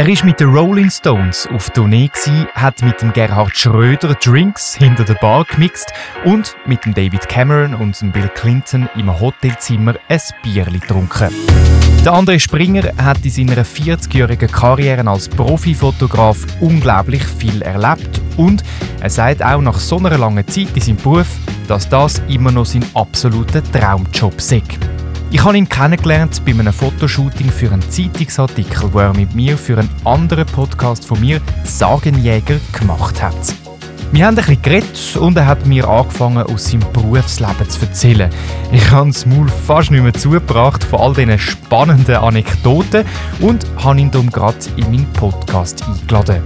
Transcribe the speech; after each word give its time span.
Er 0.00 0.06
war 0.06 0.24
mit 0.24 0.40
den 0.40 0.48
Rolling 0.48 0.88
Stones 0.88 1.46
auf 1.52 1.68
Tournee, 1.68 2.10
hat 2.54 2.80
mit 2.80 3.02
dem 3.02 3.12
Gerhard 3.12 3.54
Schröder 3.54 4.14
Drinks 4.14 4.74
hinter 4.74 5.04
der 5.04 5.12
Bar 5.16 5.44
gemixt 5.44 5.92
und 6.24 6.56
mit 6.64 6.86
dem 6.86 6.94
David 6.94 7.28
Cameron 7.28 7.74
und 7.74 8.00
dem 8.00 8.10
Bill 8.10 8.30
Clinton 8.34 8.88
im 8.96 9.20
Hotelzimmer 9.20 9.96
ein 10.08 10.20
Bierli 10.42 10.78
getrunken. 10.78 11.28
Der 12.02 12.14
André 12.14 12.40
Springer 12.40 12.90
hat 12.96 13.22
in 13.26 13.30
seiner 13.30 13.62
40-jährigen 13.62 14.50
Karriere 14.50 15.06
als 15.06 15.28
Profifotograf 15.28 16.46
unglaublich 16.60 17.22
viel 17.22 17.60
erlebt 17.60 18.22
und 18.38 18.62
er 19.02 19.10
sagt 19.10 19.44
auch 19.44 19.60
nach 19.60 19.78
so 19.78 19.98
einer 19.98 20.16
langen 20.16 20.48
Zeit 20.48 20.74
in 20.74 20.80
seinem 20.80 20.96
Beruf, 20.96 21.28
dass 21.68 21.90
das 21.90 22.22
immer 22.26 22.52
noch 22.52 22.64
sein 22.64 22.86
absoluter 22.94 23.62
Traumjob 23.70 24.38
ist. 24.38 24.64
Ich 25.32 25.44
habe 25.44 25.56
ihn 25.56 25.68
kennengelernt 25.68 26.42
bei 26.44 26.50
einem 26.50 26.72
Fotoshooting 26.72 27.50
für 27.50 27.70
einen 27.70 27.88
Zeitungsartikel, 27.88 28.92
wo 28.92 28.98
er 28.98 29.14
mit 29.14 29.32
mir 29.32 29.56
für 29.56 29.78
einen 29.78 29.88
anderen 30.04 30.44
Podcast 30.44 31.06
von 31.06 31.20
mir, 31.20 31.40
Sagenjäger, 31.62 32.56
gemacht 32.72 33.22
hat. 33.22 33.36
Wir 34.10 34.26
haben 34.26 34.36
ein 34.36 34.44
bisschen 34.44 34.60
geredet 34.60 35.16
und 35.20 35.36
er 35.36 35.46
hat 35.46 35.64
mir 35.66 35.88
angefangen, 35.88 36.42
aus 36.42 36.68
seinem 36.68 36.92
Berufsleben 36.92 37.70
zu 37.70 37.80
erzählen. 37.82 38.28
Ich 38.72 38.90
habe 38.90 39.08
das 39.08 39.24
Maul 39.24 39.48
fast 39.48 39.92
nicht 39.92 40.02
mehr 40.02 40.12
zugebracht 40.12 40.82
von 40.82 40.98
all 40.98 41.14
diesen 41.14 41.38
spannenden 41.38 42.16
Anekdoten 42.16 43.04
und 43.38 43.64
habe 43.76 44.00
ihn 44.00 44.10
darum 44.10 44.30
gerade 44.30 44.58
in 44.74 44.90
meinen 44.90 45.12
Podcast 45.12 45.84
eingeladen. 45.84 46.42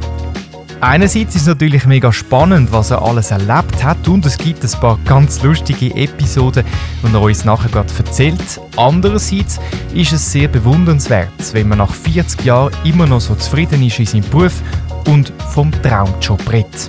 Einerseits 0.81 1.35
ist 1.35 1.43
es 1.43 1.47
natürlich 1.47 1.87
mega 1.87 2.13
spannend, 2.13 2.71
was 2.71 2.91
er 2.91 3.03
alles 3.03 3.31
erlebt 3.31 3.83
hat 3.83 4.07
und 4.09 4.27
es 4.27 4.37
gibt 4.37 4.63
ein 4.63 4.81
paar 4.81 4.99
ganz 5.05 5.43
lustige 5.43 5.95
Episoden, 5.95 6.65
die 7.03 7.15
er 7.15 7.23
uns 7.23 7.45
nachher 7.45 7.71
gerade 7.71 7.93
erzählt. 7.97 8.61
Andererseits 8.77 9.61
ist 9.95 10.13
es 10.13 10.33
sehr 10.33 10.49
bewundernswert, 10.49 11.29
wenn 11.53 11.69
man 11.69 11.79
nach 11.79 11.93
40 11.93 12.45
Jahren 12.45 12.73
immer 12.85 13.07
noch 13.07 13.21
so 13.21 13.35
zufrieden 13.35 13.83
ist 13.83 13.99
in 13.99 14.07
seinem 14.07 14.29
Beruf 14.31 14.61
und 15.07 15.33
vom 15.53 15.71
Traumjob 15.83 16.53
redet. 16.53 16.89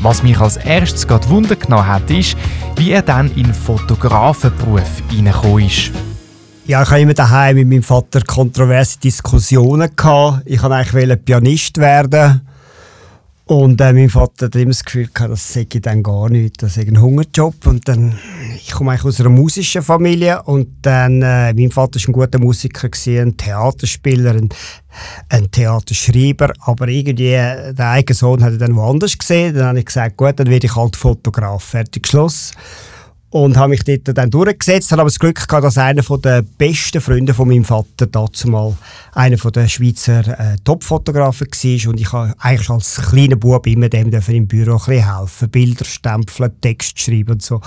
Was 0.00 0.22
mich 0.24 0.38
als 0.40 0.56
erstes 0.56 1.06
gerade 1.06 1.28
Wunder 1.28 1.54
genommen 1.54 1.86
hat, 1.86 2.10
ist, 2.10 2.36
wie 2.76 2.90
er 2.90 3.02
dann 3.02 3.28
in 3.36 3.44
den 3.44 3.54
Fotografenberuf 3.54 5.02
hineingekommen 5.10 5.66
ist. 5.66 5.92
Ja, 6.66 6.82
ich 6.82 6.90
hatte 6.90 7.00
immer 7.00 7.14
daheim 7.14 7.56
mit 7.56 7.68
meinem 7.68 7.82
Vater 7.82 8.22
kontroverse 8.22 8.98
Diskussionen. 8.98 9.90
Ich 10.44 10.62
wollte 10.62 10.74
eigentlich 10.74 11.24
Pianist 11.24 11.78
werden 11.78 12.40
und 13.52 13.80
äh, 13.82 13.92
mein 13.92 14.08
Vater 14.08 14.46
hat 14.46 14.54
immer 14.56 14.70
das 14.70 14.82
Gefühl 14.82 15.08
gehabt, 15.12 15.32
das 15.32 15.52
sei 15.52 15.66
dann 15.70 16.02
gar 16.02 16.30
nicht, 16.30 16.62
das 16.62 16.74
sei 16.74 16.82
ein 16.82 17.00
Hungerjob. 17.00 17.66
Und 17.66 17.86
dann, 17.86 18.18
ich 18.56 18.70
komme 18.72 18.92
eigentlich 18.92 19.04
aus 19.04 19.20
einer 19.20 19.28
musischen 19.28 19.82
Familie 19.82 20.42
und 20.44 20.68
dann, 20.80 21.20
äh, 21.20 21.52
mein 21.52 21.70
Vater 21.70 22.00
war 22.00 22.08
ein 22.08 22.12
guter 22.12 22.38
Musiker, 22.38 22.88
gewesen, 22.88 23.28
ein 23.28 23.36
Theaterspieler, 23.36 24.32
ein, 24.32 24.48
ein 25.28 25.50
Theaterschreiber, 25.50 26.54
aber 26.60 26.88
irgendwie, 26.88 27.34
äh, 27.34 27.74
der 27.74 27.90
eigene 27.90 28.14
Sohn 28.14 28.42
hat 28.42 28.58
dann 28.58 28.74
woanders 28.74 29.18
gesehen. 29.18 29.54
Dann 29.54 29.66
habe 29.66 29.80
ich 29.80 29.86
gesagt, 29.86 30.16
gut, 30.16 30.40
dann 30.40 30.48
werde 30.48 30.66
ich 30.66 30.74
halt 30.74 30.96
Fotograf. 30.96 31.62
Fertig, 31.62 32.08
Schluss 32.08 32.52
und 33.32 33.56
habe 33.56 33.70
mich 33.70 33.82
dort 33.82 34.16
dann 34.16 34.30
durchgesetzt. 34.30 34.92
Habe 34.92 35.02
aber 35.02 35.10
das 35.10 35.18
Glück 35.18 35.48
gehabt, 35.48 35.64
dass 35.64 35.78
einer 35.78 36.02
der 36.02 36.42
besten 36.42 37.00
Freunde 37.00 37.32
von 37.32 37.48
meinem 37.48 37.64
Vater 37.64 38.06
dazu 38.06 38.48
mal 38.48 38.76
einer 39.14 39.36
der 39.36 39.68
Schweizer 39.68 40.38
äh, 40.38 40.56
Topfotografen 40.62 41.46
war 41.46 41.90
und 41.90 42.00
ich 42.00 42.12
habe 42.12 42.34
eigentlich 42.38 42.70
als 42.70 42.96
kleiner 42.96 43.36
Bub 43.36 43.66
immer 43.66 43.88
dem 43.88 44.12
im 44.12 44.46
Büro 44.46 44.72
ein 44.72 44.76
bisschen 44.76 45.18
helfen, 45.18 45.50
Bilder 45.50 45.84
stempeln, 45.86 46.60
Text 46.60 47.00
schreiben 47.00 47.32
und 47.32 47.42
so. 47.42 47.60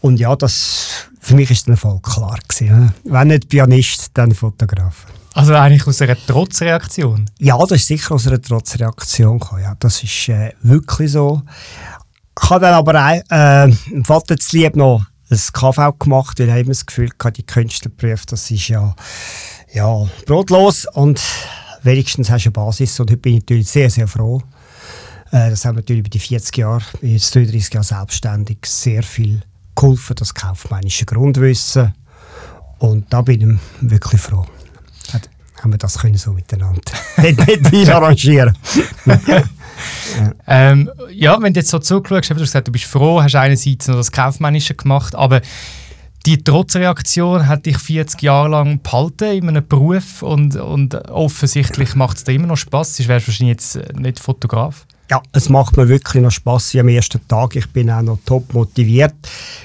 Und 0.00 0.20
ja, 0.20 0.34
das 0.36 1.08
für 1.20 1.34
mich 1.34 1.50
ist 1.50 1.66
dann 1.66 1.76
voll 1.76 1.98
klar 2.00 2.38
gewesen. 2.46 2.92
Wenn 3.04 3.28
nicht 3.28 3.48
Pianist, 3.48 4.10
dann 4.14 4.32
Fotograf. 4.32 5.06
Also 5.34 5.54
eigentlich 5.54 5.86
aus 5.86 6.00
einer 6.00 6.16
Trotzreaktion? 6.16 7.28
Ja, 7.38 7.58
das 7.58 7.72
ist 7.72 7.88
sicher 7.88 8.14
aus 8.14 8.26
einer 8.28 8.40
Trotzreaktion 8.40 9.40
gekommen. 9.40 9.62
Ja, 9.62 9.74
das 9.78 10.02
ist 10.02 10.28
äh, 10.28 10.52
wirklich 10.62 11.12
so. 11.12 11.42
Ich 12.40 12.50
habe 12.50 12.60
dann 12.60 12.74
aber 12.74 12.94
auch, 12.94 13.20
äh, 13.30 13.72
Vater 14.04 14.36
zu 14.36 14.56
lieb 14.56 14.76
noch 14.76 15.04
ein 15.30 15.52
KV 15.52 15.98
gemacht, 15.98 16.40
weil 16.40 16.48
immer 16.48 16.68
das 16.68 16.86
Gefühl 16.86 17.10
hatte, 17.22 17.32
die 17.32 17.46
Künstlerprüfe, 17.46 18.26
das 18.26 18.50
ist 18.50 18.68
ja, 18.68 18.94
ja 19.72 20.08
brotlos. 20.26 20.86
Und 20.92 21.22
wenigstens 21.82 22.30
hast 22.30 22.44
du 22.44 22.48
eine 22.48 22.52
Basis. 22.52 22.98
Und 23.00 23.10
heute 23.10 23.18
bin 23.18 23.34
ich 23.34 23.40
natürlich 23.42 23.68
sehr, 23.68 23.90
sehr 23.90 24.08
froh. 24.08 24.42
Äh, 25.30 25.50
das 25.50 25.64
haben 25.64 25.76
natürlich 25.76 26.00
über 26.00 26.08
die 26.08 26.18
40 26.18 26.56
Jahre, 26.56 26.84
ich 27.02 27.12
jetzt 27.12 27.34
33 27.34 27.74
Jahre 27.74 27.84
selbstständig, 27.84 28.58
sehr 28.64 29.02
viel 29.02 29.42
geholfen, 29.74 30.16
das 30.16 30.34
kaufmännische 30.34 31.04
Grundwissen. 31.04 31.94
Und 32.78 33.12
da 33.12 33.22
bin 33.22 33.60
ich 33.82 33.90
wirklich 33.90 34.20
froh. 34.20 34.46
Haben 35.62 35.72
wir 35.72 35.78
das 35.78 35.98
können 35.98 36.16
so 36.16 36.32
miteinander 36.32 36.80
arrangieren. 37.96 38.56
ja. 39.26 39.42
Ähm, 40.50 40.90
ja, 41.12 41.40
wenn 41.42 41.52
du 41.52 41.60
jetzt 41.60 41.70
so 41.70 41.78
zugeschaut 41.78 42.22
hast, 42.22 42.30
du 42.30 42.34
gesagt, 42.36 42.68
du 42.68 42.72
bist 42.72 42.86
froh, 42.86 43.22
hast 43.22 43.34
einerseits 43.34 43.86
noch 43.86 43.96
das 43.96 44.10
Kaufmännische 44.10 44.74
gemacht, 44.74 45.14
aber 45.14 45.42
die 46.26 46.42
Trotzreaktion 46.42 47.46
hat 47.46 47.66
dich 47.66 47.78
40 47.78 48.22
Jahre 48.22 48.48
lang 48.48 48.82
behalten 48.82 49.24
in 49.24 49.48
einem 49.48 49.66
Beruf 49.66 50.22
und, 50.22 50.56
und 50.56 50.94
offensichtlich 51.10 51.94
macht 51.94 52.18
es 52.18 52.24
dir 52.24 52.32
immer 52.32 52.46
noch 52.46 52.56
Spaß. 52.56 52.96
Du 52.96 53.08
wärst 53.08 53.28
wahrscheinlich 53.28 53.54
jetzt 53.54 53.78
nicht 53.98 54.20
Fotograf. 54.20 54.86
Ja, 55.10 55.22
es 55.32 55.48
macht 55.48 55.76
mir 55.78 55.88
wirklich 55.88 56.22
noch 56.22 56.30
Spaß 56.30 56.76
am 56.76 56.88
ersten 56.88 57.26
Tag. 57.28 57.56
Ich 57.56 57.70
bin 57.70 57.90
auch 57.90 58.02
noch 58.02 58.18
top 58.26 58.52
motiviert. 58.52 59.14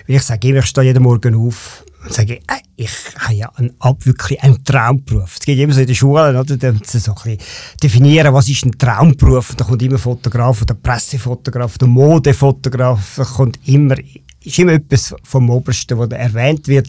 Ich 0.07 0.23
sage 0.23 0.47
immer, 0.47 0.59
ich 0.59 0.65
stehe 0.67 0.87
jeden 0.87 1.03
Morgen 1.03 1.35
auf 1.35 1.82
und 2.03 2.13
sage, 2.13 2.35
äh, 2.35 2.61
ich 2.75 2.89
habe 3.19 3.33
ja 3.33 3.51
einen, 3.55 3.73
wirklich 4.01 4.41
einen 4.43 4.63
Traumberuf. 4.63 5.35
Es 5.39 5.45
geht 5.45 5.57
immer 5.59 5.73
so 5.73 5.81
in 5.81 5.87
der 5.87 5.93
Schule, 5.93 6.37
oder? 6.37 6.57
Da 6.57 6.57
so 6.57 6.67
ein 6.67 6.79
bisschen 6.79 7.37
definieren, 7.81 8.33
was 8.33 8.49
ist 8.49 8.65
ein 8.65 8.77
Traumberuf. 8.77 9.51
Und 9.51 9.61
da 9.61 9.65
kommt 9.65 9.81
immer 9.81 9.97
Fotograf 9.97 10.61
oder 10.61 10.73
Pressefotograf 10.73 11.75
oder 11.75 11.87
Modefotograf. 11.87 13.15
Da 13.17 13.23
kommt 13.23 13.59
immer, 13.67 13.95
ist 14.43 14.59
immer 14.59 14.73
etwas 14.73 15.15
vom 15.23 15.49
Obersten, 15.49 15.97
was 15.97 16.09
erwähnt 16.09 16.67
wird. 16.67 16.87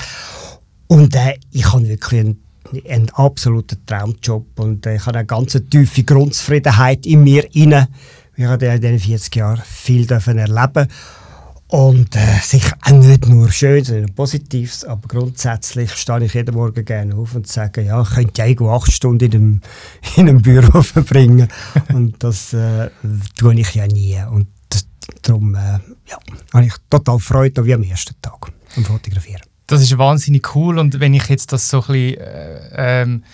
Und 0.89 1.15
äh, 1.15 1.35
ich 1.53 1.73
habe 1.73 1.87
wirklich 1.87 2.21
einen, 2.21 2.43
einen 2.89 3.11
absoluten 3.11 3.79
Traumjob 3.87 4.59
und 4.59 4.85
äh, 4.87 4.97
ich 4.97 5.07
habe 5.07 5.19
eine 5.19 5.27
ganz 5.27 5.59
tiefe 5.71 6.03
Grundzufriedenheit 6.03 7.07
in 7.07 7.23
mir 7.23 7.47
inne. 7.55 7.89
Ich 8.37 8.45
habe 8.45 8.67
in 8.67 8.81
diesen 8.81 8.99
40 8.99 9.37
Jahren 9.37 9.63
viel 9.65 10.11
erleben 10.11 10.89
und 11.75 12.15
äh, 12.15 12.39
sicher 12.41 12.77
auch 12.83 12.93
nicht 12.93 13.27
nur 13.27 13.51
schön, 13.51 13.83
sondern 13.83 14.15
Positives, 14.15 14.85
aber 14.85 15.09
grundsätzlich 15.09 15.93
stehe 15.95 16.25
ich 16.25 16.35
jeden 16.35 16.55
Morgen 16.55 16.85
gerne 16.85 17.17
auf 17.17 17.35
und 17.35 17.49
sage, 17.49 17.83
ja, 17.83 18.01
ich 18.01 18.11
könnte 18.11 18.45
ja 18.45 18.67
acht 18.69 18.93
Stunden 18.93 19.25
in 19.25 19.35
einem, 19.35 19.61
in 20.17 20.29
einem 20.29 20.41
Büro 20.41 20.83
verbringen. 20.83 21.49
und 21.93 22.23
das 22.23 22.53
äh, 22.53 22.91
tue 23.37 23.59
ich 23.59 23.75
ja 23.75 23.89
nie. 23.89 24.17
Und 24.31 24.47
darum 25.23 25.57
äh, 25.57 25.81
ja, 26.09 26.19
habe 26.53 26.67
ich 26.67 26.75
total 26.89 27.19
Freude, 27.19 27.65
wie 27.65 27.75
am 27.75 27.83
ersten 27.83 28.15
Tag 28.23 28.53
am 28.77 28.85
Fotografieren. 28.85 29.43
Das 29.67 29.83
ist 29.83 29.99
wahnsinnig 29.99 30.55
cool 30.55 30.79
und 30.79 31.01
wenn 31.01 31.13
ich 31.13 31.29
jetzt 31.29 31.53
das 31.53 31.69
so 31.69 31.81
ein 31.81 31.87
bisschen 31.89 32.21
äh, 32.21 33.03
ähm 33.03 33.25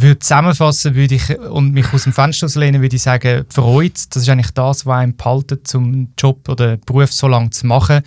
würde 0.00 0.18
zusammenfassen 0.18 0.94
würde 0.94 1.14
ich, 1.14 1.38
und 1.38 1.72
mich 1.72 1.92
aus 1.92 2.04
dem 2.04 2.12
Fenster 2.12 2.48
lehnen, 2.58 2.82
würde 2.82 2.96
ich 2.96 3.02
sagen, 3.02 3.44
Freude, 3.48 3.94
das 4.10 4.22
ist 4.22 4.28
eigentlich 4.28 4.50
das, 4.52 4.86
was 4.86 4.96
einem 4.96 5.16
behalten, 5.16 5.60
zum 5.64 6.08
Job 6.18 6.48
oder 6.48 6.76
Beruf 6.78 7.12
so 7.12 7.28
lange 7.28 7.50
zu 7.50 7.66
machen. 7.66 8.02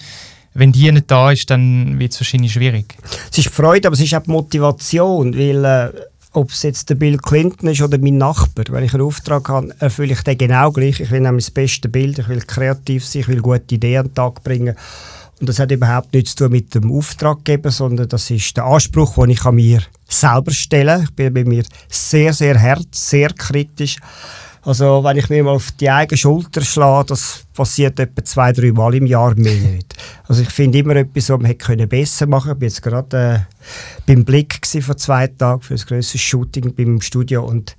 Wenn 0.53 0.71
die 0.71 0.91
nicht 0.91 1.09
da 1.09 1.31
ist, 1.31 1.49
dann 1.49 1.99
wird 1.99 2.13
es 2.13 2.19
wahrscheinlich 2.19 2.53
schwierig. 2.53 2.95
Es 3.31 3.37
ist 3.37 3.49
Freude, 3.49 3.87
aber 3.87 3.93
es 3.93 4.01
ist 4.01 4.13
auch 4.15 4.25
Motivation, 4.25 5.37
weil 5.37 5.63
äh, 5.63 5.91
ob 6.33 6.51
es 6.51 6.63
jetzt 6.63 6.89
der 6.89 6.95
Bill 6.95 7.17
Clinton 7.17 7.69
ist 7.69 7.81
oder 7.81 7.97
mein 7.97 8.17
Nachbar, 8.17 8.65
wenn 8.69 8.83
ich 8.83 8.93
einen 8.93 9.03
Auftrag 9.03 9.49
habe, 9.49 9.73
erfülle 9.79 10.13
ich 10.13 10.21
den 10.21 10.37
genau 10.37 10.71
gleich. 10.71 10.99
Ich 10.99 11.11
will 11.11 11.21
nämlich 11.21 11.45
das 11.45 11.51
beste 11.51 11.89
Bild, 11.89 12.19
ich 12.19 12.27
will 12.27 12.41
kreativ 12.41 13.05
sein, 13.05 13.21
ich 13.21 13.27
will 13.27 13.41
gute 13.41 13.75
Ideen 13.75 13.99
an 13.99 14.05
den 14.07 14.13
Tag 14.13 14.43
bringen. 14.43 14.75
Und 15.39 15.49
das 15.49 15.59
hat 15.59 15.71
überhaupt 15.71 16.13
nichts 16.13 16.35
zu 16.35 16.45
tun 16.45 16.51
mit 16.53 16.73
dem 16.73 16.91
Auftraggeber, 16.91 17.69
sondern 17.69 18.07
das 18.07 18.29
ist 18.31 18.57
der 18.57 18.65
Anspruch, 18.65 19.15
den 19.15 19.29
ich 19.29 19.45
an 19.45 19.55
mir 19.55 19.81
selber 20.07 20.51
stelle. 20.51 21.03
Ich 21.03 21.11
bin 21.13 21.33
bei 21.33 21.43
mir 21.43 21.63
sehr, 21.89 22.33
sehr 22.33 22.59
hart, 22.59 22.93
sehr 22.93 23.29
kritisch. 23.29 23.97
Also 24.63 25.01
wenn 25.01 25.15
ich 25.15 25.29
mir 25.29 25.43
mal 25.43 25.51
auf 25.51 25.71
die 25.71 25.89
eigene 25.89 26.17
Schulter 26.17 26.61
schlage, 26.61 27.07
das 27.07 27.43
passiert 27.53 27.99
etwa 28.01 28.25
zwei, 28.25 28.51
drei 28.51 28.73
Mal 28.73 28.95
im 28.95 29.05
Jahr 29.05 29.33
mehr 29.35 29.53
nicht. 29.53 29.95
Also 30.27 30.41
ich 30.41 30.49
finde 30.49 30.79
immer 30.79 30.95
etwas, 30.97 31.29
was 31.29 31.39
man 31.39 31.45
hätte 31.45 31.87
besser 31.87 32.27
machen 32.27 32.51
können. 32.51 32.57
Ich 32.57 32.61
war 32.61 32.67
jetzt 32.67 32.81
gerade 32.81 33.45
äh, 33.47 34.03
beim 34.05 34.25
Blick 34.25 34.59
vor 34.81 34.97
zwei 34.97 35.27
Tagen 35.27 35.61
für 35.61 35.75
das 35.75 35.85
grösste 35.85 36.17
Shooting 36.17 36.73
beim 36.75 36.99
Studio 36.99 37.45
und 37.45 37.77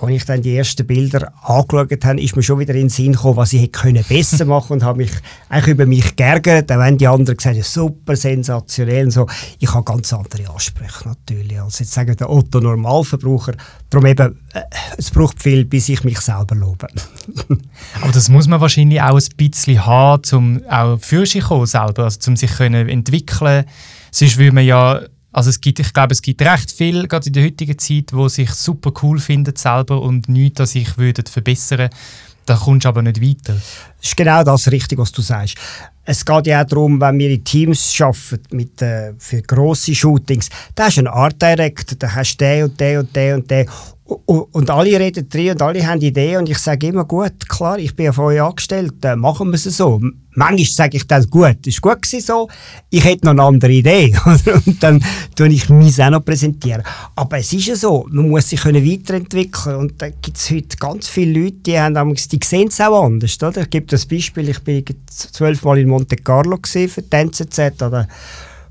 als 0.00 0.12
ich 0.12 0.24
dann 0.24 0.42
die 0.42 0.56
ersten 0.56 0.86
Bilder 0.86 1.32
angeschaut 1.42 2.04
habe, 2.04 2.20
ist 2.20 2.36
mir 2.36 2.42
schon 2.42 2.58
wieder 2.58 2.74
in 2.74 2.82
den 2.82 2.88
Sinn 2.90 3.12
gekommen, 3.12 3.36
was 3.36 3.52
ich 3.52 3.62
hätte 3.62 3.80
können 3.80 4.04
besser 4.06 4.44
machen 4.44 4.74
und 4.74 4.82
habe 4.82 4.98
mich 4.98 5.12
eigentlich 5.48 5.74
über 5.74 5.86
mich 5.86 6.16
geärgert. 6.16 6.68
Dann 6.68 6.82
haben 6.82 6.98
die 6.98 7.06
anderen 7.06 7.36
gesagt, 7.36 7.64
super, 7.64 8.14
sensationell 8.14 9.06
und 9.06 9.10
so. 9.10 9.26
Ich 9.58 9.72
habe 9.72 9.84
ganz 9.84 10.12
andere 10.12 10.50
Ansprüche 10.52 11.08
natürlich 11.08 11.60
als 11.60 11.78
jetzt 11.78 11.92
sagen 11.92 12.14
der 12.16 12.30
Otto 12.30 12.60
Normalverbraucher. 12.60 13.54
Darum 13.88 14.06
eben, 14.06 14.38
äh, 14.52 14.60
es 14.98 15.10
braucht 15.10 15.42
viel, 15.42 15.64
bis 15.64 15.88
ich 15.88 16.04
mich 16.04 16.20
selber 16.20 16.54
lobe. 16.54 16.86
Aber 18.02 18.12
das 18.12 18.28
muss 18.28 18.46
man 18.46 18.60
wahrscheinlich 18.60 19.00
auch 19.00 19.18
ein 19.18 19.36
bisschen 19.36 19.86
haben, 19.86 20.22
um 20.32 20.62
auch 20.68 20.98
für 21.00 21.24
sich 21.24 21.44
kommen 21.44 21.66
selber, 21.66 22.04
also 22.04 22.30
um 22.30 22.36
sich 22.36 22.50
können 22.50 22.88
entwickeln. 22.88 23.64
Sonst 24.10 24.36
würde 24.36 24.52
man 24.52 24.64
ja 24.64 25.00
Also 25.34 25.50
es 25.50 25.60
gibt, 25.60 25.80
ich 25.80 25.92
glaube, 25.92 26.12
es 26.12 26.22
gibt 26.22 26.40
recht 26.42 26.70
viel, 26.70 27.08
gerade 27.08 27.26
in 27.26 27.32
der 27.32 27.42
heutigen 27.42 27.76
Zeit, 27.76 28.12
wo 28.12 28.28
sich 28.28 28.50
super 28.52 28.92
cool 29.02 29.18
findet 29.18 29.58
selber 29.58 30.00
und 30.00 30.28
nichts 30.28 30.60
an 30.60 30.66
sich 30.66 30.96
würden 30.96 31.26
verbessern. 31.26 31.90
Da 32.46 32.54
kommst 32.54 32.84
du 32.84 32.88
aber 32.88 33.02
nicht 33.02 33.20
weiter. 33.20 33.54
Das 33.54 34.10
ist 34.10 34.16
genau 34.16 34.44
das 34.44 34.70
richtig, 34.70 34.96
was 34.96 35.10
du 35.10 35.22
sagst. 35.22 35.56
Es 36.04 36.24
geht 36.24 36.46
ja 36.46 36.62
auch 36.62 36.66
darum, 36.66 37.00
wenn 37.00 37.18
wir 37.18 37.30
in 37.30 37.42
Teams 37.42 38.00
arbeiten 38.00 38.56
mit, 38.56 38.80
äh, 38.80 39.14
für 39.18 39.42
grosse 39.42 39.92
Shootings, 39.92 40.50
da 40.76 40.84
hast 40.84 40.98
du 40.98 41.00
einen 41.00 41.08
Art 41.08 41.42
Director, 41.42 41.98
da 41.98 42.14
hast 42.14 42.36
du 42.36 42.44
den 42.44 42.64
und 42.64 42.78
den 42.80 42.98
und 42.98 43.16
den 43.16 43.34
und 43.34 43.50
den. 43.50 43.68
Und 44.06 44.68
alle 44.68 45.00
reden 45.00 45.26
drin 45.30 45.52
und 45.52 45.62
alle 45.62 45.86
haben 45.86 46.00
Ideen 46.02 46.40
und 46.40 46.50
ich 46.50 46.58
sage 46.58 46.88
immer, 46.88 47.06
gut, 47.06 47.48
klar, 47.48 47.78
ich 47.78 47.96
bin 47.96 48.12
von 48.12 48.26
euch 48.26 48.42
angestellt, 48.42 49.02
äh, 49.02 49.16
machen 49.16 49.48
wir 49.48 49.54
es 49.54 49.64
so. 49.64 49.98
Manchmal 50.34 50.66
sage 50.66 50.98
ich 50.98 51.06
dann, 51.06 51.24
gut, 51.30 51.66
ist 51.66 51.80
gut 51.80 52.02
gewesen 52.02 52.20
so, 52.20 52.48
ich 52.90 53.02
hätte 53.02 53.24
noch 53.24 53.30
eine 53.30 53.42
andere 53.42 53.72
Idee. 53.72 54.14
und 54.66 54.82
dann 54.82 55.02
tue 55.34 55.48
ich 55.48 55.70
mich 55.70 56.02
auch 56.02 56.10
noch 56.10 56.22
präsentieren. 56.22 56.82
Aber 57.16 57.38
es 57.38 57.50
ist 57.54 57.66
ja 57.66 57.76
so, 57.76 58.06
man 58.10 58.28
muss 58.28 58.50
sich 58.50 58.60
können 58.60 58.84
weiterentwickeln 58.84 59.76
und 59.76 60.02
da 60.02 60.10
gibt 60.10 60.36
es 60.36 60.50
heute 60.50 60.76
ganz 60.76 61.08
viele 61.08 61.40
Leute, 61.40 61.56
die, 61.66 61.80
haben, 61.80 62.14
die 62.14 62.40
sehen 62.44 62.68
es 62.68 62.82
auch 62.82 63.06
anders. 63.06 63.42
Oder? 63.42 63.62
Ich 63.62 63.70
gebe 63.70 63.86
das 63.86 64.04
Beispiel, 64.04 64.50
ich 64.50 64.60
bin 64.60 64.84
zwölfmal 65.06 65.78
in 65.78 65.88
Monte 65.88 66.16
Carlo 66.16 66.58
für 66.62 66.88
die 66.88 67.16
NZZ 67.16 67.80
oder 67.80 68.06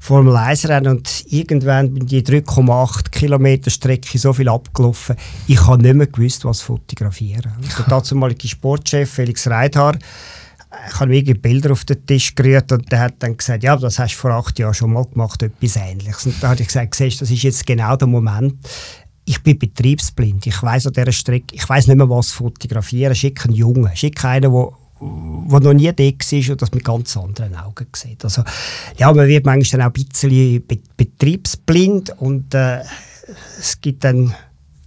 Formel 0.04 0.36
1 0.36 0.68
Rennen 0.68 0.98
und 0.98 1.24
irgendwann 1.30 1.94
bin 1.94 2.06
die 2.06 2.22
3,8 2.22 3.10
Kilometer 3.10 3.72
Strecke 3.72 4.20
so 4.20 4.34
viel 4.34 4.50
abgelaufen, 4.50 5.16
ich 5.48 5.66
habe 5.66 5.82
nicht 5.82 5.96
mehr 5.96 6.08
gewusst, 6.08 6.44
was 6.44 6.60
fotografieren. 6.60 7.54
Der 7.90 8.02
damalige 8.02 8.50
Sportchef 8.50 9.10
Felix 9.10 9.48
Reithar, 9.48 9.98
ich 10.90 11.00
habe 11.00 11.08
mir 11.10 11.24
Bilder 11.24 11.72
auf 11.72 11.86
den 11.86 12.06
Tisch 12.06 12.36
gerührt 12.36 12.70
und 12.74 12.92
der 12.92 13.00
hat 13.00 13.14
dann 13.20 13.38
gesagt, 13.38 13.64
ja, 13.64 13.78
das 13.78 13.98
hast 13.98 14.16
du 14.16 14.18
vor 14.18 14.32
acht 14.32 14.60
Jahren 14.60 14.74
schon 14.74 14.92
mal 14.92 15.06
gemacht, 15.06 15.42
etwas 15.42 15.78
Ähnliches. 15.78 16.26
Und 16.26 16.44
da 16.44 16.50
habe 16.50 16.62
ich 16.62 16.68
gesagt, 16.68 16.96
siehst, 16.96 17.22
das 17.22 17.32
ist 17.32 17.44
jetzt 17.44 17.66
genau 17.66 17.96
der 17.96 18.10
Moment, 18.10 18.56
ich 19.24 19.42
bin 19.42 19.58
betriebsblind. 19.58 20.46
Ich 20.48 20.62
weiß 20.62 20.88
an 20.88 20.94
dieser 20.94 21.14
Strecke, 21.14 21.56
ich 21.56 21.70
weiß 21.70 21.88
nicht 21.88 21.96
mehr, 21.96 22.10
was 22.10 22.32
fotografieren. 22.32 23.16
Schick 23.16 23.46
einen 23.46 23.56
Jungen, 23.56 23.96
schick 23.96 24.26
einen, 24.26 24.52
der 24.52 24.83
der 25.50 25.60
noch 25.60 25.74
nie 25.74 25.92
da 25.92 26.04
war 26.04 26.52
und 26.52 26.62
das 26.62 26.72
mit 26.72 26.84
ganz 26.84 27.18
anderen 27.18 27.56
Augen 27.56 27.88
sieht. 27.96 28.24
Also, 28.24 28.44
ja, 28.98 29.12
man 29.14 29.28
wird 29.28 29.46
manchmal 29.46 29.80
dann 29.80 29.90
auch 29.90 29.96
ein 29.96 30.06
bisschen 30.06 30.64
betriebsblind 30.98 32.20
und 32.20 32.54
äh, 32.54 32.82
es 33.60 33.80
gibt 33.82 34.04
dann 34.04 34.34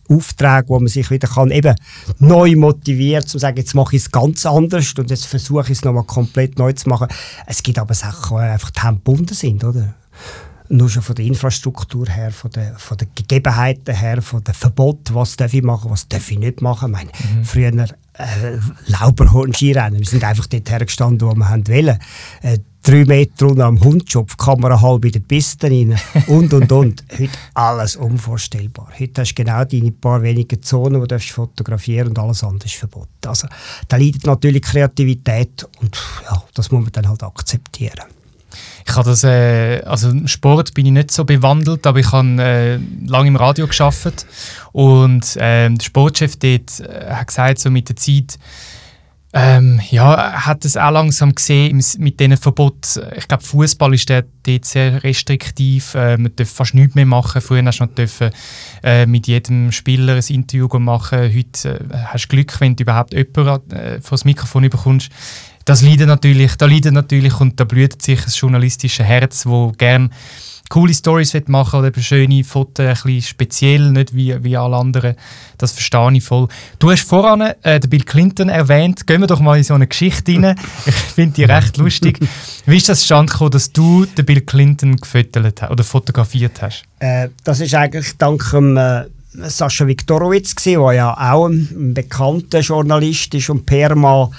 Aufträge, 0.08 0.68
wo 0.68 0.78
man 0.78 0.88
sich 0.88 1.10
wieder 1.10 1.28
kann, 1.28 1.50
eben 1.50 1.74
neu 2.18 2.54
motivieren 2.56 3.22
kann, 3.22 3.28
zu 3.28 3.38
sagen, 3.38 3.56
jetzt 3.56 3.74
mache 3.74 3.96
ich 3.96 4.02
es 4.02 4.10
ganz 4.10 4.46
anders 4.46 4.94
und 4.98 5.10
jetzt 5.10 5.26
versuche 5.26 5.64
ich 5.64 5.78
es 5.78 5.84
nochmal 5.84 6.04
komplett 6.04 6.58
neu 6.58 6.72
zu 6.72 6.88
machen. 6.88 7.08
Es 7.46 7.62
gibt 7.62 7.78
aber 7.78 7.94
Sachen, 7.94 8.36
die 8.36 8.42
einfach 8.42 8.70
Hände 8.76 8.96
gebunden 8.96 9.34
sind, 9.34 9.64
oder? 9.64 9.94
Nur 10.68 10.88
schon 10.88 11.02
von 11.02 11.14
der 11.14 11.24
Infrastruktur 11.24 12.08
her, 12.08 12.30
von 12.30 12.50
den 12.50 12.76
von 12.76 12.96
der 12.96 13.08
Gegebenheiten 13.14 13.94
her, 13.94 14.22
von 14.22 14.42
den 14.42 14.54
Verboten, 14.54 15.14
was 15.14 15.36
darf 15.36 15.54
ich 15.54 15.62
machen, 15.62 15.90
was 15.90 16.08
darf 16.08 16.30
ich 16.30 16.38
nicht 16.38 16.60
machen. 16.60 16.88
Ich 16.88 16.92
meine, 16.92 17.10
mhm. 17.10 17.44
früher 17.44 17.72
äh, 18.18 18.58
Lauberhorn-Skirennen. 18.86 19.98
Wir 19.98 20.06
sind 20.06 20.24
einfach 20.24 20.46
dort 20.46 20.70
hergestanden, 20.70 21.28
wo 21.28 21.34
wir 21.34 21.68
wollen. 21.68 21.98
Äh, 22.42 22.58
drei 22.82 23.04
Meter 23.04 23.46
unten 23.46 23.60
am 23.60 23.80
Hundschopf, 23.80 24.36
Kamera 24.36 24.80
halb 24.80 25.04
in 25.04 25.12
den 25.12 25.24
Pisten 25.24 25.72
rein 25.72 26.00
und 26.28 26.52
und 26.52 26.70
und. 26.70 27.04
Heute 27.18 27.30
alles 27.54 27.96
unvorstellbar. 27.96 28.88
Heute 28.98 29.22
hast 29.22 29.34
du 29.34 29.42
genau 29.42 29.64
deine 29.64 29.92
paar 29.92 30.22
wenige 30.22 30.60
Zonen, 30.60 31.02
die 31.02 31.08
du 31.08 31.18
fotografieren 31.18 32.08
und 32.08 32.18
alles 32.18 32.44
andere 32.44 32.66
ist 32.66 32.76
verboten. 32.76 33.26
Also 33.26 33.48
da 33.88 33.96
leidet 33.96 34.24
natürlich 34.24 34.62
Kreativität 34.62 35.66
und 35.80 35.96
ja, 36.24 36.42
das 36.54 36.70
muss 36.70 36.82
man 36.82 36.92
dann 36.92 37.08
halt 37.08 37.22
akzeptieren. 37.22 38.15
Ich 38.88 38.94
habe 38.94 39.10
das, 39.10 39.24
äh, 39.24 39.82
also 39.84 40.10
im 40.10 40.28
Sport 40.28 40.72
bin 40.74 40.86
ich 40.86 40.92
nicht 40.92 41.10
so 41.10 41.24
bewandelt, 41.24 41.86
aber 41.86 41.98
ich 41.98 42.12
habe 42.12 42.40
äh, 42.40 42.78
lange 43.06 43.28
im 43.28 43.36
Radio 43.36 43.66
geschafft 43.66 44.26
und 44.72 45.36
äh, 45.36 45.68
der 45.68 45.82
Sportchef 45.82 46.36
dort 46.36 46.80
äh, 46.80 47.10
hat 47.10 47.26
gesagt, 47.26 47.58
so 47.58 47.70
mit 47.70 47.88
der 47.88 47.96
Zeit, 47.96 48.38
ähm, 49.38 49.80
ja, 49.90 50.46
hat 50.46 50.64
es 50.64 50.78
auch 50.78 50.90
langsam 50.90 51.34
gesehen 51.34 51.82
mit 51.98 52.20
diesen 52.20 52.38
Verboten. 52.38 53.02
Ich 53.16 53.28
glaube, 53.28 53.42
Fußball 53.42 53.92
ist 53.92 54.08
dort 54.08 54.24
sehr 54.64 55.02
restriktiv. 55.02 55.94
Äh, 55.94 56.16
man 56.16 56.34
darf 56.36 56.48
fast 56.48 56.72
nichts 56.72 56.94
mehr 56.94 57.04
machen. 57.04 57.42
Früher 57.42 57.62
hast 57.64 57.80
du 57.80 57.84
noch 57.84 57.94
dürfen, 57.94 58.30
äh, 58.82 59.04
mit 59.04 59.26
jedem 59.26 59.72
Spieler 59.72 60.14
ein 60.14 60.24
Interview 60.26 60.68
machen. 60.78 61.18
Heute 61.18 61.80
äh, 61.90 61.96
hast 62.06 62.26
du 62.26 62.28
Glück, 62.28 62.58
wenn 62.60 62.76
du 62.76 62.84
überhaupt 62.84 63.12
jemanden 63.12 63.72
äh, 63.72 64.00
vor 64.00 64.16
das 64.16 64.24
Mikrofon 64.24 64.70
bekommst 64.70 65.10
das 65.66 65.82
leidet 65.82 66.06
natürlich, 66.06 66.54
da 66.56 66.66
leidet 66.66 66.94
natürlich 66.94 67.38
und 67.40 67.60
da 67.60 67.64
blüht 67.64 68.00
sich 68.00 68.22
das 68.22 68.40
journalistische 68.40 69.04
Herz, 69.04 69.46
wo 69.46 69.72
gern 69.76 70.10
coole 70.68 70.94
Stories 70.94 71.36
machen 71.46 71.80
oder 71.80 71.92
schöne 72.00 72.44
Fotos, 72.44 72.86
ein 72.86 72.94
bisschen 72.94 73.22
speziell, 73.22 73.90
nicht 73.90 74.14
wie, 74.14 74.42
wie 74.44 74.56
alle 74.56 74.76
anderen. 74.76 75.16
Das 75.58 75.72
verstehe 75.72 76.12
ich 76.14 76.24
voll. 76.24 76.48
Du 76.78 76.90
hast 76.90 77.02
voran 77.02 77.40
äh, 77.62 77.80
den 77.80 77.90
Bill 77.90 78.02
Clinton 78.02 78.48
erwähnt. 78.48 79.06
Gehen 79.06 79.20
wir 79.20 79.26
doch 79.26 79.40
mal 79.40 79.58
in 79.58 79.64
so 79.64 79.74
eine 79.74 79.86
Geschichte 79.86 80.32
rein. 80.34 80.56
Ich 80.86 80.94
finde 80.94 81.34
die 81.34 81.44
recht 81.44 81.76
lustig. 81.78 82.20
Wie 82.66 82.76
ist 82.76 82.88
das 82.88 83.04
stand 83.04 83.30
gekommen, 83.30 83.50
dass 83.50 83.72
du 83.72 84.04
den 84.04 84.24
Bill 84.24 84.42
Clinton 84.42 84.96
gefüttert 84.96 85.62
hast 85.62 85.70
oder 85.70 85.82
fotografiert 85.82 86.62
hast? 86.62 86.84
Äh, 87.00 87.28
das 87.42 87.60
ist 87.60 87.74
eigentlich 87.74 88.16
dank 88.18 88.50
dem 88.50 88.76
äh, 88.76 89.04
Sascha 89.32 89.86
Viktorowitz, 89.86 90.54
der 90.56 90.92
ja 90.92 91.32
auch 91.32 91.46
ein, 91.46 91.68
ein 91.74 91.94
bekannter 91.94 92.60
Journalist 92.60 93.34
ist 93.34 93.50
und 93.50 93.66
Perma 93.66 94.30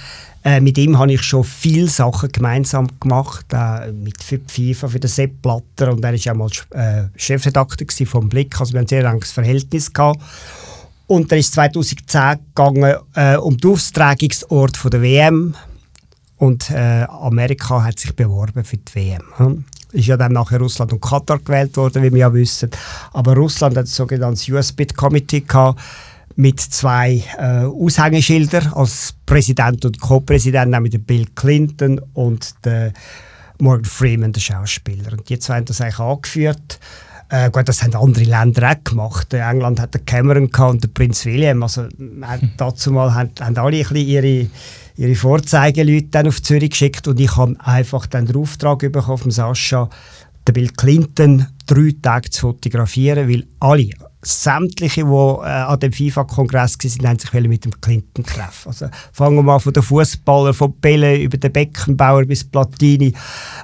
äh, 0.48 0.62
mit 0.62 0.78
ihm 0.78 0.98
habe 0.98 1.12
ich 1.12 1.24
schon 1.24 1.44
viele 1.44 1.90
Sachen 1.90 2.32
gemeinsam 2.32 2.88
gemacht, 3.02 3.48
äh, 3.52 3.92
mit 3.92 4.16
FIFA 4.24 4.88
für 4.88 5.00
den 5.00 5.10
Sepp 5.10 5.42
Blatter 5.42 5.92
und 5.92 6.06
er 6.06 6.12
war 6.12 6.18
ja 6.18 6.34
mal 6.34 6.50
äh, 6.70 7.04
Chefredakteur 7.18 8.08
vom 8.08 8.30
Blick, 8.30 8.58
also 8.58 8.72
wir 8.72 8.80
haben 8.80 8.86
ein 8.86 8.88
sehr 8.88 9.04
enges 9.04 9.32
Verhältnis 9.34 9.92
gehabt. 9.92 10.22
Und 11.06 11.32
er 11.34 11.38
ist 11.40 11.54
2010 11.54 12.40
gegangen 12.56 12.96
äh, 13.16 13.36
um 13.36 13.58
den 13.58 13.72
Austragungsort 13.72 14.78
von 14.78 14.92
der 14.92 15.02
WM 15.02 15.54
und 16.38 16.70
äh, 16.70 17.06
Amerika 17.10 17.84
hat 17.84 18.00
sich 18.00 18.16
beworben 18.16 18.64
für 18.64 18.78
die 18.78 18.96
WM. 18.96 19.24
Hm? 19.36 19.66
Ist 19.92 20.08
ja 20.08 20.16
dann 20.16 20.32
nachher 20.32 20.60
Russland 20.60 20.94
und 20.94 21.02
Katar 21.02 21.40
gewählt 21.40 21.76
worden, 21.76 22.04
wie 22.04 22.12
wir 22.12 22.20
ja 22.20 22.34
wissen. 22.34 22.70
Aber 23.12 23.36
Russland 23.36 23.76
hat 23.76 23.86
ein 23.86 23.88
sogenanntes 23.88 24.48
US-Bid 24.48 24.96
Committee 24.96 25.42
gehabt, 25.42 25.80
mit 26.38 26.62
zwei 26.62 27.24
äh, 27.38 27.66
Aushängeschildern 27.66 28.72
als 28.74 29.16
Präsident 29.26 29.84
und 29.86 30.00
Co-Präsident, 30.00 30.72
nämlich 30.72 30.98
Bill 31.06 31.26
Clinton 31.36 32.00
und 32.14 32.54
der 32.64 32.94
Morgan 33.60 33.86
Freeman, 33.86 34.32
der 34.32 34.40
Schauspieler. 34.40 35.14
Und 35.14 35.28
die 35.28 35.40
zwei 35.40 35.56
haben 35.56 35.66
das 35.66 35.82
eigentlich 35.82 36.00
angeführt. 36.00 36.80
Äh, 37.30 37.50
gut, 37.50 37.68
das 37.68 37.82
haben 37.82 37.96
andere 37.96 38.24
Länder 38.24 38.72
auch 38.72 38.84
gemacht. 38.84 39.34
In 39.34 39.42
England 39.42 39.80
hat 39.80 39.96
der 39.96 40.02
Cameron 40.02 40.46
und 40.48 40.84
der 40.84 40.90
Prinz 40.90 41.26
William. 41.26 41.64
Also 41.64 41.86
äh, 41.86 41.90
dazu 42.58 42.92
mal 42.92 43.14
haben, 43.14 43.32
haben 43.40 43.58
alle 43.58 43.78
ein 43.78 43.84
bisschen 43.84 44.08
ihre 44.08 44.48
ihre 44.98 45.16
Vorzeigeleute 45.16 46.08
dann 46.08 46.28
auf 46.28 46.42
Zürich 46.42 46.72
geschickt 46.72 47.08
und 47.08 47.20
ich 47.20 47.38
habe 47.38 47.56
einfach 47.60 48.08
dann 48.08 48.26
den 48.26 48.36
Auftrag 48.36 48.80
bekommen 48.80 49.18
von 49.20 49.32
Sascha, 49.32 49.90
den 50.48 50.54
Bill 50.54 50.70
Clinton 50.70 51.46
drei 51.68 51.94
Tage 52.02 52.30
zu 52.32 52.42
fotografieren, 52.42 53.30
weil 53.30 53.46
alle, 53.60 53.90
sämtliche, 54.22 55.04
die 55.04 55.10
äh, 55.10 55.46
an 55.46 55.80
dem 55.80 55.92
FIFA-Kongress 55.92 56.78
waren, 56.80 57.08
haben 57.08 57.20
sich 57.20 57.34
mit 57.34 57.66
dem 57.66 57.80
Clinton 57.80 58.24
treffen. 58.24 58.70
Also 58.70 58.88
fangen 59.14 59.36
wir 59.36 59.44
mal 59.44 59.60
von 59.60 59.74
den 59.74 59.84
Fußballern, 59.84 60.54
von 60.54 60.74
Pelle 60.80 61.18
über 61.18 61.38
den 61.38 61.54
Beckenbauer 61.54 62.26
bis 62.26 62.44
Platini, 62.44 63.14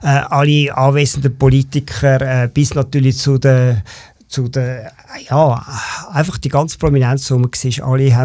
äh, 0.04 0.08
alle 0.08 0.76
anwesenden 0.76 1.38
Politiker, 1.38 2.44
äh, 2.44 2.48
bis 2.48 2.74
natürlich 2.76 3.18
zu 3.18 3.38
den 3.38 3.82
zu 4.34 4.48
den, 4.48 4.88
ja, 5.30 5.64
einfach 6.12 6.40
die 6.40 6.50
ganze 6.50 6.80
Prominenz, 6.80 7.28
die 7.28 7.34
man 7.36 7.52
war, 7.52 7.86
alle 7.86 8.16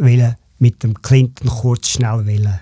wollen 0.00 0.36
mit 0.58 0.82
dem 0.82 0.94
Clinton 1.02 1.48
kurz 1.48 1.90
schnell 1.90 2.26
wollen, 2.26 2.60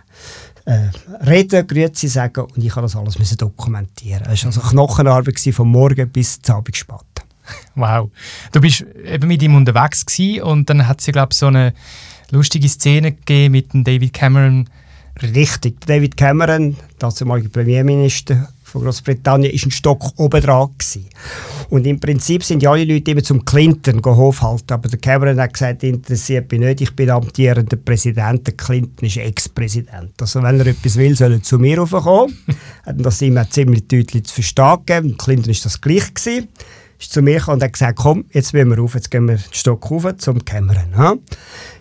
äh, 0.64 0.90
reden, 1.25 1.66
Grüezi 1.66 2.08
sagen 2.08 2.44
und 2.44 2.58
ich 2.64 2.75
habe 2.75 2.82
das 2.82 2.96
alles 2.96 3.18
müssen 3.18 3.38
dokumentieren. 3.38 4.25
Es 4.30 4.44
war 4.44 4.48
also 4.48 4.60
Knochenarbeit 4.60 5.38
von 5.52 5.68
morgen 5.68 6.10
bis 6.10 6.42
zum 6.42 6.56
Abend 6.56 6.76
spät. 6.76 7.17
Wow. 7.74 8.10
Du 8.52 8.60
bist 8.60 8.84
eben 9.04 9.28
mit 9.28 9.42
ihm 9.42 9.54
unterwegs 9.54 10.04
gewesen 10.04 10.42
und 10.42 10.70
dann 10.70 10.86
hat 10.86 11.00
es 11.00 11.06
glaube 11.06 11.34
so 11.34 11.46
eine 11.46 11.72
lustige 12.30 12.68
Szene 12.68 13.12
gegeben 13.12 13.52
mit 13.52 13.72
dem 13.72 13.84
David 13.84 14.12
Cameron. 14.12 14.68
Richtig, 15.20 15.80
David 15.80 16.16
Cameron, 16.16 16.76
damaliger 16.98 17.48
Premierminister 17.48 18.48
von 18.62 18.82
Großbritannien, 18.82 19.52
ist 19.52 19.66
ein 19.66 19.72
Stock 19.72 20.12
oben 20.16 20.40
dran. 20.40 20.70
Und 21.70 21.86
im 21.86 21.98
Prinzip 21.98 22.44
sind 22.44 22.62
ja 22.62 22.70
alle 22.70 22.84
Leute 22.84 23.10
immer 23.10 23.22
zum 23.24 23.44
Clinton 23.44 24.00
halten, 24.04 24.72
aber 24.72 24.88
der 24.88 24.98
Cameron 25.00 25.40
hat 25.40 25.54
gesagt, 25.54 25.82
interessiert 25.82 26.52
mich 26.52 26.60
nicht, 26.60 26.80
ich 26.82 26.94
bin 26.94 27.10
amtierender 27.10 27.76
Präsident, 27.76 28.46
der 28.46 28.54
Clinton 28.54 29.06
ist 29.06 29.16
Ex-Präsident. 29.16 30.12
Also 30.20 30.40
wenn 30.42 30.60
er 30.60 30.66
etwas 30.68 30.96
will, 30.96 31.16
soll 31.16 31.32
er 31.32 31.42
zu 31.42 31.58
mir 31.58 31.78
raufkommen. 31.78 32.36
hat 32.86 32.96
das 32.98 33.20
ihm 33.20 33.40
ziemlich 33.50 33.88
deutlich 33.88 34.24
zu 34.24 34.34
verstehen 34.34 34.78
gegeben. 34.86 35.18
Clinton 35.18 35.50
ist 35.50 35.64
das 35.64 35.80
gleich 35.80 36.14
gewesen 36.14 36.48
ist 36.98 37.12
zu 37.12 37.22
mir 37.22 37.46
und 37.48 37.62
hat 37.62 37.72
gesagt, 37.72 37.98
komm, 37.98 38.24
jetzt 38.32 38.52
müssen 38.52 38.70
wir 38.70 38.78
rauf, 38.78 38.94
jetzt 38.94 39.10
gehen 39.10 39.28
wir 39.28 39.36
den 39.36 39.44
Stock 39.52 39.88
rauf 39.90 40.16
zum 40.18 40.44
Cameron. 40.44 40.92
Ja, 40.96 41.14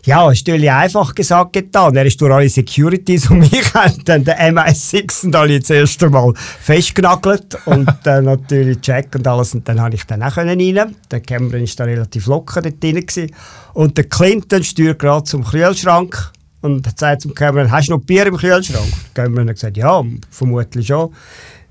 ja 0.06 0.32
ist 0.32 0.48
natürlich 0.48 0.72
einfach 0.72 1.16
gesagt 1.16 1.54
getan. 1.54 1.96
Er 1.96 2.06
ist 2.06 2.22
durch 2.22 2.32
alle 2.32 2.50
Securities 2.50 3.30
und 3.30 3.40
mich 3.40 3.74
haben 3.74 4.04
dann 4.06 4.24
den 4.24 4.36
MI6 4.36 5.26
und 5.26 5.36
alle 5.36 5.60
das 5.60 5.70
erste 5.72 6.10
Mal 6.10 6.34
festgenagelt 6.36 7.58
und 7.66 7.90
dann 8.04 8.26
natürlich 8.26 8.80
Check 8.82 9.16
und 9.16 9.28
alles 9.28 9.56
und 9.56 9.68
dann 9.68 9.82
habe 9.82 9.96
ich 9.96 10.04
dann 10.04 10.22
auch 10.22 10.38
rein. 10.38 10.96
Der 11.12 11.20
Cameron 11.22 11.64
ist 11.64 11.80
da 11.80 11.86
relativ 11.86 12.28
locker 12.28 12.62
dort 12.62 12.84
drin 12.84 13.06
gewesen. 13.06 13.32
und 13.74 13.98
der 13.98 14.06
Clinton 14.06 14.64
steuert 14.64 15.00
gerade 15.00 15.24
zum 15.24 15.44
Kühlschrank 15.44 16.32
und 16.62 16.88
sagt 17.00 17.22
zum 17.22 17.34
Cameron, 17.34 17.72
hast 17.72 17.88
du 17.88 17.94
noch 17.94 18.02
Bier 18.02 18.28
im 18.28 18.38
Kühlschrank? 18.38 18.88
Der 19.16 19.24
Cameron 19.24 19.50
hat 19.50 19.56
gesagt, 19.56 19.78
ja, 19.78 20.04
vermutlich 20.30 20.88
schon 20.88 21.12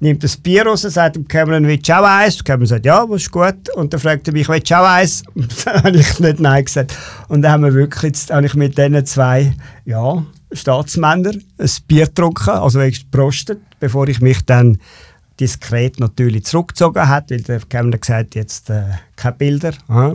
nimmt 0.01 0.23
das 0.23 0.37
Bier 0.37 0.67
raus, 0.67 0.83
sagt 0.83 1.17
dem 1.17 1.27
Cameron, 1.27 1.67
willst 1.67 1.89
du 1.89 1.99
auch 1.99 2.05
eins? 2.05 2.43
Cameron 2.43 2.67
sagt, 2.67 2.87
ja, 2.87 3.07
das 3.07 3.23
ist 3.23 3.31
gut. 3.31 3.69
Und 3.75 3.93
dann 3.93 4.01
fragt 4.01 4.29
er 4.29 4.35
mich, 4.35 4.49
willst 4.49 4.71
du 4.71 4.75
auch 4.79 4.87
eins? 4.87 5.23
Und 5.35 5.67
dann 5.67 5.83
habe 5.83 5.97
ich 5.97 6.21
nicht 6.21 6.41
Nein 6.41 6.65
gesagt. 6.65 6.97
Und 7.29 7.43
dann 7.43 7.53
haben 7.53 7.65
wir 7.65 7.75
wirklich, 7.75 8.03
jetzt 8.03 8.33
habe 8.33 8.47
ich 8.47 8.55
mit 8.55 8.77
diesen 8.77 9.07
zwei, 9.07 9.55
ja, 9.85 10.25
Staatsmännern 10.53 11.43
ein 11.59 11.71
Bier 11.89 12.07
getrunken, 12.07 12.51
also 12.51 12.79
geprostet, 12.79 13.61
bevor 13.81 14.07
ich 14.09 14.21
mich 14.21 14.45
dann 14.45 14.79
diskret 15.41 16.01
natürlich 16.01 16.45
zurückgezogen 16.45 17.09
habe, 17.09 17.31
weil 17.31 17.43
der 17.43 17.61
Cameron 17.69 18.01
gesagt 18.01 18.35
jetzt 18.35 18.71
äh, 18.71 18.85
keine 19.17 19.37
Bilder. 19.37 19.73
Ja. 19.89 20.15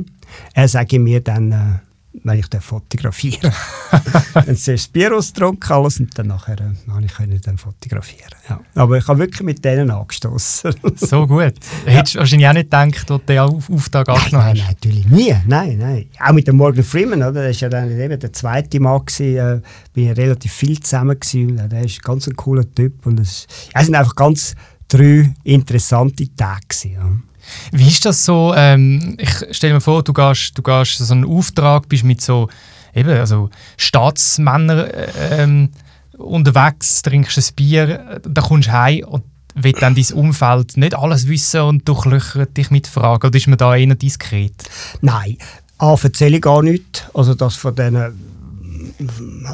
Er 0.53 0.67
sage 0.67 0.99
mir 0.99 1.19
dann, 1.19 1.51
äh, 1.51 1.90
wenn 2.23 2.39
ich 2.39 2.47
den 2.47 2.61
fotografieren 2.61 3.51
Dann 4.33 4.55
zuerst 4.55 4.67
das 4.67 4.87
Bier 4.87 5.15
ausgetrunken, 5.15 5.71
alles, 5.71 5.99
und 5.99 6.17
dann 6.17 6.27
nachher 6.27 6.59
äh, 6.59 7.05
ich 7.05 7.13
können 7.13 7.39
dann 7.43 7.57
fotografieren. 7.57 8.29
Ja. 8.49 8.59
Aber 8.75 8.97
ich 8.97 9.07
habe 9.07 9.19
wirklich 9.19 9.41
mit 9.41 9.63
denen 9.63 9.89
angestoßen. 9.89 10.73
so 10.95 11.27
gut. 11.27 11.53
Ja. 11.85 11.91
Hättest 11.91 12.15
du 12.15 12.19
wahrscheinlich 12.19 12.47
auch 12.47 12.53
nicht 12.53 12.71
gedacht, 12.71 12.95
dass 12.95 13.05
du 13.05 13.17
den 13.17 13.39
Auftrag 13.39 14.09
angenommen 14.09 14.45
hast? 14.45 14.57
Nein, 14.57 14.67
natürlich 14.67 15.07
nie. 15.07 15.35
Nein, 15.47 15.77
nein. 15.77 16.05
Auch 16.19 16.33
mit 16.33 16.47
dem 16.47 16.57
Morgan 16.57 16.83
Freeman, 16.83 17.21
oder? 17.23 17.47
das 17.47 17.61
war 17.61 17.69
ja 17.69 17.69
dann 17.69 17.99
eben 17.99 18.19
der 18.19 18.33
zweite 18.33 18.79
Mann, 18.79 19.05
gewesen, 19.05 19.37
äh, 19.37 19.61
bin 19.93 20.11
ich 20.11 20.17
relativ 20.17 20.53
viel 20.53 20.79
zusammen 20.79 21.19
gewesen. 21.19 21.69
Der 21.69 21.83
ist 21.83 22.01
ganz 22.01 22.27
ein 22.27 22.35
cooler 22.35 22.69
Typ. 22.73 23.05
Und 23.05 23.19
es, 23.19 23.47
ja, 23.73 23.83
sind 23.83 23.95
einfach 23.95 24.15
ganz 24.15 24.55
drei 24.87 25.33
interessante 25.43 26.27
Tage 26.35 26.61
gewesen, 26.67 26.91
ja. 26.91 27.30
Wie 27.71 27.87
ist 27.87 28.05
das 28.05 28.25
so? 28.25 28.53
Ähm, 28.55 29.17
ich 29.19 29.55
stelle 29.55 29.75
mir 29.75 29.81
vor, 29.81 30.03
du 30.03 30.13
gehst, 30.13 30.57
du 30.57 30.61
gehst 30.61 30.97
so 30.97 31.13
einen 31.13 31.25
Auftrag, 31.25 31.87
bist 31.89 32.03
mit 32.03 32.21
so 32.21 32.49
eben, 32.93 33.09
also 33.09 33.49
Staatsmännern 33.77 34.79
äh, 34.79 35.43
ähm, 35.43 35.69
unterwegs, 36.17 37.01
trinkst 37.01 37.37
ein 37.37 37.55
Bier, 37.55 38.21
dann 38.23 38.43
kommst 38.43 38.67
du 38.67 38.73
heim 38.73 39.05
und 39.05 39.23
will 39.55 39.73
dann 39.73 39.95
dein 39.95 40.13
Umfeld 40.13 40.77
nicht 40.77 40.95
alles 40.95 41.27
wissen 41.27 41.61
und 41.61 41.87
durchlöchert 41.87 42.55
dich 42.55 42.71
mit 42.71 42.87
Fragen? 42.87 43.27
Oder 43.27 43.37
ist 43.37 43.47
man 43.47 43.57
da 43.57 43.75
eher 43.75 43.95
diskret? 43.95 44.53
Nein, 45.01 45.37
A, 45.77 45.95
erzähle 46.01 46.37
ich 46.37 46.41
gar 46.41 46.61
nichts. 46.61 47.03
Also 47.13 47.33
das 47.33 47.55
von 47.55 47.75
diesen 47.75 48.31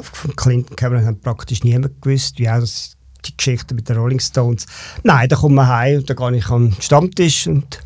von 0.01 0.35
Clinton 0.35 0.75
Cameron 0.75 1.05
hat 1.05 1.21
praktisch 1.21 1.63
niemand 1.63 2.01
gewusst, 2.01 2.37
wie 2.37 2.49
auch 2.49 2.59
das 2.59 2.97
die 3.25 3.35
Geschichte 3.35 3.73
mit 3.73 3.89
den 3.89 3.97
Rolling 3.97 4.19
Stones. 4.19 4.65
Nein, 5.03 5.27
dann 5.29 5.39
kommt 5.39 5.55
man 5.55 5.67
heim 5.67 5.99
und 5.99 6.09
dann 6.09 6.17
gehe 6.17 6.37
ich 6.37 6.49
am 6.49 6.73
Stammtisch 6.79 7.47
und 7.47 7.79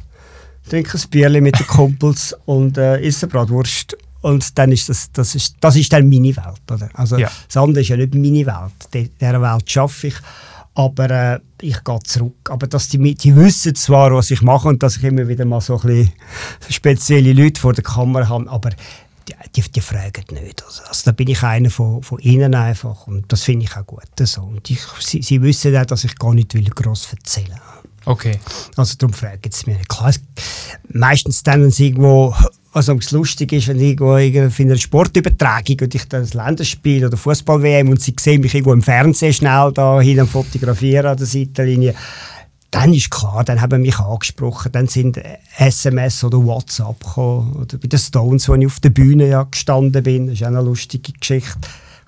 trinke 0.70 0.98
ein 0.98 1.10
Bier 1.10 1.42
mit 1.42 1.60
den 1.60 1.68
Kumpels 1.68 2.36
und 2.46 2.78
äh, 2.78 3.02
esse 3.02 3.28
Bratwurst. 3.28 3.98
Und 4.22 4.58
dann 4.58 4.72
ist 4.72 4.88
das, 4.88 5.12
das 5.12 5.34
ist, 5.36 5.56
das 5.60 5.76
ist 5.76 5.92
dann 5.92 6.08
meine 6.08 6.36
Welt. 6.36 6.72
Oder? 6.72 6.90
Also 6.94 7.18
ja. 7.18 7.30
das 7.48 7.58
andere 7.58 7.82
ist 7.82 7.90
ja 7.90 7.98
nicht 7.98 8.14
meine 8.14 8.46
Welt. 8.46 8.74
In 8.94 9.10
dieser 9.20 9.42
Welt 9.42 9.70
schaffe 9.70 10.08
ich. 10.08 10.16
Aber 10.74 11.10
äh, 11.10 11.40
ich 11.62 11.84
gehe 11.84 12.00
zurück. 12.04 12.50
Aber 12.50 12.68
dass 12.68 12.88
die, 12.88 13.16
die 13.16 13.36
wissen 13.36 13.76
zwar, 13.76 14.14
was 14.14 14.32
ich 14.32 14.42
mache 14.42 14.70
und 14.70 14.82
dass 14.82 14.98
ich 14.98 15.04
immer 15.04 15.28
wieder 15.28 15.44
mal 15.46 15.60
so 15.60 15.76
ein 15.76 15.82
bisschen 15.82 16.12
spezielle 16.70 17.34
Leute 17.34 17.60
vor 17.60 17.74
der 17.74 17.84
Kamera 17.84 18.30
habe, 18.30 18.50
aber 18.50 18.70
die, 19.56 19.62
die, 19.62 19.82
fragen 19.82 20.24
nicht. 20.32 20.64
Also, 20.64 20.84
also, 20.84 21.02
da 21.06 21.12
bin 21.12 21.28
ich 21.28 21.44
einer 21.44 21.70
von, 21.70 22.02
von 22.04 22.20
ihnen 22.20 22.56
einfach 22.56 23.08
und 23.08 23.32
das 23.32 23.44
finde 23.44 23.66
ich 23.66 23.76
auch 23.76 23.86
gut. 23.86 24.04
So. 24.22 24.42
Und 24.44 24.70
ich, 24.70 24.82
sie, 25.00 25.22
sie 25.22 25.42
wissen 25.42 25.76
auch, 25.76 25.86
dass 25.86 26.04
ich 26.04 26.16
gar 26.18 26.34
nicht 26.34 26.54
will 26.54 26.70
gross 26.70 27.12
erzählen 27.12 27.60
Okay. 28.06 28.40
Also 28.78 28.96
darum 28.98 29.14
fragen 29.14 29.52
sie 29.52 29.70
mich. 29.70 29.88
Klar, 29.88 30.14
meistens 30.90 31.44
dann, 31.44 31.62
wenn 31.64 31.72
sie 31.72 31.88
irgendwo 31.88 32.36
was 32.74 32.88
am 32.88 33.00
lustig 33.12 33.52
ist, 33.52 33.68
wenn 33.68 33.80
irgendwo 33.80 34.18
für 34.50 34.64
eine 34.64 34.78
Sportübertragung 34.78 35.78
und 35.82 35.94
ich 35.94 36.08
dann 36.08 36.22
das 36.22 36.34
Länderspiel 36.34 37.06
oder 37.06 37.18
Fußball-WM 37.18 37.90
und 37.90 38.02
sie 38.02 38.16
sehen 38.18 38.42
mich 38.42 38.54
irgendwo 38.54 38.74
im 38.74 38.82
Fernsehen 38.82 39.34
schnell 39.34 39.72
da 39.74 40.00
hin 40.00 40.26
fotografieren 40.26 41.08
an 41.08 41.18
der 41.18 41.28
Seitenlinie, 41.28 41.96
dann 42.72 42.94
ist 42.94 43.12
klar, 43.12 43.44
dann 43.44 43.60
haben 43.60 43.82
mich 43.82 44.00
angesprochen, 44.00 44.72
dann 44.72 44.88
sind 44.88 45.22
SMS 45.58 46.24
oder 46.24 46.38
WhatsApp 46.38 47.04
gekommen, 47.04 47.54
oder 47.58 47.78
bei 47.78 47.90
den 47.90 48.00
Stones, 48.00 48.48
wo 48.48 48.56
ich 48.56 48.66
auf 48.66 48.80
der 48.80 48.92
Bühne 48.92 49.28
ja 49.28 49.44
gestanden 49.44 50.02
bin, 50.02 50.28
das 50.28 50.36
ist 50.36 50.44
auch 50.44 50.48
eine 50.48 50.62
lustige 50.62 51.12
Geschichte, 51.12 51.60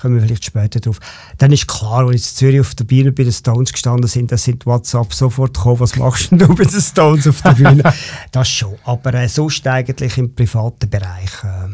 kommen 0.04 0.16
wir 0.16 0.22
vielleicht 0.22 0.44
später 0.44 0.82
drauf. 0.82 1.00
Dann 1.38 1.54
ist 1.54 1.66
klar, 1.66 2.06
als 2.06 2.16
ich 2.16 2.32
in 2.32 2.36
Zürich 2.36 2.60
auf 2.60 2.76
der 2.76 2.84
Bühne 2.84 3.14
bei 3.14 3.24
den 3.24 3.32
Stones 3.32 3.72
gestanden 3.72 4.10
sind, 4.10 4.32
dann 4.32 4.38
sind 4.38 4.66
WhatsApp 4.66 5.14
sofort 5.14 5.54
gekommen, 5.54 5.80
was 5.80 5.96
machst 5.96 6.30
du 6.30 6.38
bei 6.56 6.66
den 6.66 6.82
Stones 6.82 7.26
auf 7.26 7.42
der 7.42 7.52
Bühne? 7.52 7.94
das 8.32 8.50
schon, 8.50 8.76
aber 8.84 9.14
äh, 9.14 9.30
sonst 9.30 9.66
eigentlich 9.66 10.18
im 10.18 10.36
privaten 10.36 10.90
Bereich, 10.90 11.32
äh, 11.46 11.70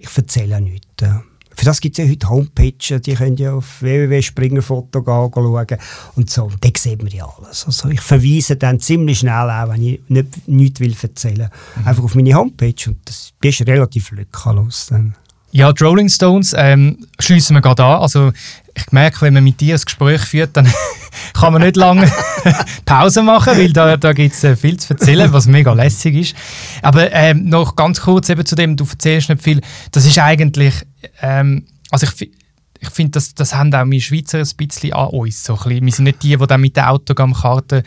ich 0.00 0.16
erzähle 0.16 0.60
nichts. 0.60 0.86
Äh. 1.02 1.08
Für 1.52 1.64
das 1.64 1.80
gibt 1.80 1.98
es 1.98 2.04
ja 2.04 2.10
heute 2.10 2.28
Homepages, 2.30 3.02
die 3.02 3.14
können 3.14 3.36
ja 3.36 3.52
auf 3.52 3.82
www.springerfoto 3.82 5.02
schauen 5.04 5.66
und 6.14 6.30
so. 6.30 6.44
Und 6.44 6.64
da 6.64 6.68
sieht 6.76 7.02
man 7.02 7.12
ja 7.12 7.26
alles. 7.26 7.66
Also 7.66 7.88
ich 7.88 8.00
verweise 8.00 8.54
dann 8.54 8.78
ziemlich 8.78 9.18
schnell 9.18 9.50
auch, 9.50 9.68
wenn 9.70 9.82
ich 9.82 10.00
nicht, 10.08 10.48
nichts 10.48 10.78
will 10.78 10.94
erzählen 11.02 11.38
will, 11.38 11.50
mhm. 11.76 11.88
einfach 11.88 12.04
auf 12.04 12.14
meine 12.14 12.32
Homepage 12.32 12.86
und 12.86 12.98
das 13.06 13.32
ist 13.42 13.66
relativ 13.66 14.12
lückenlos. 14.12 14.86
Dann. 14.86 15.16
Ja, 15.52 15.72
die 15.72 15.82
Rolling 15.82 16.08
Stones 16.08 16.54
ähm, 16.56 17.06
schließen 17.18 17.56
wir 17.56 17.60
gerade 17.60 17.84
an. 17.84 18.02
Also 18.02 18.32
ich 18.74 18.92
merke, 18.92 19.22
wenn 19.22 19.34
man 19.34 19.42
mit 19.42 19.60
dir 19.60 19.74
ein 19.74 19.80
Gespräch 19.80 20.22
führt, 20.22 20.56
dann 20.56 20.72
kann 21.34 21.52
man 21.52 21.62
nicht 21.62 21.76
lange 21.76 22.10
Pause 22.84 23.22
machen, 23.22 23.56
weil 23.56 23.72
da, 23.72 23.96
da 23.96 24.12
gibt 24.12 24.34
es 24.34 24.44
äh, 24.44 24.54
viel 24.54 24.78
zu 24.78 24.94
erzählen, 24.94 25.32
was 25.32 25.46
mega 25.46 25.72
lässig 25.72 26.14
ist. 26.14 26.36
Aber 26.82 27.12
ähm, 27.12 27.48
noch 27.48 27.74
ganz 27.74 28.00
kurz 28.00 28.28
eben 28.28 28.46
zu 28.46 28.54
dem, 28.54 28.76
du 28.76 28.86
erzählst 28.88 29.28
nicht 29.28 29.42
viel. 29.42 29.60
Das 29.90 30.06
ist 30.06 30.18
eigentlich, 30.18 30.74
ähm, 31.20 31.66
also 31.90 32.06
ich, 32.06 32.30
ich 32.78 32.90
finde, 32.90 33.12
das, 33.12 33.34
das 33.34 33.54
haben 33.54 33.74
auch 33.74 33.84
wir 33.86 34.00
Schweizer 34.00 34.38
ein 34.38 34.48
bisschen 34.56 34.92
an 34.92 35.08
uns. 35.08 35.44
So 35.44 35.58
ein 35.58 35.84
Wir 35.84 35.92
sind 35.92 36.04
nicht 36.04 36.22
die, 36.22 36.36
die 36.36 36.46
dann 36.46 36.60
mit 36.60 36.76
der 36.76 36.90
Autogrammkarte 36.90 37.82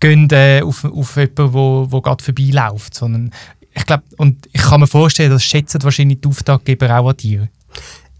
gehen 0.00 0.28
äh, 0.30 0.60
auf, 0.62 0.84
auf 0.84 1.16
jemanden, 1.16 1.52
wo, 1.52 1.86
wo 1.88 2.00
gerade 2.00 2.22
vorbeiläuft, 2.22 2.94
sondern 2.94 3.30
ich 3.76 3.84
glaube, 3.84 4.04
und 4.16 4.48
ich 4.52 4.62
kann 4.62 4.80
mir 4.80 4.86
vorstellen, 4.86 5.30
das 5.30 5.44
schätzen 5.44 5.82
wahrscheinlich 5.82 6.20
die 6.22 6.28
Auftraggeber 6.28 6.98
auch 6.98 7.10
an 7.10 7.16
dir. 7.16 7.48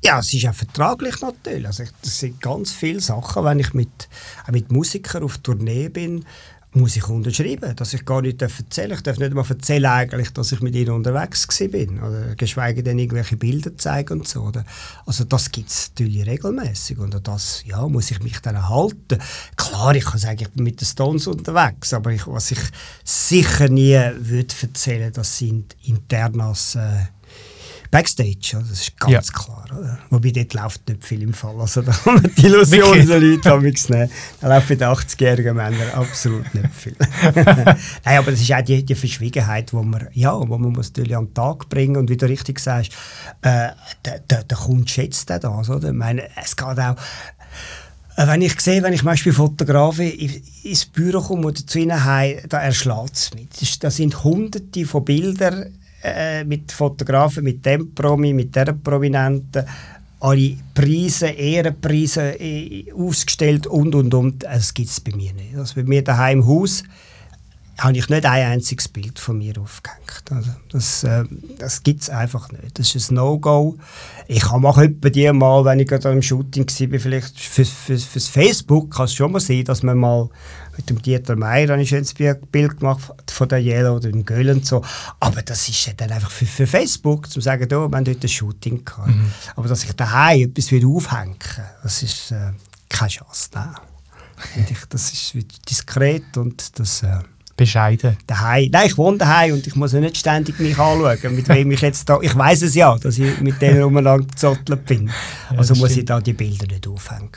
Ja, 0.04 0.18
es 0.18 0.32
ist 0.34 0.46
auch 0.46 0.54
vertraglich 0.54 1.20
natürlich. 1.22 1.66
Also 1.66 1.84
das 2.02 2.20
sind 2.20 2.40
ganz 2.40 2.72
viele 2.72 3.00
Sachen, 3.00 3.42
wenn 3.42 3.58
ich 3.58 3.72
mit, 3.72 4.08
mit 4.52 4.70
Musikern 4.70 5.24
auf 5.24 5.38
Tournee 5.38 5.88
bin, 5.88 6.24
muss 6.76 6.96
ich 6.96 7.08
unterschreiben, 7.08 7.74
dass 7.74 7.94
ich 7.94 8.04
gar 8.04 8.22
nicht 8.22 8.40
erzählen 8.40 8.90
darf. 8.90 8.98
Ich 8.98 9.02
darf 9.02 9.18
nicht 9.18 9.34
mal 9.34 9.44
erzählen, 9.48 9.86
eigentlich, 9.86 10.32
dass 10.32 10.52
ich 10.52 10.60
mit 10.60 10.74
ihnen 10.74 10.90
unterwegs 10.90 11.48
war. 11.48 12.08
Oder 12.08 12.34
geschweige 12.36 12.82
denn 12.82 12.98
irgendwelche 12.98 13.36
Bilder 13.36 13.76
zeigen 13.76 14.20
und 14.20 14.28
so. 14.28 14.42
Oder? 14.42 14.64
Also 15.06 15.24
das 15.24 15.50
gibt 15.50 15.70
es 15.70 15.90
natürlich 15.90 16.26
regelmäßig 16.26 16.98
und 16.98 17.18
das 17.26 17.62
ja, 17.66 17.86
muss 17.88 18.10
ich 18.10 18.22
mich 18.22 18.40
dann 18.40 18.68
halten. 18.68 19.18
Klar, 19.56 19.94
ich 19.94 20.04
kann 20.04 20.18
sagen, 20.18 20.38
ich 20.40 20.50
bin 20.50 20.64
mit 20.64 20.80
den 20.80 20.86
Stones 20.86 21.26
unterwegs, 21.26 21.92
aber 21.94 22.10
ich, 22.10 22.26
was 22.26 22.50
ich 22.50 22.60
sicher 23.04 23.68
nie 23.68 23.98
würde 24.18 24.54
erzählen, 24.60 25.12
das 25.12 25.38
sind 25.38 25.76
Internas 25.84 26.74
äh, 26.74 27.06
Backstage, 27.90 28.58
das 28.58 28.70
ist 28.70 28.98
ganz 28.98 29.12
ja. 29.28 29.32
klar. 29.32 29.64
Oder? 29.76 29.98
Wobei 30.10 30.30
dort 30.30 30.54
läuft 30.54 30.88
nicht 30.88 31.04
viel 31.04 31.22
im 31.22 31.32
Fall. 31.32 31.58
Also 31.60 31.82
da 31.82 31.92
kann 31.92 32.14
man 32.14 32.30
die 32.36 32.46
Illusion 32.46 33.06
der 33.06 33.20
Leute 33.20 33.50
haben 33.50 33.62
nehmen. 33.62 34.10
Da 34.40 34.48
läuft 34.48 34.68
bei 34.68 34.74
den 34.74 34.88
80-jährigen 34.88 35.56
Männern 35.56 35.90
absolut 35.94 36.54
nicht 36.54 36.74
viel. 36.74 36.96
Nein, 37.34 38.18
aber 38.18 38.30
das 38.30 38.40
ist 38.40 38.52
auch 38.52 38.62
die, 38.62 38.84
die 38.84 38.94
Verschwiegenheit, 38.94 39.72
wo 39.72 39.82
man, 39.82 40.08
ja, 40.12 40.34
wo 40.36 40.58
man 40.58 40.72
muss 40.72 40.88
natürlich 40.88 41.16
an 41.16 41.26
den 41.26 41.34
Tag 41.34 41.68
bringen 41.68 41.96
und 41.96 42.10
wie 42.10 42.16
du 42.16 42.26
richtig 42.26 42.58
sagst, 42.60 42.92
äh, 43.42 43.70
der, 44.04 44.20
der, 44.30 44.44
der 44.44 44.56
Kunde 44.56 44.88
schätzt 44.88 45.30
das. 45.30 45.44
Oder? 45.44 45.88
Ich 45.88 45.94
meine, 45.94 46.28
es 46.36 46.56
geht 46.56 46.78
auch 46.78 46.96
äh, 48.16 48.26
wenn 48.26 48.40
ich 48.40 48.58
sehe, 48.60 48.82
wenn 48.82 48.94
ich 48.94 49.00
zum 49.00 49.06
Beispiel 49.06 49.32
Fotografen 49.32 50.10
ins 50.10 50.86
Büro 50.86 51.20
komme 51.20 51.48
oder 51.48 51.66
zu 51.66 51.78
ihnen 51.78 52.04
heim, 52.04 52.38
da 52.48 52.60
erschlägt 52.60 53.14
es 53.14 53.34
mich. 53.34 53.78
Das 53.78 53.96
sind 53.96 54.24
hunderte 54.24 54.86
von 54.86 55.04
Bildern 55.04 55.74
äh, 56.06 56.44
mit 56.44 56.72
Fotografen, 56.72 57.44
mit 57.44 57.64
dem 57.64 57.94
Promi, 57.94 58.32
mit 58.32 58.54
der 58.54 58.72
Prominenten, 58.72 59.64
alle 60.20 60.56
Preise, 60.74 61.28
Ehrenpreise 61.28 62.40
äh, 62.40 62.92
ausgestellt 62.92 63.66
und 63.66 63.94
und 63.94 64.14
und. 64.14 64.42
Das 64.42 64.72
gibt 64.72 64.88
es 64.88 65.00
bei 65.00 65.14
mir 65.14 65.32
nicht. 65.32 65.56
Also 65.56 65.74
bei 65.76 65.82
mir 65.82 66.02
daheim 66.02 66.38
im 66.38 66.46
Haus 66.46 66.84
habe 67.78 67.96
ich 67.96 68.08
nicht 68.08 68.24
ein 68.24 68.52
einziges 68.52 68.88
Bild 68.88 69.18
von 69.18 69.38
mir 69.38 69.60
aufgehängt. 69.60 70.24
Also 70.30 70.50
das 70.70 71.04
äh, 71.04 71.24
das 71.58 71.82
gibt 71.82 72.02
es 72.02 72.10
einfach 72.10 72.50
nicht. 72.50 72.78
Das 72.78 72.94
ist 72.94 73.10
ein 73.10 73.16
No-Go. 73.16 73.76
Ich 74.28 74.50
mache 74.50 74.84
etwa 74.84 75.10
die 75.10 75.30
mal, 75.32 75.64
wenn 75.64 75.80
ich 75.80 75.88
gerade 75.88 76.08
am 76.08 76.22
Shooting 76.22 76.66
war, 76.66 76.98
vielleicht 76.98 77.38
fürs, 77.38 77.68
fürs, 77.68 78.04
fürs 78.04 78.28
Facebook 78.28 78.94
kann 78.94 79.04
es 79.04 79.14
schon 79.14 79.32
mal 79.32 79.40
sein, 79.40 79.64
dass 79.64 79.82
man 79.82 79.98
mal 79.98 80.28
mit 80.76 80.90
dem 80.90 81.00
Dieter 81.00 81.36
Meier 81.36 81.70
ein 81.70 81.86
schönes 81.86 82.14
Bild 82.14 82.80
gemacht 82.80 83.12
von 83.30 83.48
der 83.48 83.58
Yellow 83.58 83.96
oder 83.96 84.10
dem 84.10 84.24
Göll 84.24 84.50
und 84.50 84.66
so. 84.66 84.82
Aber 85.20 85.42
das 85.42 85.68
ist 85.68 85.86
ja 85.86 85.92
dann 85.94 86.12
einfach 86.12 86.30
für, 86.30 86.46
für 86.46 86.66
Facebook, 86.66 87.30
zu 87.30 87.40
sagen, 87.40 87.64
oh, 87.72 87.88
wir 87.88 87.96
haben 87.96 88.06
heute 88.06 88.26
ein 88.26 88.28
Shooting 88.28 88.84
gehabt. 88.84 89.08
Mhm. 89.08 89.30
Aber 89.54 89.68
dass 89.68 89.84
ich 89.84 89.92
daheim 89.92 90.42
etwas 90.42 90.70
wieder 90.70 90.88
aufhängen 90.88 91.36
das 91.82 92.02
ist 92.02 92.32
äh, 92.32 92.52
keine 92.88 93.10
Chance. 93.10 93.50
Nein. 93.54 93.74
das 94.88 95.12
ist 95.12 95.34
diskret 95.68 96.36
und 96.36 96.78
das... 96.78 97.02
Äh, 97.02 97.20
Bescheiden. 97.56 98.16
Daheim. 98.26 98.68
Nein, 98.70 98.86
ich 98.86 98.98
wohne 98.98 99.18
daheim 99.18 99.54
und 99.54 99.66
ich 99.66 99.74
muss 99.74 99.92
ja 99.92 100.00
nicht 100.00 100.16
ständig 100.16 100.58
mich 100.60 100.78
anschauen, 100.78 101.34
mit 101.34 101.48
wem 101.48 101.70
ich 101.70 101.80
jetzt 101.80 102.08
da. 102.08 102.18
Ich 102.20 102.36
weiß 102.36 102.62
es 102.62 102.74
ja, 102.74 102.96
dass 102.98 103.18
ich 103.18 103.40
mit 103.40 103.60
denen 103.62 103.82
umeinander 103.84 104.26
gezottelt 104.26 104.84
bin. 104.84 105.06
Ja, 105.06 105.58
also 105.58 105.74
muss 105.74 105.90
stimmt. 105.90 105.98
ich 105.98 106.04
da 106.04 106.20
die 106.20 106.32
Bilder 106.34 106.66
nicht 106.66 106.86
aufhängen. 106.86 107.30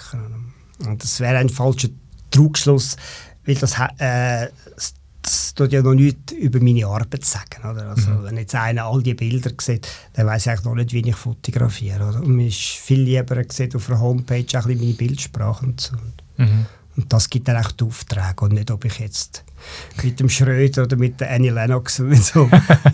Und 0.86 1.02
das 1.02 1.20
wäre 1.20 1.38
ein 1.38 1.50
falscher 1.50 1.90
Trugschluss, 2.32 2.98
weil 3.46 3.56
das, 3.56 3.74
äh, 3.98 4.50
das, 4.76 4.94
das 5.22 5.54
tut 5.54 5.72
ja 5.72 5.82
noch 5.82 5.94
nichts 5.94 6.34
über 6.34 6.60
meine 6.60 6.86
Arbeit 6.86 7.26
sagen. 7.26 7.70
Oder? 7.70 7.90
Also, 7.90 8.12
mhm. 8.12 8.24
Wenn 8.24 8.38
jetzt 8.38 8.56
einer 8.56 8.86
all 8.86 9.02
die 9.02 9.14
Bilder 9.14 9.52
sieht, 9.60 9.88
dann 10.14 10.28
weiß 10.28 10.44
ich 10.44 10.50
eigentlich 10.50 10.66
noch 10.66 10.76
nicht, 10.76 10.94
wie 10.94 11.08
ich 11.08 11.16
fotografiere. 11.16 12.10
Oder? 12.10 12.20
Und 12.22 12.36
mir 12.36 12.48
ist 12.48 12.60
viel 12.60 13.02
lieber 13.02 13.42
sieht 13.50 13.76
auf 13.76 13.90
einer 13.90 14.00
Homepage 14.00 14.46
auch 14.58 14.66
ein 14.66 14.68
bisschen 14.68 14.80
meine 14.80 14.94
Bildsprache 14.94 15.66
und 15.66 15.82
so. 15.82 15.96
Mhm. 16.38 16.66
Und 16.96 17.14
das 17.14 17.30
gibt 17.30 17.48
dann 17.48 17.58
auch 17.58 17.72
die 17.72 17.86
Aufträge 17.86 18.42
und 18.42 18.54
nicht, 18.54 18.72
ob 18.72 18.84
ich 18.84 19.00
jetzt 19.00 19.46
mit 20.04 20.20
dem 20.20 20.30
Schröder 20.30 20.84
oder 20.84 20.96
mit 20.96 21.20
der 21.20 21.32
Annie 21.32 21.52
Lennox 21.52 21.98
so 22.14 22.50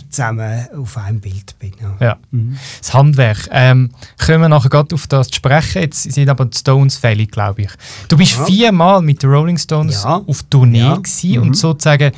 zusammen 0.09 0.67
auf 0.75 0.97
einem 0.97 1.19
Bild 1.19 1.57
bin. 1.59 1.73
Ja. 1.81 2.05
ja. 2.07 2.17
Mhm. 2.31 2.57
Das 2.79 2.93
Handwerk. 2.93 3.47
Ähm, 3.51 3.91
können 4.17 4.41
wir 4.41 4.49
nachher 4.49 4.69
gerade 4.69 4.95
auf 4.95 5.07
das 5.07 5.29
sprechen. 5.33 5.81
Jetzt 5.81 6.03
sind 6.03 6.29
aber 6.29 6.45
die 6.45 6.57
Stones 6.57 6.97
fällig, 6.97 7.31
glaube 7.31 7.63
ich. 7.63 7.71
Du 8.07 8.17
bist 8.17 8.37
ja. 8.37 8.45
viermal 8.45 9.01
mit 9.01 9.23
den 9.23 9.29
Rolling 9.29 9.57
Stones 9.57 10.03
ja. 10.03 10.23
auf 10.25 10.43
Tournee 10.43 10.79
ja. 10.79 11.01
Mhm. 11.39 11.41
und 11.41 11.57
sozusagen 11.57 12.11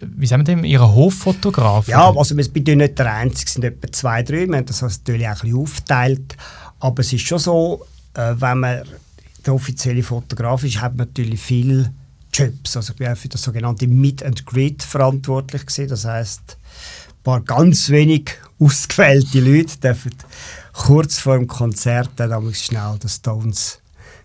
wie 0.00 0.26
sagen 0.26 0.46
wir 0.46 0.54
dem, 0.54 0.64
Ihre 0.64 0.94
Hoffotograf? 0.94 1.88
Ja, 1.88 2.12
also 2.14 2.36
wir 2.36 2.44
sind 2.44 2.66
nicht 2.66 2.98
der 2.98 3.12
Einzige, 3.12 3.46
es 3.46 3.54
sind 3.54 3.64
etwa 3.64 3.92
zwei, 3.92 4.22
drei. 4.22 4.46
Wir 4.46 4.56
haben 4.56 4.66
das 4.66 4.80
natürlich 4.80 5.26
auch 5.26 5.30
ein 5.30 5.40
bisschen 5.40 5.58
aufgeteilt. 5.58 6.36
Aber 6.80 7.00
es 7.00 7.12
ist 7.12 7.26
schon 7.26 7.38
so, 7.38 7.84
äh, 8.14 8.34
wenn 8.38 8.58
man 8.58 8.82
der 9.44 9.54
offizielle 9.54 10.02
Fotograf 10.02 10.64
ist, 10.64 10.80
hat 10.80 10.96
natürlich 10.96 11.40
viele 11.40 11.92
Jobs. 12.32 12.76
Also 12.76 12.94
ich 12.98 13.08
auch 13.08 13.16
für 13.16 13.28
das 13.28 13.42
sogenannte 13.42 13.86
Meet 13.86 14.22
and 14.22 14.46
Greet 14.46 14.82
verantwortlich 14.82 15.66
gewesen. 15.66 15.88
Das 15.88 16.04
heißt, 16.04 16.56
ein 16.56 17.22
paar 17.22 17.40
ganz 17.40 17.90
wenig 17.90 18.30
ausgewählte 18.58 19.40
Leute 19.40 19.78
dürfen 19.78 20.14
kurz 20.72 21.18
vor 21.18 21.36
dem 21.36 21.46
Konzert 21.46 22.10
dann 22.16 22.54
schnell 22.54 22.98
die 23.02 23.08
Stones 23.08 23.82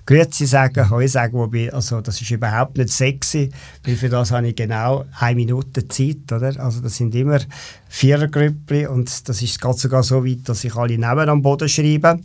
Grüezi 0.07 0.45
sagen, 0.45 0.89
Heu 0.89 1.05
sagen, 1.05 1.33
wobei, 1.33 1.71
also 1.71 1.99
das 1.99 2.21
ist 2.21 2.31
überhaupt 2.31 2.77
nicht 2.77 2.89
sexy, 2.89 3.51
weil 3.83 3.97
für 3.97 4.07
das 4.07 4.31
habe 4.31 4.47
ich 4.47 4.55
genau 4.55 5.03
eine 5.19 5.35
Minute 5.35 5.85
Zeit, 5.85 6.31
oder? 6.31 6.57
Also 6.63 6.79
das 6.79 6.95
sind 6.95 7.13
immer 7.13 7.39
Vierergrüppli 7.89 8.87
und 8.87 9.29
das 9.29 9.41
ist 9.41 9.61
geht 9.61 9.79
sogar 9.79 10.03
so 10.03 10.25
weit, 10.25 10.49
dass 10.49 10.63
ich 10.63 10.75
alle 10.75 10.97
Namen 10.97 11.29
am 11.29 11.41
Boden 11.41 11.69
schreibe 11.69 12.19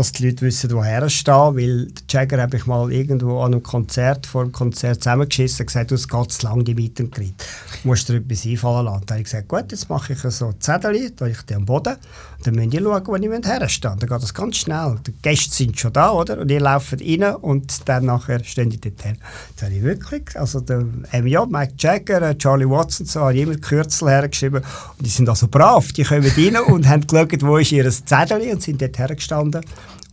dass 0.00 0.12
die 0.12 0.26
Leute 0.26 0.46
wissen, 0.46 0.70
woher 0.72 1.04
ich 1.04 1.18
stehe, 1.18 1.34
weil 1.34 1.86
der 1.86 2.02
Jagger 2.08 2.40
habe 2.40 2.56
ich 2.56 2.66
mal 2.66 2.92
irgendwo 2.92 3.40
an 3.40 3.52
einem 3.52 3.62
Konzert, 3.62 4.26
vor 4.26 4.44
dem 4.44 4.52
Konzert 4.52 5.02
zusammengeschissen 5.02 5.64
und 5.64 5.66
gesagt, 5.66 5.92
es 5.92 6.08
geht 6.08 6.32
zu 6.32 6.46
lang, 6.46 6.64
die 6.64 6.74
Meet 6.74 7.00
and 7.00 7.12
Greet. 7.12 7.34
Du 7.82 7.88
musst 7.88 8.08
dir 8.08 8.16
etwas 8.16 8.46
einfallen 8.46 8.86
lassen. 8.86 9.02
Dann 9.06 9.14
habe 9.14 9.20
ich 9.20 9.24
gesagt, 9.24 9.48
gut, 9.48 9.70
jetzt 9.70 9.88
mache 9.88 10.12
ich 10.12 10.20
so 10.20 10.52
Zettel, 10.58 11.10
da 11.10 11.26
ich 11.26 11.42
die 11.42 11.54
am 11.54 11.64
Boden, 11.64 11.96
und 12.40 12.46
dann 12.46 12.54
müsst 12.54 12.72
ihr 12.72 12.80
schauen, 12.80 13.06
wo 13.06 13.16
ich 13.16 13.46
herstehe. 13.46 13.96
Dann 13.98 14.08
geht 14.08 14.22
das 14.22 14.32
ganz 14.32 14.56
schnell. 14.56 14.96
Die 15.06 15.12
Gäste 15.20 15.54
sind 15.54 15.78
schon 15.78 15.92
da, 15.92 16.12
oder? 16.12 16.38
Und 16.38 16.50
ihr 16.50 16.60
lauft 16.60 16.94
rein 16.94 17.34
und 17.34 17.86
dann 17.86 18.06
nachher 18.06 18.42
stehen 18.44 18.70
die 18.70 18.80
dort 18.80 19.04
her. 19.04 19.16
Das 19.56 19.64
habe 19.64 19.74
ich 19.74 19.82
wirklich, 19.82 20.34
also 20.34 20.60
der 20.60 20.80
MJ, 21.12 21.38
Mike 21.48 21.74
Jagger, 21.78 22.22
äh, 22.22 22.38
Charlie 22.38 22.68
Watson, 22.68 23.04
so, 23.04 23.20
habe 23.20 23.34
ich 23.34 23.42
immer 23.42 23.56
Kürzel 23.56 24.08
hergeschrieben 24.08 24.62
die 25.00 25.10
sind 25.10 25.28
also 25.28 25.48
brav, 25.48 25.92
die 25.92 26.04
kommen 26.04 26.30
rein 26.36 26.56
und 26.66 26.88
haben 26.88 27.06
geschaut, 27.06 27.42
wo 27.42 27.56
ist 27.56 27.72
ihr 27.72 27.90
Zettel 27.90 28.50
und 28.50 28.62
sind 28.62 28.80
dort 28.80 28.98
hergestanden 28.98 29.64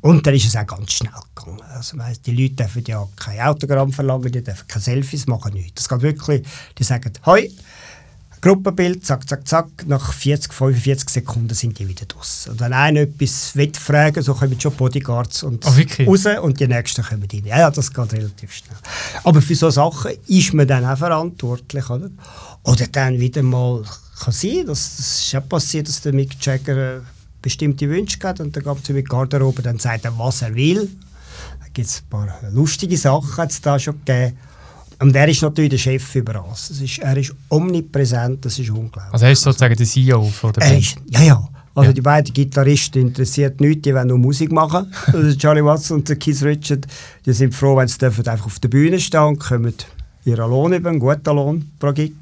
und 0.01 0.25
dann 0.25 0.35
ist 0.35 0.47
es 0.47 0.55
auch 0.55 0.67
ganz 0.67 0.93
schnell 0.93 1.11
gegangen. 1.35 1.61
Also, 1.73 1.97
die 2.25 2.31
Leute 2.31 2.55
dürfen 2.55 2.83
ja 2.87 3.07
kein 3.15 3.39
Autogramm 3.41 3.91
verlangen, 3.91 4.31
die 4.31 4.43
dürfen 4.43 4.67
keine 4.67 4.83
Selfies 4.83 5.27
machen, 5.27 5.53
nichts. 5.53 5.73
Das 5.75 5.89
geht 5.89 6.01
wirklich, 6.01 6.47
die 6.77 6.83
sagen, 6.83 7.11
hoi, 7.25 7.49
Gruppenbild, 8.39 9.03
zack, 9.03 9.27
zack, 9.27 9.47
zack, 9.47 9.67
nach 9.87 10.13
40, 10.13 10.53
45 10.53 11.09
Sekunden 11.09 11.53
sind 11.55 11.79
die 11.79 11.87
wieder 11.87 12.05
draus. 12.05 12.47
Und 12.49 12.59
wenn 12.59 12.71
einer 12.71 13.01
etwas 13.01 13.55
will 13.55 13.73
fragen, 13.73 14.21
so 14.21 14.35
kommen 14.35 14.59
schon 14.61 14.73
Bodyguards 14.73 15.41
und 15.41 15.65
oh, 15.65 16.05
raus 16.05 16.25
und 16.43 16.59
die 16.59 16.67
nächsten 16.67 17.03
kommen 17.03 17.27
rein. 17.31 17.45
Ja, 17.45 17.59
ja, 17.59 17.71
das 17.71 17.91
geht 17.91 18.13
relativ 18.13 18.53
schnell. 18.53 18.77
Aber 19.23 19.41
für 19.41 19.55
solche 19.55 19.75
Sachen 19.75 20.11
ist 20.27 20.53
man 20.53 20.67
dann 20.67 20.85
auch 20.85 20.97
verantwortlich, 20.97 21.89
oder? 21.89 22.11
Oder 22.63 22.85
dann 22.91 23.19
wieder 23.19 23.41
mal, 23.41 23.83
kann 24.19 24.33
sein, 24.33 24.65
das, 24.65 24.97
das 24.97 25.09
ist 25.09 25.31
ja 25.31 25.41
passiert, 25.41 25.87
dass 25.87 26.01
der 26.01 26.13
Mick 26.13 26.35
Jagger 26.43 27.01
bestimmte 27.41 27.89
Wünsche 27.89 28.17
gehabt 28.17 28.39
und 28.39 28.55
dann 28.55 28.63
gab 28.63 28.81
es 28.81 28.89
mit 28.89 29.07
Garderobe, 29.07 29.61
dann 29.61 29.79
sagt 29.79 30.05
er, 30.05 30.17
was 30.17 30.41
er 30.41 30.53
will. 30.55 30.89
Da 31.59 31.65
gibt 31.73 31.87
es 31.87 32.01
ein 32.01 32.09
paar 32.09 32.27
lustige 32.51 32.97
Sachen, 32.97 33.37
hat 33.37 33.51
es 33.51 33.61
da 33.61 33.77
schon 33.77 33.95
gegeben. 34.05 34.37
Und 34.99 35.15
er 35.15 35.27
ist 35.27 35.41
natürlich 35.43 35.69
der 35.69 35.77
Chef 35.77 36.15
über 36.15 36.43
alles. 36.43 36.71
Ist, 36.71 36.99
er 36.99 37.15
ist 37.15 37.33
omnipräsent, 37.49 38.43
das 38.43 38.57
ist 38.57 38.69
unglaublich. 38.69 39.13
Also 39.13 39.25
er 39.25 39.31
ist 39.31 39.41
sozusagen 39.41 39.75
der 39.75 39.85
CEO 39.85 40.23
von 40.23 40.53
der 40.53 40.61
Band? 40.61 40.95
ja, 41.09 41.21
ja. 41.21 41.49
Also 41.75 41.91
ja. 41.91 41.93
die 41.93 42.01
beiden 42.01 42.33
Gitarristen 42.33 43.01
interessiert 43.01 43.61
nichts, 43.61 43.83
die 43.83 43.93
wollen 43.93 44.07
nur 44.07 44.17
Musik 44.17 44.51
machen. 44.51 44.91
Also 45.13 45.37
Charlie 45.37 45.63
Watson 45.63 45.97
und 45.97 46.19
Keith 46.19 46.41
Richard, 46.41 46.87
die 47.23 47.33
sind 47.33 47.53
froh, 47.53 47.77
wenn 47.77 47.87
sie 47.87 48.03
einfach 48.03 48.47
auf 48.47 48.57
der 48.57 48.69
Bühne 48.69 48.99
stehen 48.99 49.21
und 49.21 49.39
kommen 49.39 49.75
ihren 50.25 50.49
Lohn 50.49 50.73
über, 50.73 50.89
einen 50.89 50.97
guten 50.97 51.35
Lohn 51.35 51.71
pro 51.77 51.93
Gig. 51.93 52.13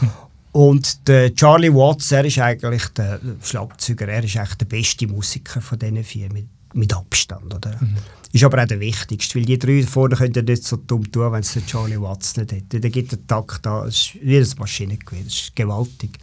Und 0.52 1.06
der 1.06 1.34
Charlie 1.34 1.72
Watts, 1.72 2.10
er 2.12 2.24
ist 2.24 2.38
eigentlich 2.38 2.86
der 2.88 3.20
Schlagzeuger, 3.42 4.08
er 4.08 4.24
ist 4.24 4.36
eigentlich 4.36 4.54
der 4.56 4.66
beste 4.66 5.06
Musiker 5.06 5.60
von 5.60 5.78
diesen 5.78 6.02
vier, 6.02 6.32
mit, 6.32 6.46
mit 6.74 6.92
Abstand. 6.92 7.54
Oder? 7.54 7.76
Mhm. 7.80 7.96
Ist 8.32 8.44
aber 8.44 8.62
auch 8.62 8.66
der 8.66 8.80
wichtigste, 8.80 9.36
weil 9.36 9.44
die 9.44 9.58
drei 9.58 9.82
vorne 9.82 10.16
können 10.16 10.34
ja 10.34 10.42
nicht 10.42 10.64
so 10.64 10.76
dumm 10.76 11.10
tun, 11.10 11.32
wenn 11.32 11.40
es 11.40 11.52
den 11.52 11.66
Charlie 11.66 12.00
Watts 12.00 12.36
nicht 12.36 12.52
hätte. 12.52 12.80
Der 12.80 12.90
gibt 12.90 13.12
den 13.12 13.26
Takt 13.26 13.64
da, 13.64 13.84
das 13.84 13.94
ist 13.94 14.18
wie 14.22 14.38
ein 14.38 14.48
Maschinengewehr, 14.58 15.24
das 15.24 15.34
ist 15.34 15.56
gewaltig. 15.56 16.18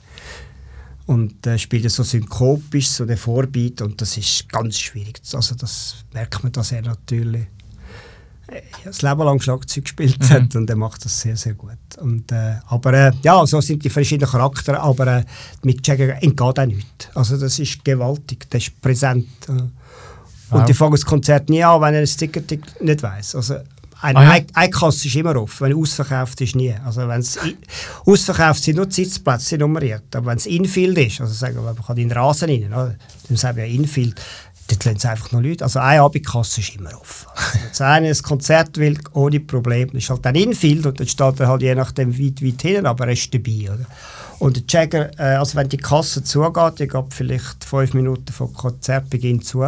Und 1.05 1.45
er 1.45 1.53
äh, 1.53 1.57
spielt 1.57 1.89
so 1.89 2.03
synkopisch, 2.03 2.89
so 2.89 3.05
der 3.05 3.17
Vorbeat, 3.17 3.81
und 3.81 4.01
das 4.01 4.17
ist 4.17 4.49
ganz 4.49 4.77
schwierig. 4.77 5.21
Also 5.33 5.55
das 5.55 6.03
merkt 6.13 6.43
man, 6.43 6.51
dass 6.51 6.73
er 6.73 6.81
natürlich 6.81 7.47
das 8.83 9.01
Leben 9.01 9.23
lang 9.23 9.39
Schlagzeug 9.41 9.83
gespielt 9.83 10.19
mhm. 10.19 10.29
hat 10.29 10.55
und 10.55 10.69
er 10.69 10.75
macht 10.75 11.03
das 11.03 11.19
sehr, 11.19 11.35
sehr 11.35 11.53
gut. 11.53 11.77
Und, 11.99 12.31
äh, 12.31 12.55
aber 12.67 12.93
äh, 12.93 13.11
ja, 13.21 13.45
so 13.45 13.59
sind 13.61 13.83
die 13.83 13.89
verschiedenen 13.89 14.29
Charaktere, 14.29 14.79
aber 14.79 15.07
äh, 15.07 15.23
mit 15.63 15.85
Jagger 15.85 16.21
entgeht 16.21 16.39
auch 16.41 16.65
nichts. 16.65 17.09
Also 17.13 17.37
das 17.37 17.59
ist 17.59 17.83
gewaltig, 17.83 18.47
das 18.49 18.63
ist 18.63 18.81
präsent. 18.81 19.27
Äh. 19.49 19.51
Und 19.51 19.71
wow. 20.49 20.65
die 20.65 20.73
fangen 20.73 20.91
das 20.93 21.05
Konzert 21.05 21.49
nie 21.49 21.63
an, 21.63 21.81
wenn 21.81 21.93
er 21.93 22.01
das 22.01 22.15
Ticket 22.15 22.81
nicht 22.81 23.03
weiß. 23.03 23.35
Also 23.35 23.55
eine, 23.99 24.19
ah, 24.19 24.37
ja. 24.37 24.43
eine 24.53 24.69
Kasse 24.69 25.07
ist 25.07 25.15
immer 25.15 25.35
offen, 25.35 25.67
wenn 25.67 25.75
ausverkauft 25.75 26.39
ist, 26.41 26.55
nie. 26.55 26.73
Also 26.85 27.07
wenn 27.07 27.19
es 27.19 27.39
ausverkauft 28.05 28.63
sind 28.63 28.75
nur 28.75 28.89
Sitzplätze 28.89 29.57
nummeriert, 29.57 30.15
aber 30.15 30.27
wenn 30.27 30.37
es 30.37 30.45
Infield 30.45 30.97
ist, 30.99 31.21
also 31.21 31.33
sagen 31.33 31.55
wir, 31.55 31.63
man 31.63 31.75
kann 31.75 31.97
in 31.97 32.09
den 32.09 32.17
Rasen 32.17 32.49
rein, 32.49 32.67
oder? 32.67 32.95
dann 33.27 33.37
sagen 33.37 33.57
wir 33.57 33.65
Infield, 33.65 34.21
dort 34.67 34.85
lassen 34.85 34.99
sie 34.99 35.09
einfach 35.09 35.31
noch 35.31 35.41
Leute. 35.41 35.63
Also 35.63 35.79
eine 35.79 36.01
Abendkasse 36.01 36.61
ist 36.61 36.75
immer 36.75 36.99
offen. 36.99 37.27
Also 37.69 37.83
wenn 37.83 37.87
einer 37.87 38.07
ein 38.07 38.21
Konzert 38.21 38.77
will, 38.77 38.97
ohne 39.13 39.39
Problem, 39.39 39.89
das 39.91 40.03
ist 40.03 40.09
halt 40.09 40.25
dann 40.25 40.35
Infield 40.35 40.85
und 40.85 40.99
dann 40.99 41.07
steht 41.07 41.39
er 41.39 41.47
halt 41.47 41.61
je 41.61 41.75
nachdem 41.75 42.17
weit, 42.17 42.43
weit 42.43 42.61
hinten, 42.61 42.85
aber 42.85 43.07
er 43.07 43.13
ist 43.13 43.33
dabei. 43.33 43.71
Oder? 43.71 43.85
Und 44.39 44.57
der 44.57 44.63
Jagger, 44.67 45.19
äh, 45.19 45.35
also 45.35 45.55
wenn 45.55 45.69
die 45.69 45.77
Kasse 45.77 46.23
zugeht, 46.23 46.79
die 46.79 46.87
geht 46.87 47.13
vielleicht 47.13 47.63
fünf 47.63 47.93
Minuten 47.93 48.31
vor 48.31 48.51
Konzertbeginn 48.53 49.41
zu, 49.41 49.63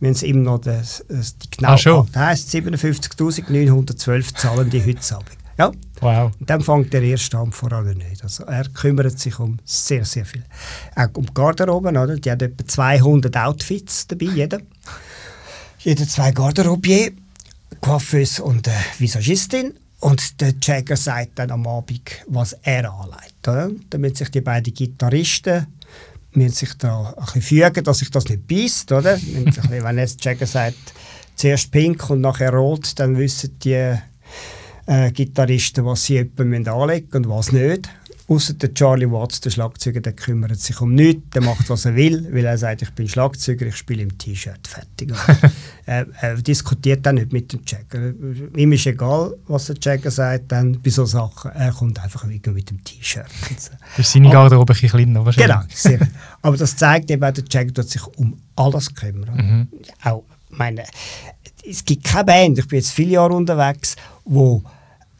müssen 0.00 0.14
sie 0.14 0.28
immer 0.28 0.42
noch 0.42 0.60
das, 0.60 1.04
das, 1.08 1.38
die 1.38 1.48
genau 1.50 1.70
ah, 1.70 2.06
Das 2.12 2.16
heisst 2.16 2.54
57'912 2.54 4.34
zahlen 4.34 4.68
die 4.68 4.84
heute 4.84 5.14
Abend. 5.14 5.41
Ja. 5.58 5.70
Wow. 6.00 6.32
Und 6.38 6.48
dann 6.48 6.60
fängt 6.60 6.92
der 6.92 7.02
erste 7.02 7.38
an, 7.38 7.52
vor 7.52 7.72
allem 7.72 7.98
nicht. 7.98 8.22
Also 8.22 8.44
er 8.44 8.68
kümmert 8.68 9.18
sich 9.18 9.38
um 9.38 9.58
sehr, 9.64 10.04
sehr 10.04 10.24
viel. 10.24 10.44
Auch 10.96 11.08
um 11.14 11.26
die 11.26 11.34
Garderobe, 11.34 11.90
oder? 11.90 12.16
Die 12.16 12.30
hat 12.30 12.42
etwa 12.42 12.66
200 12.66 13.36
Outfits 13.36 14.06
dabei, 14.06 14.26
jeder. 14.26 14.60
Jeder 15.78 16.06
zwei 16.06 16.30
Garderobier, 16.30 17.12
Coiffeuse 17.80 18.42
und 18.42 18.68
äh, 18.68 18.72
Visagistin. 18.98 19.74
Und 20.00 20.40
der 20.40 20.54
Jagger 20.60 20.96
sagt 20.96 21.38
dann 21.38 21.50
am 21.50 21.66
Abend, 21.66 22.02
was 22.26 22.54
er 22.62 22.92
anlegt. 22.92 23.46
Oder? 23.46 23.70
Damit 23.90 24.16
sich 24.16 24.30
die 24.30 24.40
beiden 24.40 24.72
Gitarristen 24.74 25.66
müssen 26.34 26.54
sich 26.54 26.74
da 26.78 27.14
ein 27.16 27.24
bisschen 27.24 27.42
fügen, 27.42 27.84
dass 27.84 27.98
sich 27.98 28.10
das 28.10 28.24
nicht 28.24 28.46
beißt. 28.46 28.90
Oder? 28.92 29.18
Wenn 29.68 29.98
jetzt 29.98 30.24
Jagger 30.24 30.46
sagt, 30.46 30.76
zuerst 31.36 31.70
pink 31.70 32.08
und 32.10 32.20
nachher 32.20 32.52
rot, 32.52 32.98
dann 32.98 33.16
wissen 33.16 33.58
die 33.60 33.94
äh, 34.86 35.10
Gitarristen, 35.12 35.84
was 35.84 36.04
sie 36.04 36.18
anlegen 36.18 37.08
und 37.12 37.28
was 37.28 37.52
nicht. 37.52 37.88
Außer 38.28 38.54
der 38.54 38.72
Charlie 38.72 39.10
Watts, 39.10 39.40
der 39.40 39.50
Schlagzeuger, 39.50 40.00
der 40.00 40.12
kümmert 40.12 40.58
sich 40.58 40.80
um 40.80 40.94
nichts, 40.94 41.30
der 41.34 41.42
macht, 41.42 41.68
was 41.68 41.84
er 41.84 41.96
will, 41.96 42.28
weil 42.32 42.44
er 42.46 42.56
sagt, 42.56 42.80
ich 42.80 42.90
bin 42.90 43.08
Schlagzeuger, 43.08 43.66
ich 43.66 43.76
spiele 43.76 44.02
im 44.02 44.16
T-Shirt, 44.16 44.66
fertig. 44.66 45.12
er, 45.86 46.06
er, 46.20 46.36
diskutiert 46.36 47.04
dann 47.04 47.16
nicht 47.16 47.32
mit 47.32 47.52
dem 47.52 47.60
Jagger. 47.66 48.14
Ihm 48.56 48.72
ist 48.72 48.86
egal, 48.86 49.34
was 49.48 49.66
der 49.66 49.76
Jagger 49.82 50.10
sagt, 50.10 50.52
dann 50.52 50.80
bei 50.80 50.88
solchen 50.90 51.10
Sachen, 51.10 51.50
er 51.50 51.72
kommt 51.72 52.02
einfach 52.02 52.24
mit 52.24 52.46
dem 52.46 52.82
T-Shirt. 52.82 53.26
Das 53.50 53.70
ist 53.98 54.12
seine 54.12 54.30
Garderobe 54.30 54.72
ein 54.72 54.76
bisschen 54.76 54.90
kleiner 54.90 55.26
wahrscheinlich. 55.26 55.54
Genau, 55.54 55.98
sehr. 55.98 56.08
aber 56.42 56.56
das 56.56 56.76
zeigt 56.76 57.10
eben 57.10 57.22
auch, 57.22 57.32
der 57.32 57.44
Jagger 57.50 57.74
tut 57.74 57.90
sich 57.90 58.06
um 58.16 58.40
alles 58.56 58.94
kümmern. 58.94 59.36
Mhm. 59.36 59.68
Auch, 60.04 60.24
meine, 60.48 60.84
es 61.68 61.84
gibt 61.84 62.04
keine 62.04 62.24
Band, 62.24 62.58
ich 62.58 62.68
bin 62.68 62.78
jetzt 62.78 62.92
viele 62.92 63.12
Jahre 63.12 63.34
unterwegs, 63.34 63.96
wo 64.24 64.62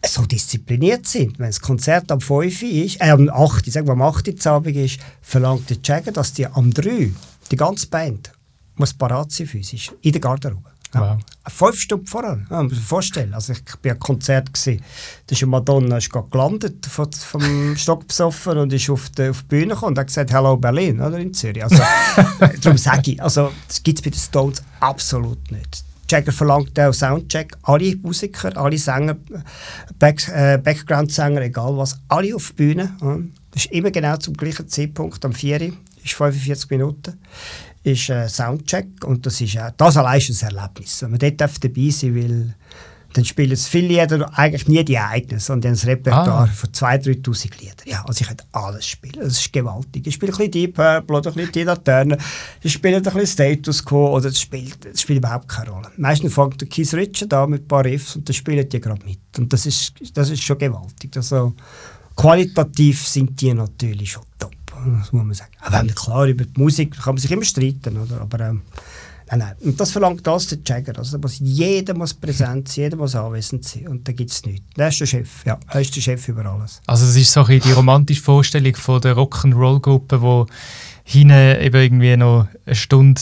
so 0.04 0.22
diszipliniert 0.26 1.06
sind. 1.06 1.38
Wenn 1.38 1.46
das 1.46 1.60
Konzert 1.60 2.10
am 2.10 2.20
5 2.20 2.62
ist, 2.62 3.00
äh, 3.00 3.10
am 3.10 3.28
8, 3.28 3.70
sagen 3.70 3.86
wir 3.86 3.92
am 3.92 4.02
8 4.02 4.46
Abend 4.46 4.76
ist, 4.76 5.00
verlangt 5.20 5.70
der 5.70 5.78
Jagger, 5.82 6.12
dass 6.12 6.32
die 6.32 6.46
am 6.46 6.72
3, 6.72 7.12
die 7.50 7.56
ganze 7.56 7.86
Band, 7.86 8.32
muss 8.76 8.94
parat 8.94 9.30
sein 9.30 9.46
physisch, 9.46 9.92
in 10.00 10.12
der 10.12 10.20
Garderobe. 10.20 10.70
Ja. 10.94 11.14
Wow. 11.14 11.22
Fünf 11.48 11.80
Stunden 11.80 12.06
vorher, 12.06 12.40
ja, 12.50 12.62
muss 12.62 12.72
man 12.72 12.82
vorstellen. 12.82 13.32
Also 13.32 13.54
ich 13.54 13.62
war 13.82 13.92
ein 13.92 13.98
Konzert, 13.98 14.52
gewesen. 14.52 14.82
da 15.26 15.32
ist 15.32 15.46
Madonna 15.46 15.96
ist 15.96 16.10
gelandet 16.10 16.84
vom, 16.86 17.10
vom 17.12 17.76
Stock 17.76 18.06
besoffen 18.06 18.58
und 18.58 18.72
ist 18.72 18.90
auf 18.90 19.08
die, 19.10 19.28
auf 19.28 19.42
die 19.42 19.48
Bühne 19.48 19.68
gekommen 19.68 19.92
und 19.92 19.98
hat 19.98 20.08
gesagt, 20.08 20.32
«Hello 20.32 20.56
Berlin» 20.56 21.00
oder 21.00 21.18
in 21.18 21.32
Zürich. 21.32 21.62
Also, 21.62 21.82
darum 22.60 22.76
sage 22.76 23.12
ich, 23.12 23.22
also, 23.22 23.50
das 23.66 23.82
gibt 23.82 23.98
es 23.98 24.04
bei 24.04 24.10
den 24.10 24.20
Stones 24.20 24.62
absolut 24.80 25.50
nicht. 25.50 25.84
Jagger 26.12 26.32
verlangt 26.32 26.78
auch 26.78 26.92
Soundcheck. 26.92 27.56
Alle 27.62 27.96
Musiker, 27.96 28.56
alle 28.56 28.76
Sänger, 28.76 29.16
Back, 29.98 30.28
äh, 30.28 30.58
Background-Sänger, 30.58 31.40
egal 31.40 31.76
was, 31.76 31.98
alle 32.08 32.36
auf 32.36 32.50
die 32.50 32.56
Bühne. 32.56 32.94
Ja. 33.00 33.18
Das 33.50 33.64
ist 33.64 33.72
immer 33.72 33.90
genau 33.90 34.16
zum 34.18 34.34
gleichen 34.34 34.68
Zeitpunkt, 34.68 35.24
am 35.24 35.32
4 35.32 35.60
Uhr, 35.60 35.72
ist 36.04 36.12
45 36.12 36.70
Minuten, 36.70 37.18
ist 37.82 38.10
äh, 38.10 38.28
Soundcheck 38.28 39.04
und 39.04 39.24
das 39.24 39.40
ist 39.40 39.56
äh, 39.56 39.72
das 39.76 39.96
allein 39.96 40.18
ist 40.18 40.44
ein 40.44 40.54
Erlebnis. 40.54 41.02
Wenn 41.02 41.12
man 41.12 41.18
dort 41.18 41.40
dabei 41.40 41.90
sein 41.90 42.14
will, 42.14 42.54
dann 43.12 43.24
spielen 43.24 43.52
es 43.52 43.66
viele 43.66 43.88
Lieder 43.88 44.30
eigentlich 44.38 44.68
nie 44.68 44.84
die 44.84 44.98
eigenen, 44.98 45.40
sondern 45.40 45.72
ein 45.72 45.78
Repertoire 45.78 46.48
ah. 46.50 46.54
von 46.54 46.70
2'000, 46.70 47.22
3'000 47.22 47.60
Liedern. 47.60 47.76
Ja, 47.86 48.04
also 48.06 48.22
ich 48.22 48.28
kann 48.28 48.36
alles 48.52 48.86
spielen, 48.86 49.20
das 49.22 49.38
ist 49.38 49.52
gewaltig. 49.52 50.06
Ich 50.06 50.14
spiele 50.14 50.32
ein 50.32 50.36
bisschen 50.36 50.50
Deep 50.50 50.74
Purple 50.74 51.16
oder 51.16 51.30
ein 51.30 51.34
bisschen 51.34 51.52
Tina 51.52 51.76
Turner, 51.76 52.18
ich 52.62 52.72
spiele 52.72 52.96
ein 52.96 53.02
bisschen 53.02 53.26
Status 53.26 53.84
Quo 53.84 54.16
oder 54.16 54.28
das 54.28 54.40
spielt, 54.40 54.84
das 54.84 55.00
spielt 55.00 55.18
überhaupt 55.18 55.48
keine 55.48 55.70
Rolle. 55.70 55.90
Meistens 55.96 56.34
fängt 56.34 56.60
der 56.60 56.68
Keith 56.68 56.94
Richard 56.94 57.32
an 57.34 57.50
mit 57.50 57.62
ein 57.62 57.68
paar 57.68 57.84
Riffs 57.84 58.16
und 58.16 58.28
dann 58.28 58.34
spielen 58.34 58.68
die 58.68 58.80
gerade 58.80 59.04
mit. 59.04 59.18
Und 59.38 59.52
das 59.52 59.66
ist, 59.66 59.94
das 60.14 60.30
ist 60.30 60.42
schon 60.42 60.58
gewaltig. 60.58 61.16
Also, 61.16 61.54
qualitativ 62.16 63.06
sind 63.06 63.40
die 63.40 63.54
natürlich 63.54 64.12
schon 64.12 64.24
top, 64.38 64.54
das 64.66 65.12
muss 65.12 65.24
man 65.24 65.34
sagen. 65.34 65.52
Aber 65.60 65.84
klar, 65.88 66.26
über 66.26 66.44
die 66.44 66.60
Musik 66.60 66.96
kann 66.96 67.14
man 67.14 67.18
sich 67.18 67.30
immer 67.30 67.44
streiten, 67.44 67.96
oder? 67.98 68.20
aber 68.20 68.40
ähm, 68.40 68.62
Nein. 69.36 69.54
Und 69.60 69.80
das 69.80 69.90
verlangt 69.90 70.26
das 70.26 70.46
der 70.48 70.58
Jagger. 70.64 70.98
Also, 70.98 71.18
muss, 71.18 71.38
jeder 71.38 71.94
muss 71.94 72.12
präsent 72.12 72.68
sein, 72.68 72.84
jeder 72.84 72.96
muss 72.96 73.14
anwesend 73.14 73.64
sein. 73.64 73.88
Und 73.88 74.06
da 74.06 74.12
gibt 74.12 74.30
es 74.30 74.44
nichts. 74.44 74.66
Der 74.76 74.88
ist 74.88 75.00
der 75.00 75.06
Chef. 75.06 75.44
Ja, 75.46 75.58
er 75.68 75.80
ist 75.80 75.96
der 75.96 76.00
Chef 76.02 76.28
über 76.28 76.44
alles. 76.44 76.80
Also, 76.86 77.06
das 77.06 77.16
ist 77.16 77.32
so 77.32 77.44
ein 77.44 77.60
die 77.60 77.72
romantische 77.72 78.22
Vorstellung 78.22 78.74
von 78.76 79.00
der 79.00 79.16
Rock'n'Roll-Gruppe, 79.16 80.20
wo 80.20 80.46
hinten 81.04 81.60
eben 81.60 81.82
irgendwie 81.82 82.16
noch 82.16 82.46
eine 82.66 82.74
Stunde 82.74 83.20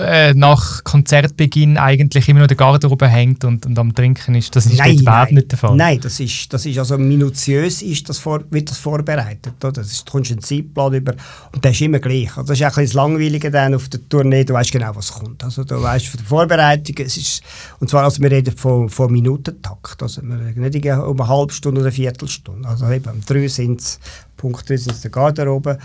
äh, 0.00 0.34
nach 0.34 0.84
Konzertbeginn 0.84 1.78
eigentlich 1.78 2.28
immer 2.28 2.40
noch 2.40 2.46
der 2.46 2.56
Garderobe 2.56 3.08
hängt 3.08 3.44
und, 3.44 3.66
und 3.66 3.78
am 3.78 3.94
Trinken 3.94 4.34
ist. 4.34 4.54
Das 4.54 4.66
ist 4.66 4.78
nein, 4.78 4.98
überhaupt 4.98 5.32
nicht 5.32 5.50
der 5.50 5.58
Fall. 5.58 5.76
Nein, 5.76 6.00
das 6.00 6.20
ist, 6.20 6.52
das 6.52 6.66
ist 6.66 6.78
also 6.78 6.98
minutiös 6.98 7.82
ist 7.82 8.08
das 8.08 8.18
vor, 8.18 8.42
wird 8.50 8.70
das 8.70 8.78
vorbereitet. 8.78 9.54
Oder? 9.62 9.72
Das 9.72 9.92
ist, 9.92 10.06
du 10.06 10.12
kommst 10.12 10.30
einen 10.30 10.42
Zeitplan 10.42 10.94
über 10.94 11.14
und 11.52 11.64
der 11.64 11.70
ist 11.70 11.80
immer 11.80 11.98
gleich. 11.98 12.36
Also 12.36 12.52
das 12.52 12.60
ist 12.60 12.78
ein 12.78 12.84
das 12.84 12.94
Langweilige 12.94 13.50
dann 13.50 13.74
auf 13.74 13.88
der 13.88 14.00
Tournee, 14.08 14.44
du 14.44 14.54
weißt 14.54 14.72
genau, 14.72 14.94
was 14.94 15.12
kommt. 15.12 15.44
Also 15.44 15.64
du 15.64 15.80
weißt 15.80 16.06
von 16.06 16.18
der 16.18 16.26
Vorbereitung, 16.26 16.96
es 17.06 17.16
ist, 17.16 17.42
und 17.78 17.88
zwar 17.88 18.04
also 18.04 18.20
wir 18.22 18.30
reden 18.30 18.56
von, 18.56 18.88
von 18.88 19.12
Minutentakt, 19.12 20.02
also 20.02 20.22
wir 20.22 20.40
reden 20.40 20.60
nicht 20.60 20.86
um 20.86 21.20
eine 21.20 21.28
halbe 21.28 21.52
Stunde 21.52 21.80
oder 21.80 21.88
eine 21.88 21.94
Viertelstunde. 21.94 22.68
Also 22.68 22.90
eben, 22.90 23.10
um 23.10 23.20
drei 23.24 23.46
sind 23.48 23.80
es, 23.80 24.00
Punkt 24.36 24.68
drei 24.68 24.76
sind 24.76 24.92
es 24.92 25.02
der 25.02 25.10
Garderobe, 25.10 25.78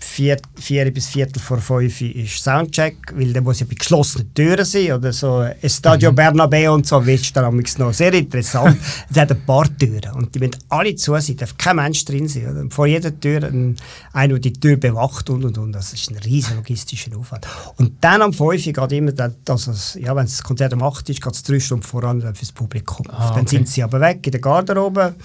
vier, 0.00 0.36
vier 0.54 0.90
bis 0.92 1.08
Viertel 1.08 1.40
vor 1.40 1.58
fünf 1.58 2.00
ist 2.00 2.42
Soundcheck, 2.42 2.96
weil 3.14 3.32
der 3.32 3.42
muss 3.42 3.58
ja 3.58 3.66
bei 3.68 3.74
geschlossenen 3.74 4.32
Türen 4.32 4.64
sein 4.64 4.92
oder 4.92 5.12
so 5.12 5.42
Estadio 5.60 6.12
mhm. 6.12 6.16
Bernabeu 6.16 6.72
und 6.72 6.86
so, 6.86 7.04
wird 7.04 7.36
dann 7.36 7.56
noch 7.78 7.92
sehr 7.92 8.14
interessant. 8.14 8.78
es 9.10 9.16
hat 9.16 9.32
ein 9.32 9.44
paar 9.44 9.66
Türen 9.76 10.12
und 10.14 10.32
die 10.34 10.38
müssen 10.38 10.56
alle 10.68 10.94
zu 10.94 11.18
sein, 11.18 11.36
darf 11.36 11.56
kein 11.58 11.76
Mensch 11.76 12.04
drin 12.04 12.28
sein. 12.28 12.48
Oder? 12.48 12.70
Vor 12.70 12.86
jeder 12.86 13.18
Tür 13.18 13.42
ein, 13.44 13.76
einer, 14.12 14.38
der 14.38 14.52
die 14.52 14.52
Tür 14.52 14.76
bewacht 14.76 15.28
und 15.30 15.44
und 15.44 15.58
und. 15.58 15.72
Das 15.72 15.92
ist 15.92 16.10
ein 16.10 16.18
riesiger 16.18 16.56
logistischer 16.56 17.16
Aufwand. 17.16 17.46
Und 17.76 17.92
dann 18.00 18.22
am 18.22 18.32
5 18.32 18.64
geht 18.64 18.92
immer, 18.92 19.12
dann, 19.12 19.34
also, 19.48 19.98
ja, 19.98 20.14
wenn 20.14 20.26
das 20.26 20.42
Konzert 20.42 20.72
um 20.74 20.82
8 20.82 21.10
ist, 21.10 21.20
geht 21.20 21.34
es 21.34 21.42
drei 21.42 21.58
Stunden 21.58 21.82
voran 21.82 22.20
dann 22.20 22.34
fürs 22.36 22.52
Publikum. 22.52 23.06
Ah, 23.10 23.30
okay. 23.30 23.36
Dann 23.36 23.46
sind 23.48 23.68
sie 23.68 23.82
aber 23.82 24.00
weg 24.00 24.24
in 24.24 24.32
der 24.32 24.40
Garderobe, 24.40 25.16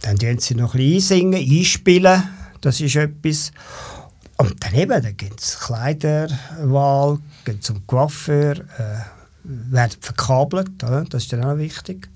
dann 0.00 0.18
tun 0.18 0.38
sie 0.38 0.54
noch 0.54 0.74
ein 0.74 0.80
bisschen 0.80 1.34
einsingen, 1.34 1.58
einspielen, 1.58 2.22
das 2.60 2.80
ist 2.80 2.96
etwas. 2.96 3.52
Und 4.36 4.56
daneben 4.60 5.02
dann 5.02 5.16
gibt 5.16 5.40
es 5.40 5.58
Kleiderwahl, 5.58 7.18
geht 7.44 7.62
zum 7.62 7.86
Coiffeur, 7.86 8.56
äh, 8.56 9.00
werden 9.44 9.96
verkabelt, 10.00 10.82
oder? 10.82 11.04
das 11.04 11.24
ist 11.24 11.32
dann 11.32 11.44
auch 11.44 11.56
wichtig. 11.56 12.08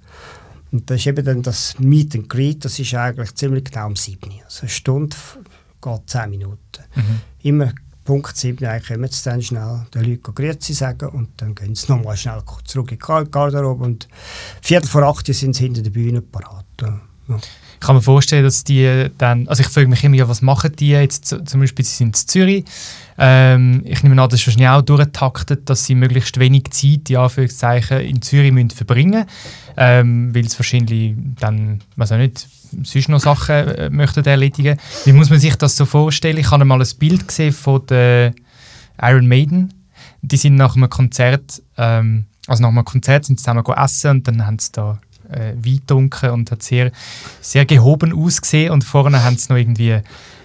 Und 0.71 0.91
das 0.91 0.99
ist 1.01 1.07
eben 1.07 1.25
dann 1.25 1.43
das 1.43 1.79
Meet 1.79 2.17
and 2.17 2.29
Greet, 2.29 2.65
das 2.65 2.79
ist 2.79 2.95
eigentlich 2.95 3.35
ziemlich 3.35 3.65
genau 3.65 3.87
um 3.87 3.97
7 3.97 4.31
Uhr. 4.31 4.45
Also 4.45 4.61
eine 4.63 4.69
Stunde 4.69 5.17
geht 5.81 6.11
10 6.11 6.31
Minuten. 6.31 6.59
Mhm. 6.95 7.21
Immer 7.43 7.73
Punkt 8.05 8.37
7 8.37 8.65
Uhr 8.65 8.81
kommen 8.81 9.11
sie 9.11 9.25
dann 9.25 9.43
schnell 9.43 9.87
den 9.95 10.05
Leuten 10.05 10.35
Grüezi 10.35 10.73
sagen 10.75 11.09
und 11.11 11.31
dann 11.41 11.55
gehen 11.55 11.75
sie 11.75 11.93
nochmal 11.93 12.17
schnell 12.17 12.43
zurück 12.65 12.93
in 12.93 12.99
die 12.99 13.31
Garderobe 13.31 13.85
und 13.85 14.09
Viertel 14.63 14.89
vor 14.89 15.03
8 15.03 15.29
Uhr 15.29 15.35
sind 15.35 15.55
sie 15.55 15.65
hinter 15.65 15.83
der 15.83 15.91
Bühne 15.91 16.21
parat. 16.21 16.67
Ja. 16.81 17.01
Ich 17.81 17.87
kann 17.87 17.97
mir 17.97 18.03
vorstellen, 18.03 18.45
dass 18.45 18.65
die 18.65 19.09
dann, 19.19 19.47
also 19.49 19.61
ich 19.61 19.69
frage 19.69 19.87
mich 19.89 20.03
immer, 20.03 20.17
ja, 20.17 20.29
was 20.29 20.43
machen 20.43 20.73
die 20.79 20.91
jetzt, 20.91 21.27
zum 21.27 21.61
Beispiel 21.61 21.85
sie 21.85 21.97
sind 21.97 22.09
in 22.09 22.15
Zürich, 22.15 22.65
ähm, 23.19 23.83
ich 23.85 24.03
nehme 24.03 24.21
an, 24.21 24.29
das 24.29 24.41
ist 24.41 24.47
wahrscheinlich 24.47 24.69
auch 24.69 24.83
durchgetaktet, 24.83 25.69
dass 25.69 25.85
sie 25.85 25.95
möglichst 25.95 26.39
wenig 26.39 26.71
Zeit, 26.71 27.09
ja, 27.09 27.27
in 27.27 28.23
Zürich 28.23 28.53
müssen 28.53 28.71
verbringen 28.71 29.27
ähm, 29.79 30.35
weil 30.35 30.45
es 30.45 30.59
wahrscheinlich 30.59 31.15
dann, 31.39 31.81
weiß 31.97 32.13
auch 32.13 32.19
nicht, 32.19 32.47
sonst 32.83 33.09
noch 33.09 33.21
Sachen 33.21 33.55
äh, 33.55 33.91
möchten 33.91 34.25
erledigen. 34.25 34.77
Wie 35.05 35.13
muss 35.13 35.31
man 35.31 35.39
sich 35.39 35.55
das 35.55 35.77
so 35.77 35.87
vorstellen? 35.87 36.37
Ich 36.37 36.51
habe 36.51 36.65
mal 36.65 36.83
ein 36.83 36.89
Bild 36.99 37.29
gesehen 37.29 37.53
von 37.53 37.87
der 37.87 38.35
Iron 39.01 39.29
Maiden. 39.29 39.73
Die 40.21 40.37
sind 40.37 40.57
nach 40.57 40.75
einem 40.75 40.91
Konzert, 40.91 41.63
ähm, 41.77 42.25
also 42.49 42.63
nach 42.63 42.71
einem 42.71 42.85
Konzert 42.85 43.25
sind 43.25 43.39
sie 43.39 43.45
zusammen 43.45 43.65
essen 43.67 44.11
und 44.11 44.27
dann 44.29 44.45
haben 44.45 44.59
sie 44.59 44.73
da 44.73 44.99
äh, 45.31 45.55
getrunken 45.55 46.31
und 46.31 46.51
hat 46.51 46.63
sehr, 46.63 46.93
sehr 47.41 47.65
gehoben 47.65 48.13
ausgesehen. 48.13 48.73
Und 48.73 48.85
vorne 48.85 49.23
haben 49.23 49.37
sie 49.37 49.53
noch 49.53 49.59
irgendwie 49.59 50.01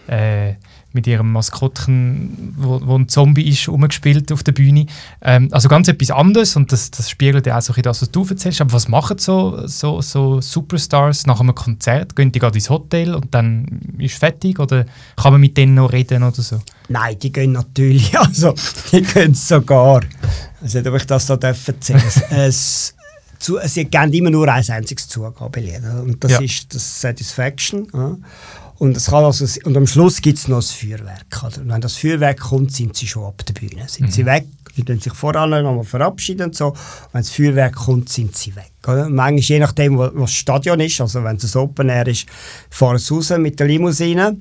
äh, 0.07 0.53
mit 0.93 1.07
ihrem 1.07 1.31
Maskottchen, 1.31 2.53
wo, 2.55 2.79
wo, 2.83 2.95
ein 2.95 3.09
Zombie 3.09 3.49
ist, 3.49 3.67
umgespielt 3.67 4.31
auf 4.31 4.43
der 4.43 4.51
Bühne. 4.51 4.85
Ähm, 5.21 5.49
also 5.51 5.67
ganz 5.67 5.87
etwas 5.87 6.11
anderes 6.11 6.55
und 6.55 6.71
das, 6.71 6.91
das 6.91 7.09
spiegelt 7.09 7.47
ja 7.47 7.57
auch 7.57 7.61
so 7.61 7.73
ein 7.73 7.81
das, 7.81 8.01
was 8.01 8.11
du 8.11 8.25
erzählst. 8.25 8.61
Aber 8.61 8.73
was 8.73 8.87
machen 8.87 9.17
so, 9.17 9.65
so, 9.67 10.01
so 10.01 10.39
Superstars 10.39 11.25
nach 11.25 11.39
einem 11.39 11.55
Konzert? 11.55 12.15
Gehen 12.15 12.31
die 12.31 12.39
gerade 12.39 12.57
ins 12.57 12.69
Hotel 12.69 13.15
und 13.15 13.33
dann 13.33 13.81
ist 13.97 14.17
fertig 14.17 14.59
oder 14.59 14.85
kann 15.15 15.33
man 15.33 15.41
mit 15.41 15.57
denen 15.57 15.75
noch 15.75 15.91
reden 15.91 16.23
oder 16.23 16.41
so? 16.41 16.61
Nein, 16.89 17.17
die 17.19 17.31
gehen 17.31 17.53
natürlich, 17.53 18.17
also 18.19 18.53
die 18.91 19.01
gehen 19.01 19.33
sogar. 19.33 20.01
Also, 20.61 20.79
ob 20.79 20.95
ich 20.95 21.07
das 21.07 21.25
da 21.25 21.35
erzählen 21.35 22.01
es, 22.29 22.95
zu, 23.43 23.59
sie 23.65 23.85
geben 23.85 24.13
immer 24.13 24.29
nur 24.29 24.47
ein 24.47 24.67
einziges 24.67 25.07
Zugabelied. 25.07 25.81
Und 26.03 26.23
das 26.23 26.31
ja. 26.33 26.41
ist 26.41 26.73
das 26.73 27.01
Satisfaction. 27.01 27.87
Ja. 27.93 28.17
Und, 28.79 28.97
es 28.97 29.05
kann 29.07 29.23
also, 29.23 29.45
und 29.65 29.77
am 29.77 29.87
Schluss 29.87 30.19
gibt 30.21 30.37
es 30.37 30.47
noch 30.47 30.57
das 30.57 30.71
Feuerwerk. 30.71 31.43
Oder? 31.45 31.61
Und 31.61 31.69
wenn 31.69 31.81
das 31.81 31.95
Feuerwerk 31.95 32.39
kommt, 32.39 32.71
sind 32.71 32.95
sie 32.97 33.07
schon 33.07 33.25
ab 33.25 33.45
der 33.45 33.53
Bühne. 33.53 33.87
Sind 33.87 34.07
mhm. 34.07 34.11
sie 34.11 34.25
weg, 34.25 34.45
sie 34.75 34.83
können 34.83 34.99
sich 34.99 35.13
voran 35.13 35.51
nochmal 35.51 35.83
verabschieden 35.83 36.47
und 36.47 36.55
so. 36.55 36.69
Und 36.69 36.77
wenn 37.13 37.21
das 37.21 37.29
Feuerwerk 37.29 37.75
kommt, 37.75 38.09
sind 38.09 38.35
sie 38.35 38.55
weg. 38.55 38.71
Oder? 38.87 39.09
manchmal, 39.09 39.39
je 39.39 39.59
nachdem, 39.59 39.97
wo, 39.97 40.09
wo 40.13 40.21
das 40.21 40.33
Stadion 40.33 40.79
ist, 40.79 40.99
also 40.99 41.23
wenn 41.23 41.37
es 41.37 41.55
ein 41.55 41.61
Open 41.61 41.89
Air 41.89 42.07
ist, 42.07 42.25
fahren 42.69 42.97
sie 42.97 43.13
raus 43.13 43.29
mit 43.37 43.59
der 43.59 43.67
Limousine. 43.67 44.37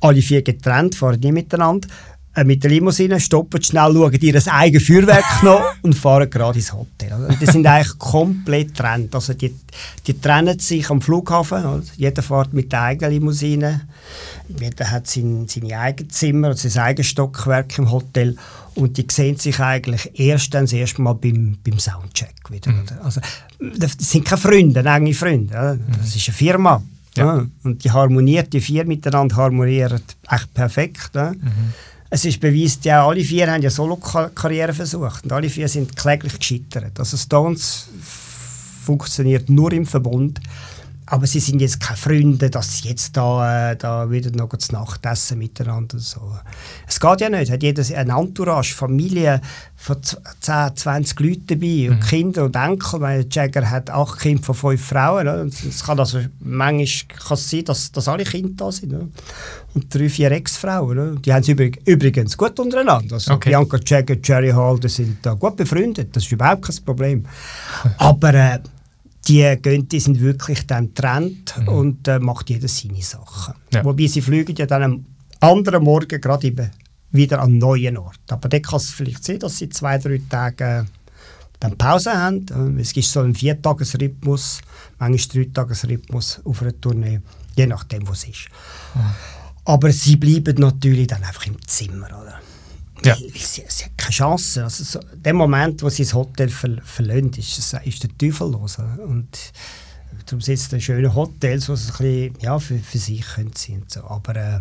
Alle 0.00 0.22
vier 0.22 0.42
getrennt, 0.42 0.94
fahren 0.94 1.20
nie 1.20 1.32
miteinander. 1.32 1.88
Äh, 2.34 2.44
mit 2.44 2.62
der 2.64 2.70
Limousine, 2.70 3.20
stoppen 3.20 3.62
schnell, 3.62 3.92
schauen 3.92 4.18
ihr 4.18 4.32
das 4.32 4.48
eigene 4.48 4.80
Feuerwerk 4.80 5.24
noch 5.42 5.62
und 5.82 5.94
fahren 5.94 6.30
gerade 6.30 6.58
ins 6.58 6.72
Hotel. 6.72 7.12
Also, 7.12 7.36
die 7.38 7.46
sind 7.46 7.66
eigentlich 7.66 7.98
komplett 7.98 8.68
getrennt. 8.68 9.14
Also 9.14 9.34
die, 9.34 9.54
die 10.06 10.18
trennen 10.18 10.58
sich 10.58 10.88
am 10.88 11.02
Flughafen. 11.02 11.64
Oder? 11.64 11.82
Jeder 11.96 12.22
fährt 12.22 12.54
mit 12.54 12.72
der 12.72 12.82
eigenen 12.82 13.12
Limousine. 13.12 13.82
Jeder 14.48 14.90
hat 14.90 15.06
sein, 15.08 15.46
seine 15.46 15.78
eigenen 15.78 16.10
Zimmer, 16.10 16.48
also 16.48 16.68
sein 16.70 16.84
eigenes 16.84 17.08
Stockwerk 17.08 17.76
im 17.78 17.90
Hotel. 17.90 18.36
Und 18.76 18.96
die 18.96 19.06
sehen 19.10 19.36
sich 19.36 19.60
eigentlich 19.60 20.18
erst 20.18 20.54
dann 20.54 20.64
das 20.64 20.72
erste 20.72 21.02
Mal 21.02 21.12
beim, 21.12 21.58
beim 21.62 21.78
Soundcheck 21.78 22.34
wieder. 22.48 22.72
Mhm. 22.72 22.84
Also, 23.02 23.20
das 23.76 23.96
sind 23.98 24.24
keine 24.24 24.40
Freunde, 24.40 24.80
enge 24.80 25.12
Freunde. 25.12 25.52
Oder? 25.52 25.78
Das 25.98 26.16
ist 26.16 26.28
eine 26.28 26.34
Firma. 26.34 26.82
Ja. 27.14 27.36
Ja. 27.36 27.46
Und 27.62 27.84
die 27.84 27.90
harmoniert, 27.90 28.54
die 28.54 28.60
vier 28.62 28.86
miteinander 28.86 29.36
harmonieren 29.36 30.00
echt 30.30 30.54
perfekt. 30.54 31.14
Mhm. 31.14 31.74
Es 32.14 32.26
ist 32.26 32.40
beweist, 32.40 32.84
ja, 32.84 33.06
alle 33.06 33.24
vier 33.24 33.50
haben 33.50 33.62
ja 33.62 33.70
Solo-Karriere 33.70 34.74
versucht 34.74 35.24
und 35.24 35.32
alle 35.32 35.48
vier 35.48 35.66
sind 35.66 35.96
kläglich 35.96 36.38
gescheitert. 36.38 36.98
Also 36.98 37.16
Stones 37.16 37.88
funktioniert 38.84 39.48
nur 39.48 39.72
im 39.72 39.86
Verbund. 39.86 40.38
Aber 41.06 41.26
sie 41.26 41.40
sind 41.40 41.60
jetzt 41.60 41.80
keine 41.80 41.96
Freunde, 41.96 42.48
dass 42.48 42.78
sie 42.78 42.88
jetzt 42.88 43.16
da, 43.16 43.72
äh, 43.72 43.76
da 43.76 44.10
wieder 44.10 44.30
noch 44.30 44.56
zu 44.56 44.72
Nacht 44.72 45.04
essen 45.04 45.38
miteinander. 45.38 45.98
So. 45.98 46.20
Es 46.86 47.00
geht 47.00 47.20
ja 47.20 47.28
nicht. 47.28 47.50
Hat 47.50 47.62
jeder 47.62 47.82
ein 47.96 48.10
Entourage, 48.10 48.74
Familie 48.74 49.40
von 49.74 49.96
10, 50.02 50.76
20 50.76 51.20
Leuten 51.20 51.46
dabei 51.48 51.90
und 51.90 51.96
mhm. 51.96 52.00
Kinder 52.00 52.44
und 52.44 52.56
Enkel. 52.56 53.00
Weil 53.00 53.26
Jagger 53.28 53.68
hat 53.68 53.90
acht 53.90 54.20
Kinder 54.20 54.42
von 54.42 54.54
fünf 54.54 54.84
Frauen. 54.84 55.48
Es 55.48 55.84
kann 55.84 55.98
also 55.98 56.20
manchmal 56.38 57.18
kann 57.18 57.34
es 57.34 57.50
sein, 57.50 57.64
dass, 57.64 57.90
dass 57.90 58.08
alle 58.08 58.24
Kinder 58.24 58.52
da 58.56 58.72
sind. 58.72 58.94
Und 59.74 59.94
drei, 59.94 60.08
vier 60.08 60.30
Ex-Frauen. 60.30 61.20
Die 61.22 61.32
haben 61.32 61.42
es 61.42 61.48
übrigens 61.48 62.36
gut 62.36 62.58
untereinander. 62.60 63.14
Also 63.14 63.32
okay. 63.32 63.50
Bianca 63.50 63.78
Jagger, 63.84 64.16
Jerry 64.22 64.50
Hall, 64.50 64.78
die 64.78 64.88
sind 64.88 65.18
da 65.22 65.34
gut 65.34 65.56
befreundet. 65.56 66.14
Das 66.14 66.24
ist 66.24 66.32
überhaupt 66.32 66.62
kein 66.62 66.84
Problem. 66.84 67.24
Aber 67.98 68.34
äh, 68.34 68.58
die, 69.28 69.56
gehen, 69.60 69.88
die 69.88 70.00
sind 70.00 70.20
wirklich 70.20 70.66
dann 70.66 70.94
Trend 70.94 71.54
mhm. 71.58 71.68
und 71.68 72.08
äh, 72.08 72.18
macht 72.18 72.50
jeder 72.50 72.68
seine 72.68 73.02
Sachen. 73.02 73.54
Ja. 73.72 73.84
Wobei 73.84 74.06
sie 74.06 74.20
fliegen 74.20 74.56
ja 74.56 74.66
dann 74.66 74.82
am 74.82 75.06
anderen 75.40 75.84
Morgen 75.84 76.20
gerade 76.20 76.46
eben 76.46 76.70
wieder 77.12 77.40
an 77.40 77.50
einen 77.50 77.58
neuen 77.58 77.98
Ort. 77.98 78.20
Aber 78.30 78.48
dann 78.48 78.62
kann 78.62 78.78
es 78.78 78.90
vielleicht 78.90 79.24
sein, 79.24 79.38
dass 79.38 79.58
sie 79.58 79.68
zwei, 79.68 79.98
drei 79.98 80.20
Tage 80.28 80.86
dann 81.60 81.78
Pause 81.78 82.12
haben. 82.12 82.46
Ähm, 82.50 82.78
es 82.78 82.92
gibt 82.92 83.06
so 83.06 83.20
einen 83.20 83.34
Viertagesrhythmus, 83.34 84.60
manchmal 84.98 85.44
Dreitagesrhythmus 85.44 86.40
auf 86.44 86.62
einer 86.62 86.80
Tournee, 86.80 87.20
je 87.54 87.66
nachdem, 87.66 88.08
wo 88.08 88.12
es 88.12 88.24
ist. 88.24 88.48
Mhm. 88.94 89.00
Aber 89.64 89.92
sie 89.92 90.16
bleiben 90.16 90.56
natürlich 90.58 91.06
dann 91.06 91.22
einfach 91.22 91.46
im 91.46 91.56
Zimmer. 91.66 92.06
Oder? 92.06 92.40
Ja. 93.04 93.16
Sie, 93.16 93.64
sie 93.66 93.84
hat 93.84 93.98
keine 93.98 94.12
Chance. 94.12 94.64
Also 94.64 94.84
so, 94.84 95.00
dem 95.14 95.36
Moment, 95.36 95.82
wo 95.82 95.88
sie 95.88 96.04
das 96.04 96.14
Hotel 96.14 96.48
ver 96.48 96.76
verlassen, 96.82 97.32
ist, 97.36 97.58
ist 97.58 98.02
der 98.02 98.18
Teufel 98.18 98.50
los. 98.50 98.78
Und 98.78 99.28
darum 100.26 100.40
sind 100.40 100.72
es 100.72 100.82
schöne 100.82 101.14
Hotels, 101.14 101.66
die 101.66 101.72
ein 101.72 101.76
bisschen, 101.76 102.34
ja, 102.40 102.58
für, 102.58 102.78
für 102.78 102.98
sich 102.98 103.22
können 103.22 103.52
sein 103.54 103.84
so. 103.88 104.04
Aber 104.04 104.36
äh, 104.36 104.60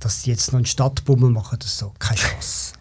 dass 0.00 0.22
sie 0.22 0.30
jetzt 0.30 0.52
noch 0.52 0.58
einen 0.58 0.66
Stadtbummel 0.66 1.30
machen, 1.30 1.58
das 1.58 1.76
so, 1.76 1.92
keine 1.98 2.18
Chance. 2.18 2.74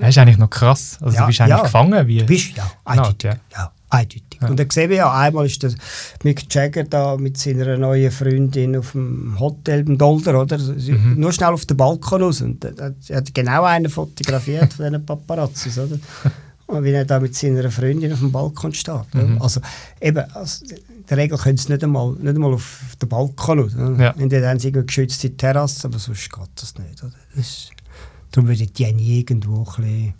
Das 0.00 0.08
ist 0.08 0.18
eigentlich 0.18 0.38
noch 0.38 0.50
krass. 0.50 0.98
Also 1.00 1.14
ja, 1.14 1.22
du 1.22 1.26
bist 1.26 1.40
eigentlich 1.40 1.56
ja, 1.56 1.62
gefangen. 1.62 2.06
Wie? 2.06 2.18
Du 2.18 2.26
bist, 2.26 2.56
ja, 2.56 2.70
eindeutig. 2.84 3.30
Ja. 3.32 3.38
ja. 3.52 3.72
Eindeutig. 3.92 4.38
Ja. 4.40 4.48
Und 4.48 4.58
dann 4.58 4.70
sehen 4.70 4.88
wir 4.88 4.96
ja, 4.96 5.12
einmal 5.12 5.44
ist 5.44 5.62
der 5.62 5.70
Mick 6.24 6.52
Jagger 6.52 6.84
da 6.84 7.18
mit 7.18 7.36
seiner 7.36 7.76
neuen 7.76 8.10
Freundin 8.10 8.74
auf 8.74 8.92
dem 8.92 9.36
Hotel 9.38 9.80
im 9.80 9.98
Dolder, 9.98 10.40
oder? 10.40 10.56
Mhm. 10.56 11.16
Nur 11.18 11.30
schnell 11.30 11.50
auf 11.50 11.66
den 11.66 11.76
Balkon 11.76 12.22
raus. 12.22 12.40
Und 12.40 12.64
er 12.64 12.94
hat 13.14 13.34
genau 13.34 13.64
einen 13.64 13.90
fotografiert 13.90 14.72
von 14.72 14.86
diesen 14.86 15.04
Paparazzis, 15.04 15.78
oder? 15.78 15.98
Und 16.68 16.84
wie 16.84 16.92
er 16.92 17.04
da 17.04 17.20
mit 17.20 17.34
seiner 17.34 17.70
Freundin 17.70 18.14
auf 18.14 18.20
dem 18.20 18.32
Balkon 18.32 18.72
steht. 18.72 19.14
Mhm. 19.14 19.42
Also 19.42 19.60
eben, 20.00 20.24
also, 20.32 20.64
in 20.64 21.04
der 21.10 21.16
Regel 21.18 21.36
können 21.36 21.58
sie 21.58 21.70
nicht 21.70 21.84
einmal, 21.84 22.12
nicht 22.14 22.34
einmal 22.34 22.54
auf 22.54 22.96
den 22.98 23.10
Balkon 23.10 23.58
raus. 23.58 23.72
Ja. 23.76 24.12
In 24.12 24.30
der 24.30 24.48
haben 24.48 24.58
sie 24.58 24.68
eine 24.68 24.86
geschützte 24.86 25.36
Terrasse, 25.36 25.86
aber 25.86 25.98
sonst 25.98 26.32
geht 26.32 26.48
das 26.54 26.78
nicht. 26.78 27.02
Oder? 27.02 27.12
Das 27.36 27.46
ist, 27.46 27.70
darum 28.30 28.48
würde 28.48 28.62
ich 28.62 28.72
die 28.72 28.84
irgendwo 28.84 29.58
ein 29.58 29.64
bisschen 29.64 30.14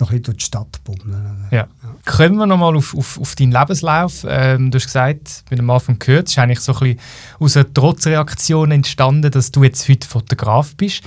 noch 0.00 0.10
ein 0.10 0.22
durch 0.22 0.38
die 0.38 0.44
Stadt 0.44 0.82
bummeln. 0.84 1.48
Ja. 1.50 1.58
ja. 1.58 1.68
Kommen 2.04 2.36
wir 2.36 2.46
nochmal 2.46 2.76
auf, 2.76 2.96
auf, 2.96 3.18
auf 3.20 3.34
deinen 3.34 3.52
Lebenslauf. 3.52 4.24
Ähm, 4.28 4.70
du 4.70 4.76
hast 4.76 4.86
gesagt, 4.86 5.44
bei 5.48 5.56
dem 5.56 5.68
Anfang 5.70 5.98
gehört, 5.98 6.26
es 6.28 6.32
ist 6.32 6.38
eigentlich 6.38 6.60
so 6.60 6.72
ein 6.72 6.78
bisschen 6.78 7.00
aus 7.38 7.56
einer 7.56 7.72
Trotzreaktion 7.72 8.70
entstanden, 8.70 9.30
dass 9.30 9.50
du 9.50 9.62
jetzt 9.64 9.88
heute 9.88 10.06
Fotograf 10.06 10.74
bist. 10.76 11.02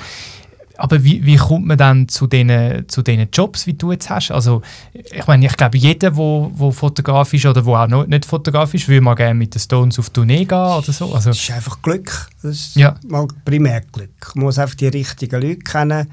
Aber 0.78 1.04
wie, 1.04 1.26
wie 1.26 1.38
kommt 1.38 1.66
man 1.66 1.78
dann 1.78 2.08
zu 2.08 2.28
den 2.28 2.86
zu 2.88 3.02
den 3.02 3.28
Jobs, 3.34 3.66
wie 3.66 3.74
du 3.74 3.92
jetzt 3.92 4.10
hast? 4.10 4.32
Also 4.32 4.62
ich 4.94 5.26
meine, 5.26 5.46
ich 5.48 5.58
glaube, 5.58 5.78
jeder, 5.78 5.98
der 5.98 6.16
wo, 6.16 6.52
wo 6.54 6.72
Fotograf 6.72 7.34
ist 7.34 7.46
oder 7.46 7.66
wo 7.66 7.76
auch 7.76 7.88
noch 7.88 8.06
nicht 8.06 8.26
Fotograf 8.26 8.74
ist, 8.74 8.88
will 8.88 9.02
mal 9.02 9.16
gerne 9.16 9.34
mit 9.34 9.56
den 9.56 9.60
Stones 9.60 9.98
auf 9.98 10.12
Tournee 10.12 10.46
gehen 10.46 10.58
oder 10.58 10.92
so. 10.92 11.14
Also, 11.14 11.32
das 11.32 11.40
ist 11.40 11.52
einfach 11.52 11.82
Glück. 11.82 12.30
Das 12.44 12.52
ist 12.52 12.76
ja. 12.76 12.96
mal 13.08 13.28
primär 13.44 13.82
Glück. 13.92 14.36
Man 14.36 14.46
muss 14.46 14.60
einfach 14.60 14.76
die 14.76 14.88
richtigen 14.88 15.42
Leute 15.42 15.60
kennen 15.60 16.08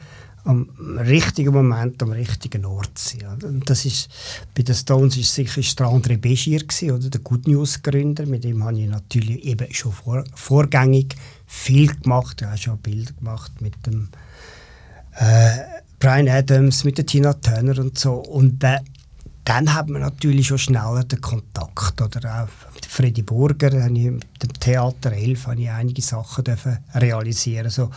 am 0.45 0.69
richtigen 0.99 1.53
Moment 1.53 2.03
am 2.03 2.13
richtigen 2.13 2.65
Ort 2.65 2.99
sein. 2.99 3.39
Und 3.43 3.69
das 3.69 3.85
ist, 3.85 4.09
bei 4.55 4.63
den 4.63 4.75
Stones 4.75 5.17
ist 5.17 5.35
sicher 5.35 5.59
ist 5.61 5.79
der 5.79 5.87
André 5.87 6.19
Begier 6.19 6.63
oder 6.95 7.11
der 7.11 7.21
Good 7.21 7.49
News 7.49 7.83
Gründer. 7.83 8.27
Mit 8.27 8.45
dem 8.45 8.63
habe 8.63 8.79
ich 8.79 8.89
natürlich 8.89 9.45
eben 9.45 9.73
schon 9.73 9.93
vor, 9.93 10.25
vorgängig 10.35 11.15
viel 11.47 11.87
gemacht. 11.95 12.43
Er 12.43 12.53
hat 12.53 12.61
schon 12.61 12.79
Bilder 12.79 13.13
gemacht 13.15 13.53
mit 13.61 13.75
dem 13.87 14.09
äh, 15.17 15.59
Brian 15.99 16.29
Adams, 16.29 16.85
mit 16.85 16.99
der 16.99 17.07
Tina 17.07 17.33
Turner 17.33 17.79
und 17.79 17.99
so. 17.99 18.15
Und 18.15 18.63
äh, 18.63 18.81
dann 19.45 19.75
hat 19.75 19.89
man 19.91 20.01
natürlich 20.01 20.47
schon 20.47 20.59
schneller 20.59 21.05
den 21.05 21.21
Kontakt. 21.21 22.01
Oder 22.01 22.45
auch 22.45 22.75
mit 22.75 22.87
Freddy 22.87 23.23
Burger, 23.23 23.71
mit 23.91 24.43
dem 24.43 24.53
Theater 24.59 25.13
11 25.13 25.47
habe 25.47 25.61
ich 25.61 25.71
einige 25.71 26.01
Sachen 26.01 26.45
realisieren 26.95 27.69
so. 27.69 27.91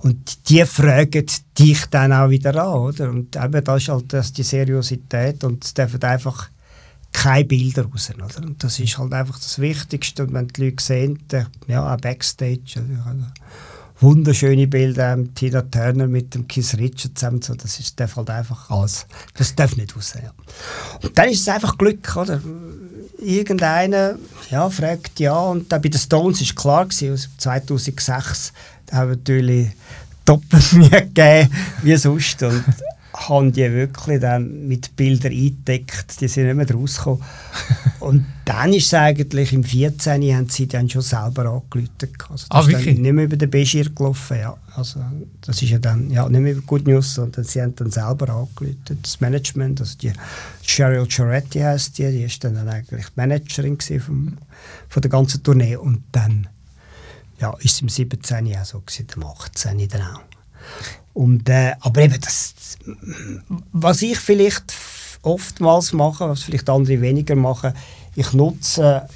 Und 0.00 0.48
die 0.48 0.64
fragen 0.64 1.26
dich 1.58 1.86
dann 1.86 2.12
auch 2.12 2.30
wieder 2.30 2.54
an. 2.62 2.78
Oder? 2.78 3.10
Und 3.10 3.34
eben, 3.34 3.64
das 3.64 3.82
ist 3.82 3.88
halt 3.88 4.12
das 4.12 4.32
die 4.32 4.44
Seriosität 4.44 5.42
und 5.42 5.64
es 5.64 5.74
dürfen 5.74 6.02
einfach 6.02 6.48
keine 7.12 7.44
Bilder 7.44 7.84
raus. 7.84 8.12
Oder? 8.14 8.46
Und 8.46 8.62
das 8.62 8.78
ist 8.78 8.96
halt 8.96 9.12
einfach 9.12 9.38
das 9.38 9.58
Wichtigste. 9.58 10.22
Und 10.22 10.34
wenn 10.34 10.48
die 10.48 10.64
Leute 10.66 10.82
sehen, 10.82 11.18
ja, 11.66 11.92
auch 11.92 12.00
Backstage, 12.00 12.76
also, 12.76 13.24
wunderschöne 14.00 14.66
Bilder 14.66 15.16
mit 15.16 15.36
Tina 15.36 15.62
Turner 15.62 16.06
mit 16.06 16.34
dem 16.34 16.48
Keith 16.48 16.74
Richards 16.78 17.14
zusammen. 17.14 17.42
So, 17.42 17.54
das 17.54 17.78
ist, 17.78 17.98
darf 17.98 18.16
halt 18.16 18.30
einfach 18.30 18.70
alles. 18.70 19.06
Das 19.34 19.54
darf 19.54 19.76
nicht 19.76 19.96
raus. 19.96 20.14
Ja. 20.20 20.32
Und 21.02 21.16
dann 21.16 21.28
ist 21.28 21.40
es 21.40 21.48
einfach 21.48 21.78
Glück, 21.78 22.16
oder? 22.16 22.40
Irgendeiner 23.18 24.16
ja, 24.50 24.68
fragt 24.68 25.20
ja. 25.20 25.38
Und 25.38 25.70
dann 25.70 25.82
bei 25.82 25.88
den 25.88 26.00
Stones 26.00 26.40
war 26.40 26.54
klar, 26.54 26.86
gewesen, 26.86 27.30
2006 27.38 28.52
da 28.86 28.96
haben 28.96 29.10
wir 29.10 29.16
natürlich 29.16 29.70
doppelt 30.24 30.72
mehr 30.72 31.02
gegeben 31.02 31.50
wie 31.82 31.96
sonst. 31.96 32.42
Und 32.42 32.64
haben 33.14 33.52
die 33.52 33.70
wirklich 33.70 34.20
dann 34.20 34.66
mit 34.66 34.96
Bildern 34.96 35.32
eingedeckt, 35.32 36.20
die 36.20 36.28
sind 36.28 36.46
nicht 36.46 36.54
mehr 36.54 36.70
rausgekommen. 36.70 37.22
und 38.00 38.24
dann 38.44 38.72
ist 38.72 38.86
es 38.86 38.94
eigentlich, 38.94 39.52
im 39.52 39.64
14. 39.64 40.22
haben 40.34 40.48
sie 40.48 40.66
dann 40.66 40.88
schon 40.88 41.02
selber 41.02 41.46
angerufen. 41.46 41.90
Also 42.28 42.46
das 42.48 42.50
ah, 42.50 42.60
ist 42.60 42.72
dann 42.72 42.94
nicht 42.94 43.12
mehr 43.12 43.24
über 43.24 43.36
den 43.36 43.50
Beschir 43.50 43.90
gelaufen, 43.90 44.38
ja. 44.38 44.56
Also 44.74 45.00
das 45.42 45.60
ist 45.60 45.68
ja 45.68 45.78
dann, 45.78 46.10
ja, 46.10 46.26
nicht 46.28 46.40
mehr 46.40 46.52
über 46.52 46.62
Good 46.62 46.86
News, 46.86 47.14
sondern 47.14 47.44
sie 47.44 47.60
haben 47.60 47.76
dann 47.76 47.90
selber 47.90 48.30
angerufen. 48.30 48.98
Das 49.02 49.20
Management, 49.20 49.80
also 49.80 49.98
die 49.98 50.12
Cheryl 50.62 51.06
Choretti 51.06 51.60
heisst 51.60 51.98
die, 51.98 52.10
die 52.10 52.24
ist 52.24 52.42
dann 52.42 52.56
eigentlich 52.66 53.06
die 53.06 53.12
Managerin 53.16 53.78
vom, 54.00 54.38
von 54.88 55.02
der 55.02 55.10
ganzen 55.10 55.42
Tournee 55.42 55.76
und 55.76 56.02
dann 56.12 56.48
ja, 57.40 57.52
ist 57.58 57.74
es 57.74 57.82
im 57.82 57.88
17. 57.88 58.56
auch 58.56 58.64
so, 58.64 58.80
gewesen, 58.80 59.06
im 59.16 59.24
18. 59.24 59.88
dann 59.88 60.02
auch. 60.02 60.22
Und, 61.14 61.48
äh, 61.48 61.72
aber 61.80 62.02
eben, 62.02 62.20
das, 62.20 62.54
was 63.72 64.02
ich 64.02 64.18
vielleicht 64.18 64.74
oftmals 65.22 65.92
mache, 65.92 66.28
was 66.28 66.42
vielleicht 66.42 66.68
andere 66.68 67.00
weniger 67.00 67.36
machen, 67.36 67.72
ich 68.16 68.32
nutze 68.32 69.06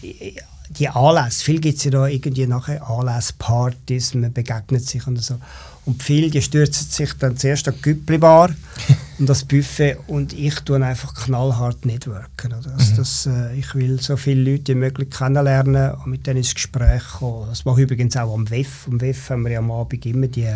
die 0.70 0.88
Anlässe. 0.88 1.44
Viel 1.44 1.61
gibt 1.61 1.78
es 1.78 1.85
ja 1.85 1.90
da 1.90 2.06
irgendwie 2.06 2.46
nachher 2.46 2.88
Anlässe, 2.88 3.35
Partys, 3.38 4.14
man 4.14 4.32
begegnet 4.32 4.85
sich 4.85 5.06
und 5.06 5.22
so. 5.22 5.37
Und 5.85 6.02
viele, 6.02 6.30
die 6.30 6.42
stürzen 6.42 6.90
sich 6.90 7.12
dann 7.14 7.37
zuerst 7.37 7.68
an 7.68 7.74
die 7.76 7.82
Güppli-Bar 7.82 8.50
und 9.18 9.28
das 9.28 9.44
Buffet 9.44 9.96
und 10.09 10.32
ich 10.32 10.56
tue 10.61 10.85
einfach 10.85 11.14
knallhart 11.14 11.87
networken. 11.87 12.52
Also 12.52 12.70
mhm. 12.70 12.96
das, 12.96 13.26
äh, 13.26 13.56
ich 13.56 13.72
will 13.74 14.00
so 14.00 14.16
viele 14.16 14.50
Leute 14.50 14.74
wie 14.74 14.78
möglich 14.78 15.11
kennenlernen 15.11 15.92
und 15.92 16.09
mit 16.09 16.26
denen 16.26 16.38
ins 16.38 16.54
Gespräch 16.54 17.04
kommen. 17.20 17.48
Das 17.48 17.64
mache 17.64 17.82
ich 17.82 17.85
übrigens 17.85 18.16
auch 18.16 18.35
am 18.35 18.50
WEF. 18.50 18.88
Am 18.88 19.00
WEF 19.00 19.30
haben 19.30 19.44
wir 19.44 19.52
ja 19.52 19.59
am 19.61 19.70
Abend 19.70 20.04
immer 20.04 20.26
die 20.26 20.52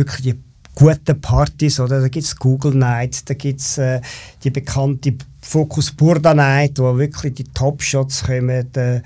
wirklich 0.00 0.22
die 0.22 0.42
guten 0.74 1.20
Partys, 1.20 1.78
oder? 1.78 2.00
Da 2.00 2.08
gibt 2.08 2.26
es 2.26 2.36
Google 2.36 2.74
Night, 2.74 3.28
da 3.28 3.34
gibt 3.34 3.60
es 3.60 3.78
äh, 3.78 4.00
die 4.42 4.50
bekannte 4.50 5.14
Focus 5.42 5.92
Burda 5.92 6.34
Night, 6.34 6.78
wo 6.78 6.96
wirklich 6.96 7.34
die 7.34 7.44
Top-Shots 7.44 8.24
kommen. 8.24 8.74
Äh, 8.74 9.02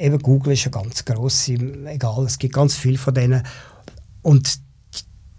eben 0.00 0.18
Google 0.18 0.54
ist 0.54 0.64
ja 0.64 0.70
ganz 0.70 1.04
gross, 1.04 1.48
egal, 1.48 2.24
es 2.24 2.38
gibt 2.38 2.54
ganz 2.54 2.74
viele 2.74 2.98
von 2.98 3.14
denen. 3.14 3.42
Und 4.22 4.58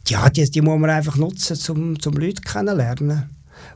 ja, 0.08 0.30
die, 0.30 0.50
die 0.50 0.62
muss 0.62 0.80
man 0.80 0.90
einfach 0.90 1.16
nutzen, 1.16 1.58
um 1.72 2.00
zum 2.00 2.14
Leute 2.14 2.42
kennenlernen. 2.42 3.30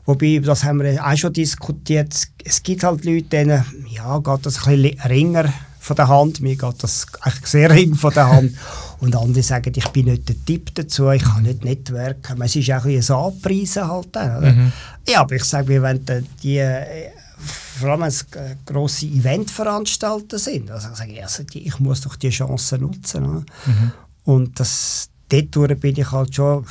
Wobei, 0.04 0.40
das 0.42 0.64
haben 0.64 0.82
wir 0.82 1.04
auch 1.04 1.16
schon 1.16 1.32
diskutiert, 1.32 2.14
es 2.44 2.62
gibt 2.62 2.82
halt 2.82 3.04
Leute, 3.04 3.28
denen 3.28 3.64
ja, 3.90 4.18
geht 4.18 4.46
das 4.46 4.66
ein 4.66 4.82
bisschen 4.82 5.00
ringer 5.02 5.52
von 5.80 5.96
der 5.96 6.08
Hand, 6.08 6.40
mir 6.40 6.56
geht 6.56 6.82
das 6.82 7.06
eigentlich 7.20 7.46
sehr 7.46 7.70
ring 7.70 7.94
von 7.94 8.12
der 8.12 8.28
Hand. 8.28 8.52
Und 9.00 9.14
andere 9.14 9.42
sagen, 9.42 9.72
ich 9.74 9.88
bin 9.88 10.06
nicht 10.06 10.28
der 10.28 10.44
Typ 10.44 10.74
dazu, 10.74 11.10
ich 11.10 11.22
kann 11.22 11.44
nicht 11.44 11.64
networken. 11.64 12.42
Es 12.42 12.56
ist 12.56 12.70
auch 12.70 12.84
ein 12.84 12.98
bisschen 12.98 13.14
ein 13.14 13.20
Anpreisen 13.20 13.88
halt. 13.88 14.14
Mhm. 14.14 14.72
Ja, 15.06 15.20
aber 15.20 15.36
ich 15.36 15.44
sage, 15.44 15.68
wir 15.68 15.82
wollen 15.82 16.04
die 16.42 16.58
äh, 16.58 17.10
vor 17.38 17.90
allem 17.90 18.00
wenn 18.00 18.08
es 18.08 18.22
äh, 18.34 18.56
grosse 18.66 19.06
Eventveranstalter 19.06 20.38
sind. 20.38 20.70
Also 20.70 20.88
sage 20.92 21.12
ich, 21.12 21.22
also 21.22 21.44
die, 21.44 21.66
ich 21.66 21.78
muss 21.78 22.00
doch 22.00 22.16
die 22.16 22.30
Chance 22.30 22.78
nutzen. 22.78 23.46
Mhm. 23.66 23.92
Und 24.24 24.58
das, 24.58 25.08
dort 25.28 25.80
bin 25.80 25.96
ich 25.96 26.10
halt 26.10 26.34
schon... 26.34 26.64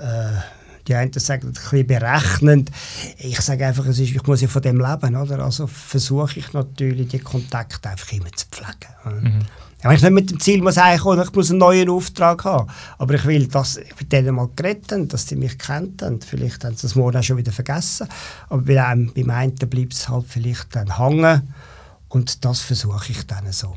Äh, 0.00 0.40
die 0.86 0.94
einen 0.94 1.12
sagen 1.14 1.48
ein 1.48 1.52
bisschen 1.52 1.86
berechnend. 1.86 2.70
Ich 3.18 3.40
sage 3.40 3.66
einfach, 3.66 3.86
es 3.86 3.98
ist, 3.98 4.14
ich 4.14 4.26
muss 4.26 4.42
ja 4.42 4.48
von 4.48 4.62
dem 4.62 4.78
leben. 4.78 5.16
Oder? 5.16 5.38
Also 5.38 5.66
versuche 5.66 6.38
ich 6.38 6.52
natürlich, 6.52 7.08
die 7.08 7.20
Kontakte 7.20 7.88
einfach 7.88 8.12
immer 8.12 8.30
zu 8.32 8.46
pflegen. 8.50 9.22
Mhm. 9.22 9.38
Ja, 9.84 9.92
ich 9.92 10.00
nicht 10.00 10.12
mit 10.12 10.30
dem 10.30 10.40
Ziel 10.40 10.62
muss 10.62 10.76
kommen, 10.76 11.22
ich 11.22 11.32
muss 11.34 11.50
einen 11.50 11.58
neuen 11.58 11.90
Auftrag 11.90 12.42
haben. 12.44 12.70
Aber 12.96 13.14
ich 13.14 13.24
will, 13.26 13.46
dass 13.48 13.76
ich 13.76 13.94
mit 14.00 14.10
denen 14.10 14.34
mal 14.34 14.48
geredet 14.56 14.90
habe, 14.90 15.06
dass 15.06 15.28
sie 15.28 15.36
mich 15.36 15.58
kennt 15.58 16.00
haben. 16.00 16.22
Vielleicht 16.22 16.64
haben 16.64 16.74
sie 16.74 16.82
das 16.82 16.94
morgen 16.94 17.18
auch 17.18 17.22
schon 17.22 17.36
wieder 17.36 17.52
vergessen. 17.52 18.08
Aber 18.48 18.62
bei 18.62 18.82
einem, 18.82 19.12
beim 19.12 19.28
einen 19.28 19.54
bleibt 19.54 19.92
es 19.92 20.08
halt 20.08 20.24
vielleicht 20.26 20.74
dann 20.74 20.96
hängen. 20.96 21.52
Und 22.08 22.42
das 22.46 22.62
versuche 22.62 23.12
ich 23.12 23.26
dann 23.26 23.52
so. 23.52 23.76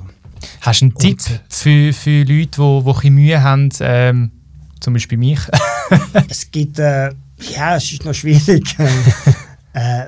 Hast 0.62 0.80
du 0.80 0.86
einen 0.86 0.94
und 0.94 1.02
Tipp 1.02 1.20
für, 1.50 1.92
für 1.92 2.24
Leute, 2.24 2.84
die, 2.86 3.02
die 3.02 3.10
Mühe 3.10 3.44
haben, 3.44 3.70
ähm, 3.82 4.32
zum 4.80 4.94
Beispiel 4.94 5.18
mich? 5.18 5.42
es 6.30 6.50
gibt, 6.50 6.80
äh, 6.80 7.10
ja, 7.54 7.76
es 7.76 7.92
ist 7.92 8.06
noch 8.06 8.14
schwierig. 8.14 8.78
äh, 9.74 10.04
äh, 10.04 10.08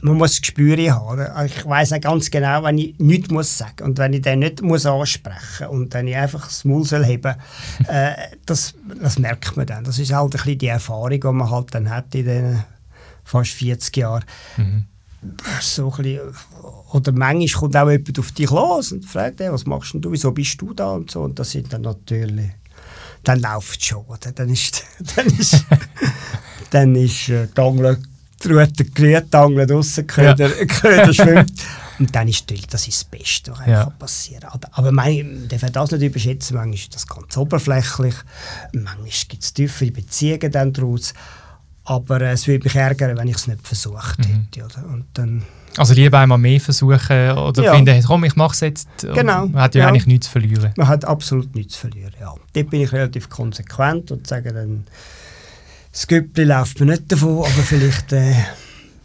man 0.00 0.16
muss 0.16 0.32
das 0.32 0.40
Gespür 0.40 0.76
haben. 0.94 1.14
Oder? 1.14 1.44
Ich 1.44 1.64
weiß 1.64 1.92
auch 1.94 2.00
ganz 2.00 2.30
genau, 2.30 2.62
wenn 2.62 2.78
ich 2.78 2.98
nichts 2.98 3.30
muss 3.30 3.58
sagen 3.58 3.84
und 3.84 3.98
wenn 3.98 4.12
ich 4.12 4.22
den 4.22 4.40
nicht 4.40 4.62
muss 4.62 4.86
ansprechen 4.86 5.68
und 5.68 5.92
wenn 5.94 6.08
ich 6.08 6.16
einfach 6.16 6.46
das 6.46 6.64
Maul 6.64 6.84
soll 6.84 7.04
heben 7.04 7.34
äh, 7.88 8.12
das, 8.46 8.74
das 9.00 9.18
merkt 9.18 9.56
man 9.56 9.66
dann. 9.66 9.84
Das 9.84 9.98
ist 9.98 10.12
halt 10.12 10.26
ein 10.26 10.30
bisschen 10.30 10.58
die 10.58 10.66
Erfahrung, 10.66 11.10
die 11.10 11.20
man 11.20 11.50
halt 11.50 11.74
dann 11.74 11.90
hat 11.90 12.14
in 12.14 12.24
den 12.24 12.64
fast 13.24 13.50
40 13.50 13.96
Jahren. 13.96 14.24
Mhm. 14.56 14.84
So 15.60 15.90
ein 15.90 15.96
bisschen, 15.96 16.20
oder 16.92 17.12
manchmal 17.12 17.60
kommt 17.60 17.76
auch 17.76 17.90
jemand 17.90 18.18
auf 18.18 18.32
dich 18.32 18.50
los 18.50 18.92
und 18.92 19.04
fragt, 19.04 19.40
hey, 19.40 19.52
was 19.52 19.66
machst 19.66 19.94
du, 19.94 20.12
wieso 20.12 20.30
bist 20.30 20.60
du 20.60 20.72
da 20.72 20.92
und 20.92 21.10
so. 21.10 21.22
Und 21.22 21.38
das 21.38 21.50
sind 21.50 21.72
dann 21.72 21.82
natürlich 21.82 22.50
dann 23.24 23.40
läuft 23.40 23.80
es 23.80 23.86
schon. 23.86 24.04
Oder? 24.06 24.32
Dann 24.32 24.48
ist, 24.48 24.84
dann 25.16 25.26
ist, 25.26 25.64
dann 26.70 26.94
ist 26.94 27.28
äh, 27.28 27.46
die 27.54 27.60
Angel, 27.60 27.98
gerührt, 28.40 29.32
die 29.32 29.36
Angel 29.36 29.66
draussen, 29.66 30.06
Köder, 30.06 30.48
ja. 30.48 30.64
Köder 30.66 31.12
schwimmt. 31.12 31.52
Und 31.98 32.14
dann 32.14 32.28
ist 32.28 32.42
natürlich, 32.42 32.68
das 32.68 32.86
ist 32.86 33.02
das 33.02 33.04
Beste, 33.04 33.52
was 33.52 33.66
ja. 33.66 33.86
passieren 33.86 34.48
kann. 34.48 34.60
Aber, 34.70 34.92
man 34.92 35.48
darf 35.72 35.88
das 35.88 35.92
nicht 35.92 36.10
überschätzen, 36.10 36.56
manchmal 36.56 36.74
ist 36.74 36.94
das 36.94 37.06
ganz 37.06 37.36
oberflächlich, 37.36 38.14
manchmal 38.72 39.08
gibt 39.28 39.42
es 39.42 39.52
tiefere 39.52 39.90
Beziehungen 39.90 40.52
dann 40.52 40.72
daraus. 40.72 41.12
Aber 41.84 42.20
äh, 42.20 42.32
es 42.32 42.46
würde 42.46 42.64
mich 42.64 42.74
ärgern, 42.74 43.16
wenn 43.16 43.28
ich 43.28 43.36
es 43.36 43.46
nicht 43.48 43.66
versucht 43.66 44.18
mhm. 44.18 44.46
hätte. 44.52 44.64
Oder? 44.64 44.88
Und 44.92 45.06
dann, 45.14 45.42
also 45.76 45.94
lieber 45.94 46.18
einmal 46.18 46.38
mehr 46.38 46.60
versuchen 46.60 47.32
oder 47.32 47.62
ja. 47.62 47.74
finden, 47.74 48.02
komm, 48.04 48.24
ich 48.24 48.36
mache 48.36 48.52
es 48.52 48.60
jetzt. 48.60 48.88
Genau. 49.00 49.46
Man 49.46 49.62
hat 49.62 49.74
ja, 49.74 49.82
ja, 49.82 49.88
eigentlich 49.88 50.06
nichts 50.06 50.26
zu 50.26 50.32
verlieren. 50.32 50.72
Man 50.76 50.86
hat 50.86 51.04
absolut 51.04 51.54
nichts 51.54 51.74
zu 51.74 51.80
verlieren, 51.80 52.12
ja. 52.20 52.34
Dort 52.52 52.70
bin 52.70 52.82
ich 52.82 52.92
relativ 52.92 53.28
konsequent 53.28 54.10
und 54.10 54.26
sage 54.26 54.52
dann, 54.52 54.86
das 55.92 56.06
Güppli 56.06 56.44
läuft 56.44 56.80
mir 56.80 56.86
nicht 56.86 57.10
davon, 57.10 57.38
aber 57.38 57.62
vielleicht 57.62 58.10
der 58.10 58.30
äh, 58.30 58.44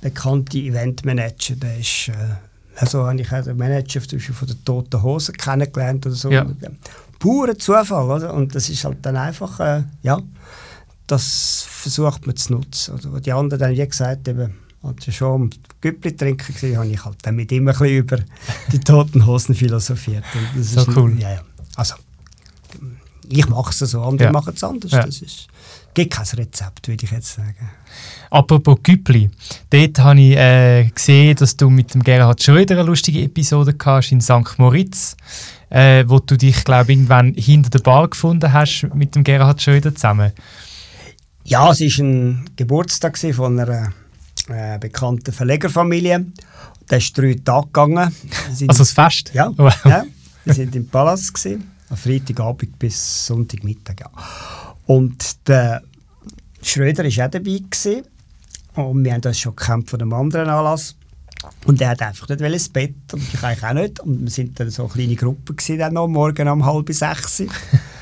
bekannte 0.02 0.58
Eventmanager, 0.58 1.56
der 1.56 1.80
ist... 1.80 2.10
Äh, 2.10 2.36
also 2.76 3.06
habe 3.06 3.22
ich 3.22 3.32
auch 3.32 3.44
den 3.44 3.58
Manager 3.58 4.02
von 4.02 4.48
der 4.48 4.66
Toten 4.66 5.04
Hosen 5.04 5.36
kennengelernt 5.36 6.06
oder 6.06 6.16
so. 6.16 6.32
Ja. 6.32 6.46
Purer 7.20 7.58
Zufall, 7.58 8.10
oder? 8.10 8.34
Und 8.34 8.56
das 8.56 8.68
ist 8.70 8.84
halt 8.84 8.98
dann 9.04 9.16
einfach, 9.16 9.60
äh, 9.60 9.84
ja, 10.02 10.20
das 11.08 11.66
versucht 11.70 12.26
man 12.26 12.36
zu 12.36 12.54
nutzen. 12.54 12.96
Oder? 12.96 13.22
Die 13.22 13.32
anderen 13.32 13.60
dann, 13.60 13.72
wie 13.72 13.88
gesagt, 13.88 14.28
eben, 14.28 14.56
als 14.82 15.08
ich 15.08 15.16
schon 15.16 15.44
am 15.44 15.50
Güppli 15.82 16.16
trinken 16.16 16.56
war, 16.62 16.78
habe 16.80 16.88
ich 16.88 17.06
halt 17.06 17.18
dann 17.22 17.36
mit 17.36 17.52
ihm 17.52 17.68
ein 17.68 17.74
bisschen 17.78 17.98
über 17.98 18.18
die 18.72 18.80
toten 18.80 19.26
Hosen 19.26 19.56
philosophiert. 19.56 20.24
Und 20.34 20.60
das 20.60 20.74
so 20.74 20.82
ist 20.82 20.98
cool. 20.98 21.18
Ja, 21.20 21.34
ja. 21.34 21.42
Also, 21.76 21.96
ich 23.30 23.48
mache 23.48 23.70
es 23.70 23.80
so, 23.80 24.02
andere 24.02 24.28
ja. 24.28 24.32
machen 24.32 24.54
es 24.56 24.64
anders. 24.64 24.92
Ja. 24.92 25.06
Das 25.06 25.22
ist, 25.22 25.48
gibt 25.94 26.14
kein 26.14 26.26
Rezept, 26.26 26.88
würde 26.88 27.06
ich 27.06 27.12
jetzt 27.12 27.34
sagen. 27.34 27.70
Apropos 28.30 28.80
Güppli, 28.82 29.30
dort 29.70 30.00
habe 30.00 30.20
ich 30.20 30.36
äh, 30.36 30.90
gesehen, 30.94 31.36
dass 31.36 31.56
du 31.56 31.70
mit 31.70 31.94
dem 31.94 32.04
Gerhard 32.04 32.42
Schröder 32.42 32.76
eine 32.76 32.84
lustige 32.84 33.22
Episode 33.22 33.76
hast 33.86 34.12
in 34.12 34.22
St. 34.22 34.58
Moritz, 34.58 35.16
äh, 35.70 36.04
wo 36.08 36.20
du 36.20 36.38
dich, 36.38 36.64
glaube 36.64 36.94
irgendwann 36.94 37.34
hinter 37.36 37.70
der 37.70 37.80
Bar 37.80 38.10
gefunden 38.10 38.52
hast 38.52 38.88
mit 38.94 39.16
dem 39.16 39.24
Gerhard 39.24 39.62
Schröder 39.62 39.94
zusammen. 39.94 40.32
Ja, 41.44 41.72
es 41.72 41.82
war 41.82 42.06
ein 42.06 42.50
Geburtstag 42.56 43.18
von 43.18 43.60
einer 43.60 43.94
äh, 44.50 44.80
bekannten 44.80 45.32
Verlegerfamilie. 45.32 46.26
Der 46.90 46.98
ist 46.98 47.18
drei 47.18 47.36
Tage 47.44 47.68
gegangen. 47.68 48.14
Also 48.50 48.66
das 48.68 48.92
Fest? 48.92 49.32
Ja, 49.34 49.52
wow. 49.56 49.74
ja 49.86 50.04
wir 50.46 50.58
waren 50.58 50.74
im 50.74 50.88
Palast, 50.88 51.34
gewesen, 51.34 51.72
am 51.90 51.98
Freitagabend 51.98 52.78
bis 52.78 53.28
Sonntagmittag. 53.28 54.02
Ja. 54.02 54.12
Und 54.86 55.48
der 55.48 55.82
Schröder 56.62 57.04
war 57.04 57.26
auch 57.26 57.32
dabei. 57.32 57.60
Gewesen. 57.60 58.04
Und 58.76 59.04
wir 59.04 59.14
haben 59.14 59.22
das 59.22 59.40
schon 59.40 59.56
gekämpft 59.56 59.92
von 59.92 60.02
einem 60.02 60.14
anderen 60.14 60.50
Anlass. 60.50 60.96
Und 61.66 61.82
er 61.82 61.90
hat 61.90 62.02
einfach 62.02 62.30
nicht 62.30 62.42
ins 62.42 62.70
Bett 62.70 62.96
und 63.12 63.22
ich 63.22 63.44
eigentlich 63.44 63.64
auch 63.64 63.74
nicht. 63.74 64.00
Und 64.00 64.20
wir 64.22 64.38
waren 64.38 64.56
dann 64.56 64.70
so 64.70 64.84
eine 64.84 64.94
kleine 64.94 65.16
Gruppe 65.16 65.78
dann 65.78 65.94
noch, 65.94 66.08
morgen 66.08 66.48
um 66.48 66.66
halb 66.66 66.92
sechs. 66.94 67.44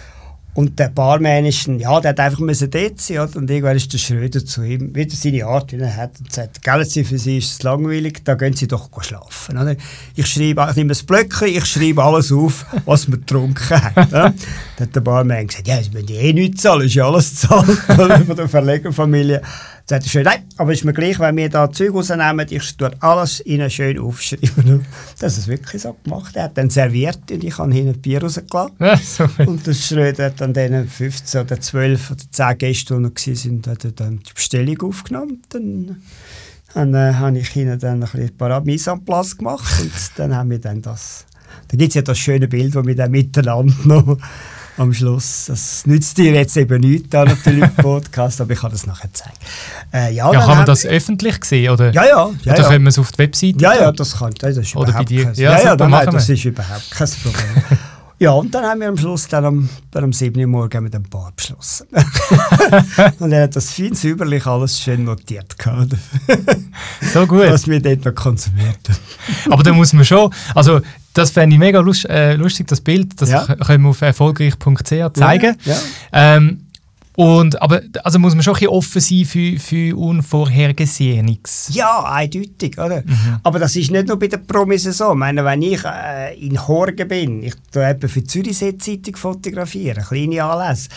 Und 0.54 0.78
der 0.80 0.90
Barman 0.90 1.46
ist, 1.46 1.68
ja, 1.68 2.02
der 2.02 2.10
hat 2.10 2.20
einfach 2.20 2.40
müssen 2.40 2.70
dort 2.70 3.00
sein, 3.00 3.20
oder? 3.20 3.38
Und 3.38 3.50
irgendwann 3.50 3.78
ist 3.78 3.94
der 3.94 3.98
Schröder 3.98 4.46
zu 4.46 4.64
ihm, 4.64 4.94
wieder 4.94 5.16
seine 5.16 5.46
Art, 5.46 5.72
die 5.72 5.78
er 5.78 5.96
hat, 5.96 6.20
und 6.20 6.32
sagt, 6.32 6.62
gell, 6.62 6.86
für 6.86 7.18
Sie 7.18 7.38
ist 7.38 7.52
es 7.52 7.64
langweilig, 7.64 8.22
da 8.26 8.36
gehen 8.36 8.54
Sie 8.54 8.68
doch 8.68 8.90
schlafen, 9.02 9.58
oder? 9.58 9.76
Ich 10.16 10.28
schreibe, 10.28 10.68
ich 10.70 10.76
nehme 10.76 10.94
ein 10.94 11.06
Blöckchen, 11.06 11.48
ich 11.48 11.66
schreibe 11.66 12.04
alles 12.04 12.34
auf, 12.34 12.66
was 12.86 13.10
wir 13.10 13.18
getrunken 13.18 13.70
haben, 13.70 14.12
Dann 14.12 14.34
hat 14.80 14.96
der 14.96 15.02
Barman 15.02 15.48
gesagt, 15.48 15.68
ja, 15.70 15.82
Sie 15.82 15.90
müssen 15.92 16.10
eh 16.10 16.34
nichts 16.34 16.64
zahlen, 16.64 16.86
ist 16.86 16.96
ja 16.96 17.08
alles 17.08 17.36
zahlt, 17.40 17.78
von 18.26 18.36
der 18.36 18.50
Verlegerfamilie. 18.50 19.42
Sagt 19.91 20.06
er 20.06 20.10
schön, 20.10 20.23
nein, 20.23 20.45
aber 20.56 20.71
ist 20.71 20.86
mir 20.86 20.93
gleich, 20.93 21.19
wenn 21.19 21.36
wir 21.36 21.49
da 21.49 21.69
Zeug 21.69 21.93
rausnehmen, 21.93 22.47
ich 22.49 22.77
tue 22.77 22.91
alles 23.01 23.45
ihnen 23.45 23.69
schön 23.69 23.99
aufschreiben. 23.99 24.86
Das 25.19 25.38
ist 25.38 25.49
wirklich 25.49 25.82
so 25.82 25.97
gemacht. 26.01 26.34
Er 26.38 26.43
hat 26.45 26.58
dann 26.58 26.69
serviert 26.69 27.30
und 27.30 27.43
ich 27.43 27.58
habe 27.58 27.73
hinten 27.73 27.95
ein 27.95 28.01
Bier 28.01 28.23
rausgelassen. 28.23 28.77
Ja, 28.80 29.45
und 29.45 29.67
der 29.67 29.73
Schröder 29.73 30.27
hat 30.27 30.39
dann 30.39 30.54
den 30.54 30.88
15 30.88 31.41
oder 31.41 31.60
12 31.60 32.12
oder 32.12 32.23
10 32.32 32.58
Gäste, 32.58 32.93
die 32.93 33.01
noch 33.01 33.12
waren, 33.12 33.62
hat 33.67 33.84
er 33.84 33.91
dann 33.91 34.19
die 34.19 34.34
Bestellung 34.34 34.82
aufgenommen. 34.82 35.41
Dann 35.49 35.97
dann 36.73 36.93
äh, 36.93 37.13
habe 37.15 37.39
ich 37.39 37.54
ihnen 37.58 37.77
dann 37.77 37.95
ein 37.95 38.10
bisschen 38.10 38.38
Parade 38.38 38.65
Mise 38.65 38.91
en 38.91 39.04
place 39.04 39.36
gemacht 39.36 39.82
und 39.82 39.91
dann 40.15 40.34
haben 40.34 40.51
wir 40.51 40.60
dann 40.60 40.82
das. 40.82 41.25
Da 41.67 41.75
gibt 41.75 41.89
es 41.89 41.95
ja 41.95 42.01
das 42.01 42.17
schöne 42.17 42.47
Bild, 42.47 42.75
wo 42.75 42.86
wir 42.86 42.95
dann 42.95 43.12
miteinander 43.12 43.75
noch 43.84 44.17
am 44.82 44.94
Schluss. 44.94 45.46
Das 45.48 45.86
nützt 45.86 46.17
dir 46.17 46.34
jetzt 46.34 46.58
eben 46.58 46.82
nichts, 46.82 47.10
da 47.10 47.24
natürlich 47.24 47.63
im 47.63 47.76
Podcast, 47.76 48.41
aber 48.41 48.54
ich 48.54 48.60
kann 48.60 48.72
das 48.72 48.88
nachher 48.88 49.13
zeigen. 49.13 49.36
Äh, 49.94 50.13
ja, 50.13 50.32
ja 50.32 50.39
kann 50.39 50.58
man 50.58 50.65
das 50.65 50.86
öffentlich 50.86 51.44
sehen? 51.46 51.72
Oder, 51.72 51.94
ja, 51.94 52.04
ja. 52.04 52.10
ja 52.10 52.54
oder 52.54 52.62
ja. 52.62 52.67
können 52.67 52.84
wir 52.84 52.89
es 52.89 53.00
auf 53.00 53.12
die 53.12 53.20
Webseite 53.20 53.58
Ja, 53.60 53.74
ja, 53.74 53.91
das 53.91 54.17
kann 54.17 54.34
das 54.39 54.58
ist 54.58 54.76
Oder 54.76 54.94
bei 54.94 55.06
dir? 55.06 55.26
Kein, 55.26 55.36
ja, 55.36 55.52
ja, 55.60 55.76
ja 55.76 55.76
nein, 55.76 56.10
das 56.12 56.30
ist 56.30 56.46
überhaupt 56.46 56.91
kein 56.91 57.08
Problem. 57.08 57.80
Ja, 58.21 58.34
und 58.34 58.53
dann 58.53 58.63
haben 58.63 58.81
wir 58.81 58.88
am 58.88 58.97
Schluss 58.97 59.27
dann 59.29 59.45
am, 59.45 59.69
dann 59.89 60.03
am 60.03 60.13
7. 60.13 60.39
Uhr 60.39 60.45
morgen 60.45 60.84
mit 60.84 60.93
dem 60.93 61.01
Bar 61.01 61.34
beschlossen. 61.36 61.88
und 63.19 63.31
er 63.31 63.41
hat 63.41 63.55
das 63.55 63.73
fein 63.73 63.95
säuberlich 63.95 64.45
alles 64.45 64.79
schön 64.79 65.05
notiert. 65.05 65.57
Gehabt. 65.57 65.95
so 67.12 67.25
gut. 67.25 67.49
Was 67.49 67.67
wir 67.67 67.81
dort 67.81 68.05
noch 68.05 68.13
konsumiert 68.13 68.77
haben. 68.88 69.51
Aber 69.51 69.63
da 69.63 69.73
muss 69.73 69.91
man 69.93 70.05
schon, 70.05 70.31
also 70.53 70.81
das 71.15 71.31
fände 71.31 71.55
ich 71.55 71.60
mega 71.60 71.79
lust, 71.79 72.07
äh, 72.10 72.36
lustig, 72.36 72.67
das 72.67 72.79
Bild. 72.79 73.19
Das 73.19 73.31
ja. 73.31 73.43
können 73.55 73.86
wir 73.86 73.89
auf 73.89 74.01
erfolgreich.ch 74.01 74.84
zeigen. 75.15 75.57
Ja, 75.65 75.73
ja. 75.73 75.77
Ähm, 76.12 76.67
und, 77.17 77.62
aber 77.62 77.82
also 78.04 78.19
muss 78.19 78.36
man 78.36 78.43
schon 78.43 78.56
ein 78.56 78.67
offen 78.67 79.02
sein 79.02 79.26
für, 79.26 79.60
für 79.60 79.97
Unvorhergesehenes. 79.97 81.69
Ja, 81.74 82.04
eindeutig. 82.06 82.78
Oder? 82.78 83.02
Mhm. 83.02 83.39
Aber 83.43 83.60
das 83.60 83.76
ist 83.76 83.91
nicht 83.91 84.08
nur 84.08 84.17
bei 84.17 84.28
den 84.28 84.45
Promis 84.47 84.84
so. 84.84 85.12
Ich 85.12 85.17
meine, 85.17 85.43
wenn 85.43 85.62
ich 85.62 85.84
äh, 85.84 86.39
in 86.39 86.67
Horgen 86.67 87.08
bin, 87.08 87.43
ich 87.43 87.56
tue 87.71 87.97
für 88.08 88.21
die 88.21 88.28
Zürichsee-Zeitung 88.28 89.17
fotografieren, 89.17 90.04
kleine 90.04 90.43
Anlässe, 90.43 90.88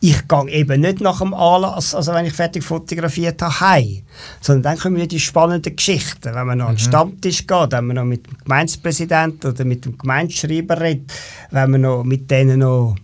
ich 0.00 0.28
gehe 0.28 0.50
eben 0.50 0.82
nicht 0.82 1.00
nach 1.00 1.18
dem 1.18 1.32
Anlass, 1.32 1.94
also 1.94 2.12
wenn 2.12 2.26
ich 2.26 2.34
fertig 2.34 2.62
fotografiert 2.62 3.40
habe, 3.40 3.60
heim. 3.60 4.02
Sondern 4.40 4.62
dann 4.62 4.78
kommen 4.78 5.08
die 5.08 5.18
spannenden 5.18 5.74
Geschichten. 5.74 6.34
Wenn 6.34 6.46
man 6.46 6.58
noch 6.58 6.66
mhm. 6.66 6.70
an 6.70 6.76
den. 6.76 6.84
Stammtisch 6.84 7.46
geht, 7.46 7.72
wenn 7.72 7.86
man 7.86 7.96
noch 7.96 8.04
mit 8.04 8.26
dem 8.26 8.36
Gemeindepräsidenten 8.44 9.50
oder 9.50 9.64
mit 9.64 9.86
dem 9.86 9.96
Gemeindeschreiber 9.96 10.78
redet, 10.78 11.10
wenn 11.50 11.70
man 11.70 11.80
noch 11.80 12.04
mit 12.04 12.30
denen 12.30 12.60
noch 12.60 12.96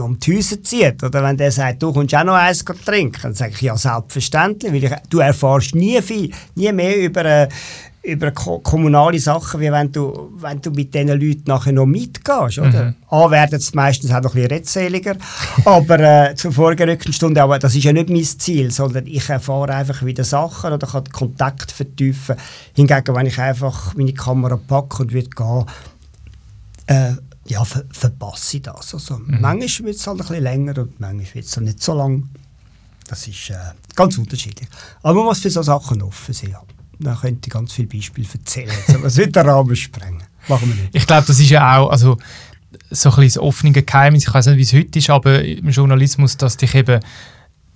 um 0.00 0.18
die 0.18 0.36
Häuser 0.36 0.62
zieht. 0.62 1.02
Oder 1.02 1.22
wenn 1.22 1.36
der 1.36 1.50
sagt, 1.50 1.82
du 1.82 1.92
kommst 1.92 2.14
auch 2.14 2.24
noch 2.24 2.34
eins 2.34 2.64
trinken, 2.64 3.20
dann 3.22 3.34
sage 3.34 3.52
ich, 3.54 3.62
ja, 3.62 3.76
selbstverständlich, 3.76 4.72
weil 4.72 4.84
ich, 4.84 4.92
du 5.10 5.18
erfährst 5.18 5.74
nie 5.74 6.00
viel, 6.02 6.30
nie 6.54 6.72
mehr 6.72 6.96
über, 6.98 7.24
äh, 7.24 7.48
über 8.02 8.30
ko 8.32 8.58
kommunale 8.58 9.18
Sachen, 9.18 9.60
wie 9.60 9.72
wenn 9.72 9.90
du, 9.90 10.32
wenn 10.36 10.60
du 10.60 10.70
mit 10.70 10.94
diesen 10.94 11.08
Leuten 11.08 11.44
nachher 11.46 11.72
noch 11.72 11.86
mitgehst. 11.86 12.58
Oder? 12.58 12.86
Mhm. 12.86 12.94
A, 13.08 13.30
werden 13.30 13.56
es 13.56 13.72
meistens 13.74 14.10
auch 14.10 14.20
noch 14.20 14.34
ein 14.34 14.42
bisschen 14.42 14.50
redseliger, 14.50 15.16
aber 15.64 16.00
äh, 16.00 16.34
zur 16.34 16.52
vorgerückten 16.52 17.12
Stunde, 17.12 17.42
aber 17.42 17.58
das 17.58 17.74
ist 17.74 17.84
ja 17.84 17.92
nicht 17.92 18.10
mein 18.10 18.24
Ziel, 18.24 18.70
sondern 18.70 19.06
ich 19.06 19.28
erfahre 19.28 19.74
einfach 19.74 20.04
wieder 20.04 20.24
Sachen 20.24 20.72
oder 20.72 20.86
kann 20.86 21.04
Kontakt 21.10 21.72
vertiefen. 21.72 22.36
Hingegen, 22.74 23.14
wenn 23.14 23.26
ich 23.26 23.38
einfach 23.38 23.94
meine 23.94 24.12
Kamera 24.12 24.56
packe 24.56 25.04
und 25.04 25.12
würde 25.12 25.30
gehen, 25.30 25.64
äh, 26.86 27.12
ja, 27.46 27.64
ver 27.64 27.84
verpasse 27.90 28.56
ich 28.56 28.62
das. 28.62 28.94
Also, 28.94 29.18
mhm. 29.18 29.40
Manchmal 29.40 29.88
wird 29.88 29.96
es 29.96 30.06
halt 30.06 30.20
ein 30.20 30.26
bisschen 30.26 30.42
länger 30.42 30.78
und 30.78 31.00
manchmal 31.00 31.34
wird 31.34 31.44
es 31.44 31.56
nicht 31.58 31.82
so 31.82 31.94
lang. 31.94 32.28
Das 33.06 33.26
ist 33.28 33.50
äh, 33.50 33.56
ganz 33.94 34.16
unterschiedlich. 34.16 34.68
Aber 35.02 35.14
man 35.14 35.24
muss 35.24 35.40
für 35.40 35.50
solche 35.50 35.66
Sachen 35.66 36.02
offen 36.02 36.32
sein. 36.32 36.56
Da 36.98 37.14
könnte 37.14 37.48
ich 37.48 37.52
ganz 37.52 37.72
viele 37.72 37.88
Beispiele 37.88 38.26
erzählen. 38.32 38.70
Aber 38.94 39.06
es 39.06 39.16
wird 39.16 39.36
den 39.36 39.46
Rahmen 39.46 39.76
sprengen. 39.76 40.22
Machen 40.48 40.68
wir 40.68 40.74
nicht. 40.74 40.94
Ich 40.94 41.06
glaube, 41.06 41.26
das 41.26 41.38
ist 41.38 41.50
ja 41.50 41.78
auch 41.78 41.90
also, 41.90 42.16
so 42.90 43.10
ein 43.10 43.16
bisschen 43.16 43.24
das 43.24 43.38
offene 43.38 43.72
Geheimnis. 43.72 44.26
Ich 44.26 44.32
weiß 44.32 44.46
nicht, 44.46 44.56
wie 44.56 44.62
es 44.62 44.72
heute 44.72 44.98
ist, 44.98 45.10
aber 45.10 45.44
im 45.44 45.68
Journalismus, 45.68 46.36
dass 46.36 46.56
dich 46.56 46.74
eben 46.74 47.00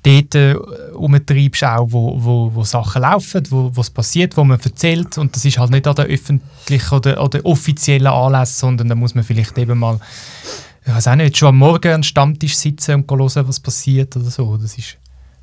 dort 0.02 0.34
äh, 0.34 0.54
umtreibst, 0.94 1.64
auch, 1.64 1.86
wo, 1.90 2.16
wo, 2.22 2.54
wo 2.54 2.64
Sachen 2.64 3.02
laufen, 3.02 3.42
wo 3.50 3.70
was 3.74 3.90
passiert, 3.90 4.36
wo 4.36 4.44
man 4.44 4.60
erzählt. 4.60 5.18
Und 5.18 5.34
das 5.34 5.44
ist 5.44 5.58
halt 5.58 5.70
nicht 5.70 5.86
an 5.86 5.94
der 5.94 6.06
öffentlichen 6.06 6.94
oder, 6.94 7.22
oder 7.22 7.44
offiziellen 7.44 8.06
Anlässen, 8.06 8.58
sondern 8.58 8.88
da 8.88 8.94
muss 8.94 9.14
man 9.14 9.24
vielleicht 9.24 9.58
eben 9.58 9.78
mal, 9.78 9.98
ich 10.86 10.92
weiß 10.92 11.08
auch 11.08 11.16
nicht, 11.16 11.36
schon 11.36 11.48
am 11.48 11.58
Morgen 11.58 11.92
am 11.92 12.02
Stammtisch 12.02 12.56
sitzen 12.56 12.94
und 12.94 13.10
hören, 13.10 13.48
was 13.48 13.60
passiert 13.60 14.16
oder 14.16 14.30
so. 14.30 14.56
Das 14.56 14.78
ist 14.78 14.96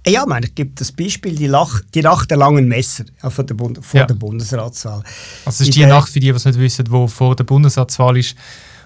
ja, 0.08 0.22
ich 0.22 0.28
meine, 0.28 0.46
es 0.46 0.54
gibt 0.54 0.80
das 0.80 0.92
Beispiel, 0.92 1.36
die, 1.36 1.48
Lach, 1.48 1.82
die 1.94 2.04
Nacht 2.04 2.30
der 2.30 2.38
langen 2.38 2.68
Messer 2.68 3.06
ja, 3.24 3.30
vor, 3.30 3.44
der, 3.44 3.56
Bund, 3.56 3.84
vor 3.84 4.02
ja. 4.02 4.06
der 4.06 4.14
Bundesratswahl. 4.14 5.02
Also 5.46 5.64
es 5.64 5.70
ist 5.70 5.76
die 5.76 5.86
Nacht, 5.86 6.10
für 6.10 6.20
die, 6.20 6.28
die 6.28 6.36
es 6.36 6.46
nicht 6.46 6.60
wissen, 6.60 6.86
wo 6.90 7.08
vor 7.08 7.36
der 7.36 7.44
Bundesratswahl 7.44 8.16
ist, 8.18 8.36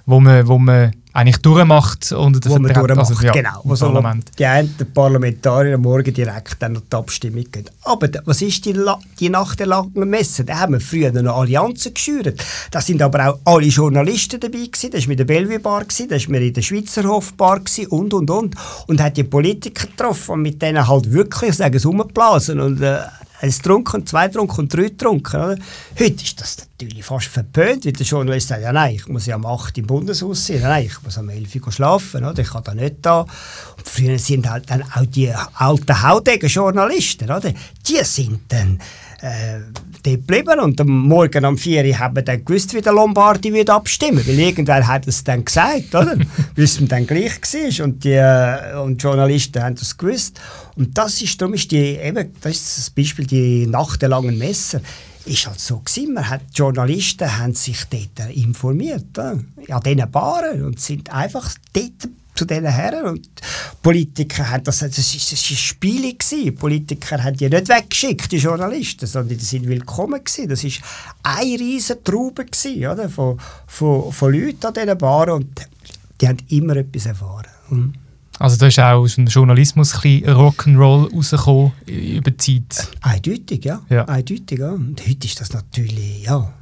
wo 0.05 0.21
man, 0.21 0.47
wo 0.47 0.57
man 0.57 0.93
eigentlich 1.11 1.37
durchmacht 1.37 2.11
und 2.11 2.47
wo 2.47 2.59
man 2.59 2.73
durchmacht, 2.73 3.09
also, 3.09 3.25
ja, 3.25 3.31
genau. 3.31 3.61
Wo 3.63 3.75
so 3.75 4.01
die 4.37 4.45
einen 4.45 4.75
Parlamentarier 4.93 5.75
am 5.75 5.81
Morgen 5.81 6.13
direkt 6.13 6.57
dann 6.59 6.73
noch 6.73 6.81
die 6.81 6.95
Abstimmung 6.95 7.45
gehen. 7.51 7.65
Aber 7.83 8.07
was 8.25 8.41
ist 8.41 8.65
die, 8.65 8.79
die 9.19 9.29
Nacht 9.29 9.59
der 9.59 9.67
langen 9.67 10.09
Messe? 10.09 10.43
Da 10.43 10.59
haben 10.59 10.73
wir 10.73 10.79
früher 10.79 11.11
noch 11.11 11.37
Allianzen 11.37 11.93
geschürt. 11.93 12.39
Da 12.69 12.79
sind 12.79 13.01
aber 13.01 13.29
auch 13.29 13.39
alle 13.45 13.67
Journalisten 13.67 14.39
dabei 14.39 14.65
gewesen. 14.65 14.91
Das 14.91 15.01
war 15.01 15.07
mit 15.09 15.19
der 15.19 15.25
Bellevue 15.25 15.59
Bar, 15.59 15.83
gewesen, 15.83 16.09
das 16.09 16.29
war 16.29 16.35
in 16.35 16.53
der 16.53 16.61
Schweizer 16.61 17.03
Hofbar 17.03 17.59
gewesen, 17.59 17.87
und 17.87 18.13
und 18.13 18.29
und. 18.29 18.55
Und 18.87 19.01
hat 19.01 19.17
die 19.17 19.23
Politiker 19.23 19.87
getroffen 19.87 20.33
und 20.33 20.41
mit 20.43 20.61
denen 20.61 20.87
halt 20.87 21.11
wirklich, 21.11 21.55
sagen 21.55 21.79
sie, 21.79 21.87
rumgeblasen 21.87 22.59
und 22.59 22.81
äh, 22.81 22.99
eins 23.41 23.57
getrunken, 23.57 24.05
zwei 24.05 24.27
getrunken 24.27 24.61
und 24.61 24.73
drei 24.73 24.83
getrunken. 24.83 25.35
Oder? 25.35 25.57
Heute 25.99 26.23
ist 26.23 26.39
das 26.39 26.57
natürlich 26.79 27.03
fast 27.03 27.27
verpönt, 27.27 27.85
weil 27.85 27.93
der 27.93 28.05
Journalist 28.05 28.47
sagt, 28.49 28.61
ja 28.61 28.71
nein, 28.71 28.95
ich 28.95 29.07
muss 29.07 29.25
ja 29.25 29.35
am 29.35 29.45
8 29.45 29.77
im 29.77 29.87
Bundeshaus 29.87 30.47
sein, 30.47 30.61
nein, 30.61 30.85
ich 30.85 31.01
muss 31.03 31.17
am 31.17 31.29
11 31.29 31.55
Uhr 31.55 31.71
schlafen, 31.71 32.25
oder? 32.25 32.41
ich 32.41 32.49
kann 32.49 32.63
da 32.63 32.73
nicht 32.73 32.97
da. 33.01 33.21
Und 33.21 33.87
früher 33.87 34.19
sind 34.19 34.49
halt 34.49 34.69
dann 34.69 34.83
auch 34.83 35.05
die 35.05 35.33
alten 35.53 36.01
haudegen 36.01 36.49
Journalisten, 36.49 37.29
die 37.87 38.03
sind 38.03 38.41
dann 38.49 38.79
äh, 39.21 39.59
dort 40.03 40.03
geblieben 40.03 40.59
und 40.59 40.79
am 40.79 40.87
Morgen 40.87 41.45
um 41.45 41.57
4 41.57 41.85
Uhr 41.85 41.99
haben 41.99 42.15
wir 42.15 42.23
dann 42.23 42.43
gewusst, 42.43 42.73
wie 42.73 42.81
der 42.81 42.93
Lombardi 42.93 43.53
wird 43.53 43.69
abstimmen 43.69 44.25
weil 44.25 44.39
irgendwer 44.39 44.87
hat 44.87 45.07
es 45.07 45.23
dann 45.23 45.43
gesagt, 45.43 45.93
oder? 45.93 46.17
weil 46.55 46.63
es 46.63 46.79
dann 46.87 47.05
gleich 47.05 47.41
war 47.41 47.85
und 47.85 48.03
die, 48.03 48.11
äh, 48.11 48.75
und 48.81 49.01
die 49.01 49.03
Journalisten 49.03 49.61
haben 49.61 49.75
das 49.75 49.97
gewusst. 49.97 50.39
Und 50.75 50.97
das 50.97 51.21
ist, 51.21 51.41
darum 51.41 51.53
ist 51.53 51.71
die, 51.71 51.97
eben, 51.97 52.33
das 52.41 52.53
ist 52.53 52.77
das 52.77 52.89
Beispiel, 52.89 53.25
die 53.25 53.67
nachtelangen 53.67 54.37
Messer, 54.37 54.81
ist 55.25 55.47
halt 55.47 55.59
so 55.59 55.79
gewesen. 55.79 56.13
Man 56.13 56.29
hat, 56.29 56.41
die 56.51 56.57
Journalisten 56.57 57.37
haben 57.37 57.53
sich 57.53 57.83
dort 57.89 58.31
informiert, 58.31 59.17
äh, 59.17 59.71
an 59.71 59.83
diesen 59.83 60.11
Baren 60.11 60.63
und 60.63 60.79
sind 60.79 61.11
einfach 61.13 61.53
dort 61.73 62.09
zu 62.39 62.45
diesen 62.45 62.65
Herren. 62.65 63.05
Und 63.05 63.29
Politiker 63.81 64.49
haben 64.49 64.63
das, 64.63 64.79
das 64.79 64.97
ist, 64.97 65.31
das 65.31 65.33
ist 65.33 65.51
ein 65.51 65.57
Spiel 65.57 66.13
gewesen. 66.13 66.55
Politiker 66.55 67.23
haben 67.23 67.35
die 67.35 67.49
nicht 67.49 67.69
weggeschickt, 67.69 68.31
die 68.31 68.37
Journalisten, 68.37 69.05
sondern 69.05 69.37
die 69.37 69.43
sind 69.43 69.67
willkommen 69.67 70.23
gewesen. 70.23 70.49
Das 70.49 70.63
ist 70.63 70.81
eine 71.23 71.59
riesige 71.59 72.03
Traube 72.03 72.45
gewesen, 72.45 72.87
oder? 72.87 73.09
Von, 73.09 73.37
von, 73.67 74.11
von 74.11 74.33
Leuten 74.33 74.65
an 74.65 74.73
diesen 74.73 74.97
Baren 74.97 75.33
und 75.33 75.67
die 76.21 76.27
haben 76.27 76.37
immer 76.49 76.75
etwas 76.77 77.05
erfahren. 77.05 77.47
Mhm. 77.69 77.93
Also 78.39 78.55
da 78.55 78.67
ist 78.67 78.79
auch 78.79 79.01
aus 79.01 79.15
dem 79.15 79.25
Journalismus 79.25 79.93
ein 79.95 79.99
bisschen 80.01 80.33
Rock'n'Roll 80.33 81.13
rausgekommen 81.13 81.73
über 81.87 82.31
die 82.31 82.63
Zeit. 82.65 82.87
Eindeutig, 83.01 83.65
ja. 83.65 83.81
ja. 83.89 84.05
Eindeutig, 84.05 84.59
ja. 84.59 84.71
Und 84.71 85.01
heute 85.05 85.27
ist 85.27 85.41
das 85.41 85.51
natürlich, 85.51 86.23
ja, 86.23 86.53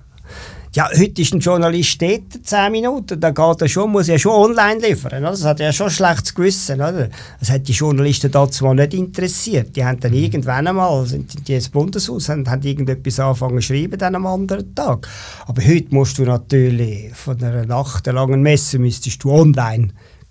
ja, 0.78 0.88
heute 0.96 1.24
ist 1.24 1.34
ein 1.34 1.40
Journalist 1.40 2.00
dort, 2.00 2.46
10 2.46 2.72
Minuten, 2.72 3.20
da 3.20 3.32
geht 3.32 3.62
er 3.62 3.68
schon, 3.68 3.92
muss 3.92 4.10
er 4.10 4.20
schon 4.20 4.32
online 4.32 4.80
liefern. 4.80 5.24
Oder? 5.24 5.32
Das 5.32 5.44
hat 5.44 5.60
ja 5.60 5.74
schon 5.74 5.90
schlechtes 5.90 6.36
Gewissen. 6.36 6.76
Oder? 6.76 7.10
Das 7.40 7.50
hat 7.50 7.68
die 7.68 7.72
Journalisten 7.72 8.30
dazu 8.30 8.64
mal 8.64 8.76
nicht 8.76 8.94
interessiert. 8.94 9.76
Die 9.76 9.84
haben 9.84 10.00
dann 10.00 10.12
mhm. 10.12 10.20
irgendwann 10.20 10.68
einmal, 10.68 11.04
sind 11.08 11.48
die 11.48 11.56
ins 11.56 11.70
Bundeshaus, 11.70 12.30
haben, 12.30 12.48
haben 12.48 12.62
irgendetwas 12.62 13.20
angefangen 13.20 13.60
zu 13.60 13.74
schreiben 13.74 13.98
dann 13.98 14.14
am 14.14 14.28
anderen 14.28 14.76
Tag. 14.76 15.08
Aber 15.48 15.66
heute 15.66 15.96
musst 15.96 16.20
du 16.20 16.26
natürlich 16.26 17.12
von 17.16 17.42
einer 17.42 17.66
nachtelangen 17.66 18.44
Messe 18.44 18.78
müsstest 18.78 19.24
du 19.24 19.32
online 19.32 19.90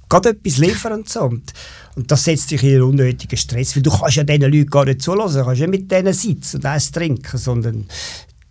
gerade 0.08 0.28
etwas 0.28 0.58
liefern 0.58 0.92
und 0.92 1.08
so. 1.08 1.22
Und, 1.22 1.52
und 1.96 2.08
das 2.08 2.22
setzt 2.22 2.52
dich 2.52 2.62
in 2.62 2.74
einen 2.74 2.82
unnötigen 2.82 3.36
Stress, 3.36 3.74
weil 3.74 3.82
du 3.82 3.90
kannst 3.90 4.14
ja 4.14 4.22
diesen 4.22 4.42
Leuten 4.42 4.70
gar 4.70 4.84
nicht 4.84 5.02
zulassen, 5.02 5.38
du 5.38 5.44
kannst 5.44 5.60
nicht 5.60 5.70
mit 5.70 5.90
denen 5.90 6.12
sitzen 6.12 6.58
und 6.58 6.66
eins 6.66 6.92
trinken, 6.92 7.36
sondern 7.36 7.88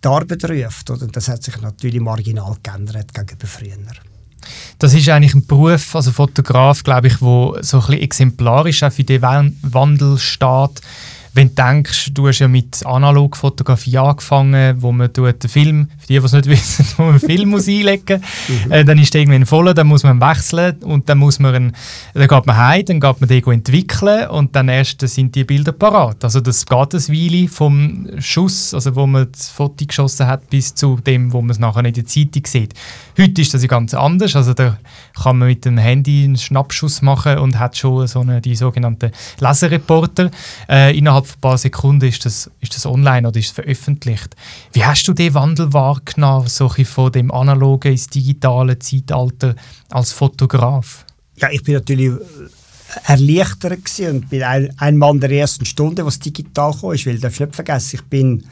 die 0.06 0.10
Arbeit 0.10 0.44
ruft. 0.44 0.90
Oder? 0.90 1.06
Das 1.08 1.28
hat 1.28 1.42
sich 1.42 1.60
natürlich 1.60 2.00
marginal 2.00 2.56
geändert 2.62 3.12
gegenüber 3.12 3.46
früher. 3.46 3.76
Das 4.78 4.94
ist 4.94 5.08
eigentlich 5.08 5.34
ein 5.34 5.46
Beruf, 5.46 5.96
also 5.96 6.12
Fotograf, 6.12 6.84
glaube 6.84 7.08
ich, 7.08 7.20
wo 7.20 7.56
so 7.62 7.78
ein 7.78 7.86
bisschen 7.86 8.02
exemplarisch 8.02 8.82
auch 8.84 8.92
für 8.92 9.02
den 9.02 9.22
Wandel 9.22 10.18
steht 10.18 10.80
wenn 11.36 11.54
du 11.54 11.62
denkst, 11.62 12.12
du 12.14 12.28
hast 12.28 12.38
ja 12.38 12.48
mit 12.48 12.84
Analogfotografie 12.86 13.98
angefangen, 13.98 14.80
wo 14.80 14.90
man 14.90 15.12
den 15.12 15.34
Film, 15.48 15.88
für 15.98 16.06
die, 16.06 16.18
die 16.18 16.24
es 16.24 16.32
nicht 16.32 16.46
wissen, 16.48 16.86
wo 16.96 17.02
man 17.04 17.20
Film 17.20 17.50
muss 17.50 17.68
einlegen 17.68 18.20
muss, 18.20 18.64
mhm. 18.64 18.72
äh, 18.72 18.84
dann 18.84 18.98
ist 18.98 19.12
der 19.12 19.20
irgendwann 19.20 19.44
voll, 19.44 19.72
dann 19.74 19.86
muss 19.86 20.02
man 20.02 20.18
wechseln 20.18 20.76
und 20.82 21.08
dann 21.08 21.18
muss 21.18 21.38
man, 21.38 21.54
einen, 21.54 21.76
dann 22.14 22.26
geht 22.26 22.46
man 22.46 22.56
heim, 22.56 22.84
dann 22.86 23.00
geht 23.00 23.20
man 23.20 23.28
den 23.28 23.44
entwickeln 23.44 24.28
und 24.30 24.56
dann 24.56 24.68
erst 24.68 25.06
sind 25.06 25.34
die 25.34 25.44
Bilder 25.44 25.72
parat. 25.72 26.24
Also 26.24 26.40
das 26.40 26.64
geht 26.64 26.94
ein 26.94 27.08
Weile 27.08 27.48
vom 27.48 28.08
Schuss, 28.18 28.72
also 28.72 28.96
wo 28.96 29.06
man 29.06 29.28
das 29.30 29.50
Foto 29.50 29.84
geschossen 29.84 30.26
hat, 30.26 30.48
bis 30.48 30.74
zu 30.74 30.96
dem, 30.96 31.32
wo 31.32 31.42
man 31.42 31.50
es 31.50 31.58
nachher 31.58 31.84
in 31.84 31.92
der 31.92 32.06
Zeitung 32.06 32.46
sieht. 32.46 32.72
Heute 33.18 33.42
ist 33.42 33.52
das 33.52 33.60
ja 33.60 33.68
ganz 33.68 33.92
anders, 33.92 34.34
also 34.34 34.54
da 34.54 34.78
kann 35.22 35.38
man 35.38 35.48
mit 35.48 35.64
dem 35.64 35.78
Handy 35.78 36.24
einen 36.24 36.36
Schnappschuss 36.36 37.02
machen 37.02 37.38
und 37.38 37.58
hat 37.58 37.76
schon 37.76 38.06
so 38.06 38.20
eine, 38.20 38.40
die 38.40 38.54
sogenannten 38.54 39.12
Laserreporter 39.40 40.30
äh, 40.68 40.96
innerhalb 40.96 41.26
von 41.26 41.36
ein 41.36 41.40
paar 41.40 41.58
Sekunden 41.58 42.06
ist 42.06 42.24
das, 42.24 42.50
ist 42.60 42.74
das 42.74 42.86
online 42.86 43.26
oder 43.26 43.38
ist 43.38 43.54
veröffentlicht. 43.54 44.36
Wie 44.72 44.84
hast 44.84 45.08
du 45.08 45.12
den 45.12 45.34
Wandel 45.34 45.72
wahrgenommen, 45.72 46.48
so 46.48 46.68
von 46.68 47.12
dem 47.12 47.30
analogen 47.30 47.92
ins 47.92 48.08
digitale 48.08 48.78
Zeitalter 48.78 49.54
als 49.90 50.12
Fotograf? 50.12 51.04
Ja, 51.36 51.50
ich 51.50 51.62
bin 51.62 51.74
natürlich 51.74 52.12
erleichtert 53.04 53.78
und 54.00 54.30
bin 54.30 54.42
ein, 54.42 54.70
ein 54.78 54.96
Mann 54.96 55.20
der 55.20 55.30
ersten 55.30 55.66
Stunde, 55.66 56.04
was 56.04 56.18
digital 56.18 56.72
kam. 56.72 56.90
Will 56.90 57.18
das 57.18 57.38
nicht 57.38 57.54
vergessen. 57.54 57.96
Ich 57.96 58.04
bin 58.04 58.44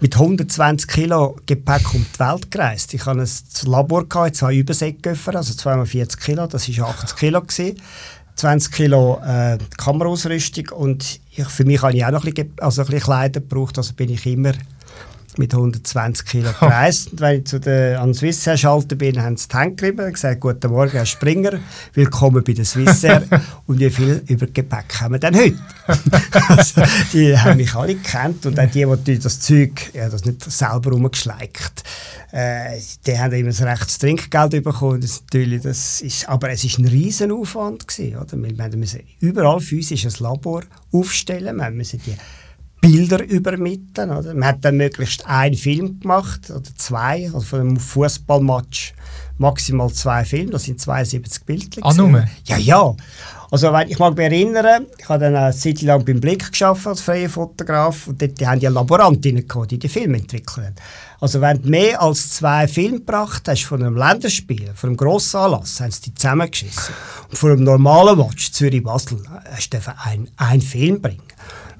mit 0.00 0.14
120 0.14 0.88
Kilo 0.88 1.36
Gepäck 1.46 1.94
um 1.94 2.04
die 2.14 2.18
Welt 2.18 2.50
gereist. 2.50 2.92
Ich 2.94 3.06
hatte 3.06 3.20
ein 3.20 3.70
Labor, 3.70 4.08
gehabt, 4.08 4.36
zwei 4.36 4.54
Überseekoffer, 4.54 5.36
also 5.36 5.54
240 5.54 6.20
Kilo, 6.20 6.46
das 6.46 6.68
war 6.78 6.88
80 6.88 7.16
Kilo. 7.16 7.40
Gewesen. 7.40 7.80
20 8.36 8.72
Kilo 8.72 9.18
äh, 9.24 9.56
Kameraausrüstung 9.78 10.68
und 10.68 11.20
ich, 11.30 11.46
für 11.46 11.64
mich 11.64 11.80
habe 11.80 11.94
ich 11.94 12.04
auch 12.04 12.10
noch 12.10 12.24
ein 12.24 12.34
bisschen, 12.34 12.52
also 12.60 12.82
ein 12.82 12.86
bisschen 12.86 13.04
Kleider 13.04 13.40
gebraucht, 13.40 13.78
also 13.78 13.94
bin 13.94 14.10
ich 14.10 14.26
immer 14.26 14.52
mit 15.38 15.54
120 15.54 16.26
Kilo 16.26 16.50
gereist. 16.58 17.12
Und 17.12 17.20
wenn 17.20 17.38
ich 17.38 17.46
zu 17.46 17.60
der, 17.60 18.00
an 18.00 18.14
Swissair 18.14 18.56
schalten 18.56 18.98
bin, 18.98 19.22
haben 19.22 19.36
sie 19.36 19.48
die 19.48 19.56
Hände 19.56 19.76
gerieben 19.76 20.06
und 20.06 20.12
gesagt, 20.12 20.40
guten 20.40 20.70
Morgen, 20.70 20.92
Herr 20.92 21.06
Springer, 21.06 21.58
willkommen 21.94 22.42
bei 22.44 22.52
der 22.52 22.64
Swissair. 22.64 23.22
und 23.66 23.78
wie 23.78 23.90
viel 23.90 24.22
über 24.26 24.46
Gepäck 24.46 25.00
haben 25.00 25.14
wir 25.14 25.18
denn 25.18 25.36
heute? 25.36 25.58
also, 26.48 26.82
die 27.12 27.38
haben 27.38 27.56
mich 27.56 27.74
alle 27.74 27.94
gekannt 27.94 28.46
und 28.46 28.58
auch 28.58 28.70
die, 28.70 28.86
die 29.04 29.18
das 29.18 29.40
Zeug, 29.40 29.90
ja, 29.94 30.08
das 30.08 30.24
nicht 30.24 30.42
selber 30.50 30.90
rumgeschleicht, 30.90 31.84
äh, 32.32 32.78
die 33.06 33.18
haben 33.18 33.32
immer 33.32 33.48
ein 33.48 33.68
rechtes 33.68 33.98
Trinkgeld 33.98 34.62
bekommen. 34.62 35.00
Das 35.00 35.22
natürlich, 35.22 35.62
das 35.62 36.00
ist, 36.00 36.28
aber 36.28 36.50
es 36.50 36.64
war 36.64 36.84
ein 36.84 36.88
riesen 36.88 37.32
Aufwand 37.32 37.86
gewesen, 37.86 38.16
oder? 38.16 38.36
Wir, 38.36 38.56
wir 38.56 38.76
müssen 38.76 39.00
überall 39.20 39.60
physisch 39.60 40.06
ein 40.06 40.12
Labor 40.18 40.62
aufstellen, 40.92 41.56
wir 41.56 41.70
müssen 41.70 42.00
die 42.04 42.14
Bilder 42.86 43.24
übermitteln. 43.24 44.10
Oder? 44.10 44.34
Man 44.34 44.48
hat 44.48 44.64
dann 44.64 44.76
möglichst 44.76 45.26
einen 45.26 45.56
Film 45.56 46.00
gemacht 46.00 46.50
oder 46.50 46.68
zwei, 46.76 47.26
also 47.26 47.40
von 47.40 47.60
einem 47.60 47.76
Fußballmatch 47.78 48.94
maximal 49.38 49.92
zwei 49.92 50.24
Filme, 50.24 50.52
das 50.52 50.64
sind 50.64 50.80
72 50.80 51.44
Bilder. 51.44 51.80
Ah, 51.82 51.92
nur? 51.92 52.24
Ja, 52.44 52.56
ja. 52.56 52.94
Also 53.50 53.72
wenn, 53.72 53.88
ich 53.88 53.98
mag 53.98 54.16
mich 54.16 54.26
erinnern, 54.26 54.86
ich 54.98 55.08
habe 55.08 55.24
dann 55.24 55.36
eine 55.36 55.54
Zeit 55.54 55.80
lang 55.82 56.04
beim 56.04 56.20
Blick 56.20 56.50
geschafft 56.50 56.86
als 56.86 57.00
freier 57.00 57.28
Fotograf 57.28 58.08
und 58.08 58.20
dort 58.20 58.40
die 58.40 58.46
haben 58.46 58.60
ja 58.60 58.70
Laborantinnen 58.70 59.46
gehabt, 59.46 59.70
die 59.70 59.78
die 59.78 59.88
Filme 59.88 60.18
entwickeln. 60.18 60.74
Also 61.20 61.40
wenn 61.40 61.62
du 61.62 61.68
mehr 61.68 62.02
als 62.02 62.30
zwei 62.30 62.66
Filme 62.66 62.98
gebracht 62.98 63.46
hast 63.46 63.64
von 63.64 63.82
einem 63.82 63.96
Länderspiel, 63.96 64.72
von 64.74 64.90
einem 64.90 64.96
Grossanlass, 64.96 65.80
haben 65.80 65.92
sie 65.92 66.02
die 66.02 66.14
zusammengeschissen. 66.14 66.94
Und 67.30 67.38
von 67.38 67.52
einem 67.52 67.64
normalen 67.64 68.18
Match 68.18 68.50
Zürich-Basel 68.50 69.22
hast 69.50 69.70
du 69.70 69.78
einen, 70.04 70.28
einen 70.36 70.60
Film 70.60 71.00
bringen. 71.00 71.22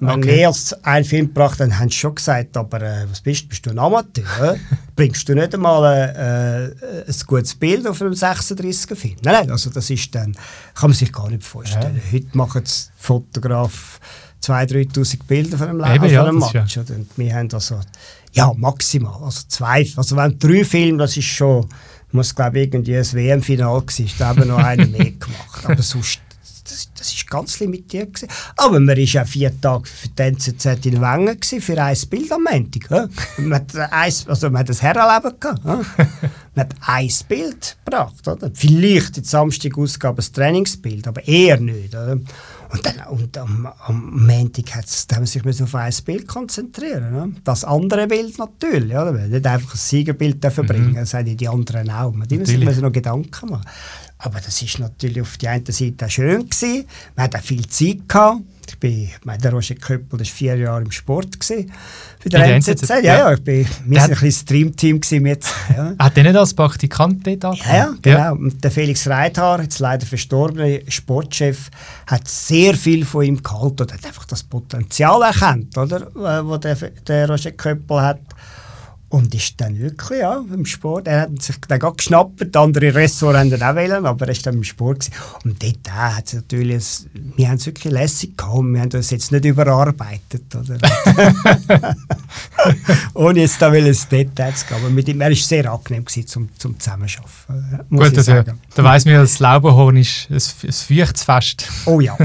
Wenn 0.00 0.18
okay. 0.18 0.36
mehr 0.36 0.48
als 0.48 0.72
einen 0.84 1.04
Film 1.04 1.26
gebracht 1.28 1.60
dann 1.60 1.78
haben 1.78 1.88
sie 1.88 1.96
schon 1.96 2.14
gesagt, 2.14 2.56
aber 2.56 2.82
äh, 2.82 3.06
was 3.08 3.20
bist, 3.20 3.48
bist 3.48 3.64
du 3.64 3.70
ein 3.70 3.78
Amateur? 3.78 4.56
Bringst 4.96 5.28
du 5.28 5.34
nicht 5.34 5.54
einmal 5.54 5.84
äh, 5.84 6.66
äh, 6.66 7.04
ein 7.06 7.14
gutes 7.26 7.54
Bild 7.54 7.86
auf 7.86 8.00
einem 8.02 8.12
36er-Film? 8.12 9.16
Nein, 9.22 9.34
nein, 9.34 9.50
also 9.50 9.70
das 9.70 9.88
ist 9.90 10.14
dann, 10.14 10.32
kann 10.74 10.90
man 10.90 10.92
sich 10.92 11.12
gar 11.12 11.30
nicht 11.30 11.44
vorstellen. 11.44 12.00
Ja. 12.04 12.12
Heute 12.12 12.36
machen 12.36 12.64
Fotograf 12.96 14.00
2'000, 14.42 14.92
3'000 14.92 15.18
Bilder 15.26 15.58
von 15.58 15.68
einem, 15.68 15.80
Eben, 15.80 16.10
von 16.10 16.26
einem 16.26 16.40
ja, 16.40 16.60
Match. 16.60 16.76
Ja. 16.76 16.82
Und 16.82 17.08
wir 17.16 17.34
haben 17.34 17.48
also, 17.52 17.80
ja, 18.32 18.52
maximal, 18.56 19.22
also 19.22 19.42
zwei, 19.48 19.86
also 19.96 20.16
wenn 20.16 20.38
drei 20.38 20.64
Filme, 20.64 20.98
das 20.98 21.16
ist 21.16 21.24
schon, 21.24 21.66
muss 22.12 22.34
glaube 22.34 22.60
ich 22.60 22.66
irgendwie 22.66 22.96
ein 22.96 23.12
WM-Final 23.12 23.80
gewesen, 23.80 24.10
da 24.18 24.28
haben 24.28 24.38
wir 24.38 24.46
noch 24.46 24.58
einen 24.58 24.92
mehr 24.92 25.12
gemacht, 25.12 25.64
aber 25.64 25.82
sonst 25.82 26.20
das, 26.68 26.90
das 26.96 27.12
ist 27.12 27.28
ganz 27.28 27.60
limitiert. 27.60 28.14
Gewesen. 28.14 28.28
Aber 28.56 28.80
man 28.80 28.88
war 28.88 28.98
ja 28.98 29.24
vier 29.24 29.60
Tage 29.60 29.86
für 29.86 30.08
die 30.08 30.22
NZZ 30.22 30.86
in 30.86 31.00
Wengen 31.00 31.38
für 31.42 31.82
ein 31.82 31.96
Bild 32.10 32.32
am 32.32 32.44
Montag. 32.44 32.90
Ja? 32.90 33.08
Man, 33.38 33.54
hat 33.54 33.76
ein, 33.76 34.12
also 34.26 34.50
man 34.50 34.60
hat 34.60 34.70
ein 34.70 34.76
Herrenleben 34.76 35.40
gehabt. 35.40 35.64
Ja? 35.64 35.80
Man 36.54 36.64
hat 36.64 36.74
ein 36.80 37.10
Bild 37.28 37.76
gebracht. 37.84 38.28
Oder? 38.28 38.50
Vielleicht 38.54 39.16
in 39.16 39.22
der 39.22 39.24
Samstagausgabe 39.24 40.22
ein 40.22 40.32
Trainingsbild, 40.32 41.06
aber 41.06 41.26
eher 41.26 41.60
nicht. 41.60 41.94
Oder? 41.94 42.18
Und, 42.72 42.84
dann, 42.84 43.08
und 43.08 43.38
am, 43.38 43.66
am 43.86 44.26
Montag 44.26 44.74
hat 44.74 44.86
man 45.12 45.26
sich 45.26 45.62
auf 45.62 45.74
ein 45.74 45.94
Bild 46.04 46.26
konzentrieren. 46.26 47.12
Ne? 47.12 47.32
Das 47.44 47.64
andere 47.64 48.06
Bild 48.06 48.38
natürlich. 48.38 48.90
Oder? 48.90 49.12
Nicht 49.12 49.46
einfach 49.46 49.74
ein 49.74 49.78
Siegerbild 49.78 50.42
mhm. 50.42 50.66
bringen, 50.66 50.94
das 50.94 51.14
haben 51.14 51.36
die 51.36 51.48
anderen 51.48 51.90
auch. 51.90 52.12
Man 52.12 52.26
muss 52.28 52.48
sich 52.48 52.80
noch 52.80 52.92
Gedanken 52.92 53.50
machen. 53.50 53.66
Aber 54.18 54.40
das 54.40 54.62
ist 54.62 54.78
natürlich 54.78 55.20
auf 55.20 55.36
der 55.36 55.52
einen 55.52 55.66
Seite 55.66 56.06
auch 56.06 56.10
schön 56.10 56.48
gewesen. 56.48 56.86
Man 57.14 57.24
hat 57.24 57.36
auch 57.36 57.42
viel 57.42 57.66
Zeit 57.68 58.08
gehabt. 58.08 58.42
Ich 58.68 58.78
bin, 58.78 59.08
mein, 59.24 59.40
der 59.40 59.52
Roger 59.52 59.76
Köppel 59.76 60.18
war 60.18 60.26
vier 60.26 60.56
Jahre 60.56 60.82
im 60.82 60.90
Sport 60.90 61.38
gewesen. 61.38 61.70
Für 62.18 62.28
den 62.28 62.40
NZZ. 62.40 62.88
Ja, 62.88 62.98
ja, 63.00 63.32
ich 63.32 63.44
bin, 63.44 63.66
wir 63.84 64.00
waren 64.00 64.10
ein 64.10 64.18
bisschen 64.18 64.32
Streamteam 64.72 65.26
jetzt. 65.26 65.54
Ja. 65.74 65.94
Hat 65.98 66.16
der 66.16 66.24
nicht 66.24 66.36
als 66.36 66.52
Praktikant 66.52 67.24
dort 67.26 67.58
Ja, 67.58 67.76
ja, 67.76 67.94
genau. 68.02 68.18
Ja. 68.18 68.30
Und 68.32 68.64
der 68.64 68.70
Felix 68.70 69.06
Reithaar, 69.06 69.62
jetzt 69.62 69.78
leider 69.78 70.04
verstorbene 70.04 70.82
Sportchef, 70.88 71.70
hat 72.06 72.26
sehr 72.26 72.74
viel 72.74 73.04
von 73.04 73.24
ihm 73.24 73.42
gehalten 73.42 73.82
und 73.82 73.92
hat 73.92 74.04
einfach 74.04 74.24
das 74.24 74.42
Potenzial 74.42 75.22
erkannt, 75.22 75.76
oder, 75.78 76.08
was 76.14 76.60
der, 76.60 76.74
der 76.74 77.28
Roger 77.28 77.52
Köppel 77.52 78.00
hat. 78.00 78.20
Und 79.08 79.32
ist 79.36 79.60
dann 79.60 79.78
wirklich 79.78 80.20
ja, 80.20 80.44
im 80.52 80.66
Sport. 80.66 81.06
Er 81.06 81.22
hat 81.22 81.40
sich 81.40 81.56
dann 81.68 81.78
geschnappt, 81.78 82.56
andere 82.56 82.92
Ressorts 82.92 83.38
haben 83.38 83.62
auch 83.62 83.74
wählen, 83.76 84.04
aber 84.04 84.26
er 84.26 84.34
war 84.34 84.42
dann 84.42 84.54
im 84.54 84.64
Sport. 84.64 84.98
Gewesen. 84.98 85.12
Und 85.44 85.62
dort 85.62 85.86
äh, 85.86 85.90
hat 85.90 86.34
natürlich, 86.34 86.84
wir 87.14 87.48
haben 87.48 87.56
es 87.56 87.66
wirklich 87.66 87.92
lässig 87.92 88.36
gehabt. 88.36 88.64
Wir 88.64 88.80
haben 88.80 88.90
das 88.90 89.10
jetzt 89.10 89.30
nicht 89.30 89.44
überarbeitet. 89.44 90.52
Oder? 90.56 90.76
Ohne 93.14 93.40
jetzt 93.40 93.62
da 93.62 93.72
ins 93.72 94.08
Detail 94.08 94.54
zu 94.54 94.66
gehen. 94.66 94.76
Aber 94.76 94.90
mit 94.90 95.06
ihm, 95.08 95.20
er 95.20 95.28
war 95.28 95.36
sehr 95.36 95.70
angenehm 95.70 96.04
gewesen, 96.04 96.26
zum, 96.26 96.48
zum 96.58 96.78
Zusammenarbeiten. 96.78 97.86
Muss 97.88 98.08
Gut, 98.08 98.18
also, 98.18 98.42
da 98.74 98.84
weiss 98.84 99.04
man, 99.04 99.14
das 99.14 99.38
Laubenhorn 99.38 99.98
ist 99.98 100.28
ein, 100.30 100.34
ein 100.34 100.72
feuchtes 100.72 101.22
Fest. 101.22 101.68
Oh 101.84 102.00
ja. 102.00 102.16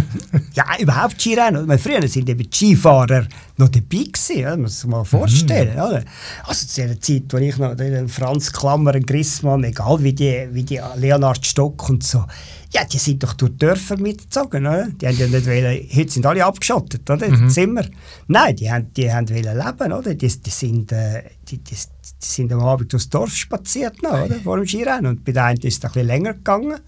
Ja, 0.53 0.65
überhaupt 0.79 1.21
Skirennen. 1.21 1.77
Früher 1.77 2.07
sind 2.07 2.27
eben 2.27 2.51
Skifahrer 2.51 3.27
noch 3.61 3.69
dabei 3.69 4.03
gewesen, 4.03 4.39
ja, 4.39 4.57
muss 4.57 4.81
sich 4.81 4.89
mal 4.89 5.05
vorstellen. 5.05 5.75
Mhm. 5.75 5.81
Oder? 5.81 6.03
Also 6.43 6.67
zu 6.67 6.81
der 6.81 6.99
Zeit, 6.99 7.23
wo 7.29 7.37
ich 7.37 7.57
noch 7.57 7.75
den 7.75 8.09
Franz 8.09 8.51
Klammer, 8.51 8.99
Grissmann, 8.99 9.63
egal 9.63 10.03
wie 10.03 10.13
die, 10.13 10.47
wie 10.51 10.63
die 10.63 10.81
Leonard 10.97 11.45
Stock 11.45 11.89
und 11.89 12.03
so, 12.03 12.25
ja, 12.73 12.85
die 12.85 12.97
sind 12.97 13.21
doch 13.21 13.33
durch 13.33 13.57
Dörfer 13.57 13.97
mitgezogen, 13.97 14.65
oder? 14.65 14.87
Die 14.87 15.05
haben 15.05 15.17
ja 15.17 15.27
nicht 15.27 15.45
wollen, 15.45 15.89
heute 15.93 16.11
sind 16.11 16.25
alle 16.25 16.45
abgeschottet, 16.45 17.09
oder? 17.09 17.29
Mhm. 17.29 17.49
Zimmer. 17.49 17.83
Nein, 18.27 18.55
die 18.55 18.71
haben, 18.71 18.93
die 18.93 19.11
haben 19.11 19.29
wollen 19.29 19.57
leben, 19.57 19.91
oder? 19.91 20.15
Die, 20.15 20.27
die 20.27 20.49
sind, 20.49 20.91
äh, 20.93 21.23
die, 21.49 21.57
die, 21.57 21.75
die 21.75 22.25
sind 22.25 22.53
am 22.53 22.61
Abend 22.61 22.93
durchs 22.93 23.09
Dorf 23.09 23.35
spaziert, 23.35 24.01
noch, 24.01 24.23
oder? 24.23 24.35
Vor 24.35 24.55
dem 24.55 24.65
Skirennen. 24.65 25.07
Und 25.07 25.25
bei 25.25 25.33
der 25.33 25.45
einen 25.45 25.59
ist 25.59 25.79
es 25.79 25.83
ein 25.83 25.91
bisschen 25.91 26.07
länger 26.07 26.33
gegangen 26.33 26.79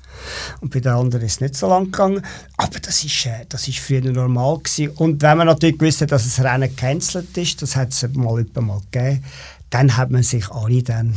und 0.62 0.74
bei 0.74 0.80
der 0.80 0.96
anderen 0.96 1.26
ist 1.26 1.34
es 1.34 1.42
nicht 1.42 1.56
so 1.56 1.68
lang 1.68 1.86
gegangen. 1.86 2.22
Aber 2.56 2.80
das 2.80 3.04
ist, 3.04 3.26
äh, 3.26 3.46
das 3.50 3.68
ist 3.68 3.80
früher 3.80 4.10
normal 4.10 4.60
gewesen. 4.60 4.90
Und 4.96 5.22
wenn 5.22 5.38
man 5.38 5.48
natürlich 5.48 5.82
wusste, 5.82 6.08
dass 6.08 6.24
das 6.24 6.46
Rennen 6.46 6.70
gecancelt 6.70 7.36
ist, 7.38 7.62
das 7.62 7.76
hat 7.76 7.90
es 7.90 8.08
mal 8.14 8.46
mal 8.62 8.82
gegeben, 8.90 9.22
dann 9.70 9.98
hat 9.98 10.12
man 10.12 10.24
sich 10.24 10.50
alle 10.50 10.82
dann 10.82 11.14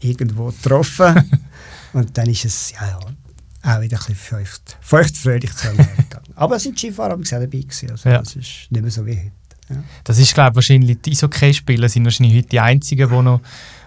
irgendwo 0.00 0.46
getroffen. 0.46 1.40
und 1.94 2.18
dann 2.18 2.28
ist 2.28 2.44
es, 2.44 2.72
ja, 2.72 2.86
ja, 2.86 2.98
auch 3.62 3.80
wieder 3.80 3.98
ein 3.98 4.06
bisschen 4.06 4.14
feucht, 4.14 4.76
feuchtfröhlich 4.80 5.54
zu. 5.54 5.68
Aber 6.34 6.56
es 6.56 6.62
sind 6.62 6.78
Skifahrer 6.78 7.14
auch 7.14 7.22
dabei 7.22 7.46
gewesen, 7.46 7.90
also 7.90 8.08
ja. 8.08 8.18
das 8.18 8.36
ist 8.36 8.70
nicht 8.70 8.82
mehr 8.82 8.90
so 8.90 9.04
wie 9.04 9.16
heute. 9.16 9.32
Ja. 9.68 9.76
Das 10.04 10.18
ist, 10.18 10.34
glaube 10.34 10.50
ich, 10.50 10.56
wahrscheinlich, 10.56 11.00
die 11.02 11.12
Eishockey-Spieler 11.12 11.88
sind 11.88 12.04
wahrscheinlich 12.04 12.38
heute 12.38 12.48
die 12.48 12.60
einzigen, 12.60 13.08
die 13.08 13.22
noch, 13.22 13.40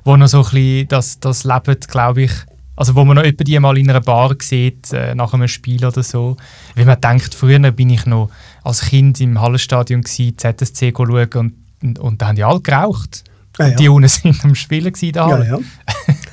wo 0.04 0.16
noch 0.16 0.28
so 0.28 0.40
ein 0.40 0.44
bisschen 0.44 0.88
das, 0.88 1.20
das 1.20 1.44
leben, 1.44 1.78
glaube 1.88 2.24
ich. 2.24 2.32
Also 2.76 2.96
wo 2.96 3.06
man 3.06 3.18
noch 3.18 3.24
die 3.24 3.60
mal 3.60 3.78
in 3.78 3.90
einer 3.90 4.02
Bar 4.02 4.36
sieht, 4.42 4.92
äh, 4.94 5.14
nach 5.14 5.34
einem 5.34 5.48
Spiel 5.48 5.86
oder 5.86 6.02
so. 6.02 6.38
Wenn 6.74 6.88
man 6.88 7.00
denkt, 7.00 7.36
früher 7.36 7.60
bin 7.72 7.90
ich 7.92 8.06
noch 8.06 8.32
als 8.64 8.82
Kind 8.82 9.22
im 9.22 9.40
Hallenstadion 9.40 10.02
gewesen, 10.02 10.38
ZSC 10.38 10.94
schauen 10.96 11.30
und, 11.34 11.54
und, 11.84 12.00
und 12.00 12.22
da 12.22 12.28
haben 12.28 12.36
die 12.36 12.44
alle 12.44 12.62
geraucht. 12.62 13.24
Ja, 13.60 13.68
ja. 13.68 13.76
Die 13.76 13.90
unten 13.90 14.08
sind 14.08 14.44
am 14.44 14.56
Spielen 14.56 14.92
gewesen, 14.92 15.12
da. 15.12 15.30
Ja, 15.30 15.44
ja. 15.44 15.60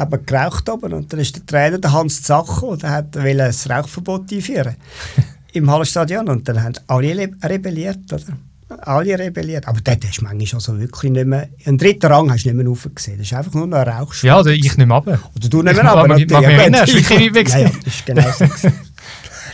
aber 0.00 0.18
geraucht 0.18 0.68
oben 0.68 0.92
und 0.92 1.12
dann 1.12 1.20
ist 1.20 1.36
der 1.36 1.46
Trainer, 1.46 1.78
der 1.78 1.92
Hans 1.92 2.22
Zacho, 2.22 2.76
der 2.76 2.90
hat 2.90 3.16
ein 3.16 3.40
Rauchverbot 3.40 4.32
einführen 4.32 4.76
im 5.52 5.70
Hallenstadion 5.70 6.28
und 6.28 6.48
dann 6.48 6.62
haben 6.62 6.74
alle 6.86 7.30
rebelliert, 7.42 8.12
oder? 8.12 8.36
alle 8.82 9.18
rebelliert. 9.18 9.66
Aber 9.66 9.80
dort 9.82 10.04
hast 10.06 10.20
du 10.20 10.24
manchmal 10.24 10.58
also 10.58 10.78
wirklich 10.78 11.10
nicht 11.10 11.26
mehr... 11.26 11.48
Einen 11.64 11.78
dritten 11.78 12.06
Rang 12.06 12.30
hast 12.30 12.44
du 12.44 12.48
nicht 12.48 12.56
mehr 12.56 12.66
raufgesehen. 12.66 13.18
Das 13.18 13.26
ist 13.26 13.32
einfach 13.32 13.52
nur 13.54 13.66
noch 13.66 13.78
ein 13.78 13.88
Rauchschwert. 13.88 14.28
Ja, 14.28 14.40
oder 14.40 14.52
ich 14.52 14.76
mehr 14.76 14.88
runter. 14.88 15.18
Oder 15.34 15.48
du 15.48 15.58
runter. 15.58 15.84
Aber 15.84 16.18
ich 16.18 16.30
mag 16.30 16.46
mich 16.46 16.56
erinnern, 16.56 16.86
du 16.86 16.92
wirklich 17.34 17.48
ja, 17.48 17.60
ja, 17.60 17.70
das 17.84 17.94
ist 17.94 18.06
genau 18.06 18.30
so. 18.30 18.46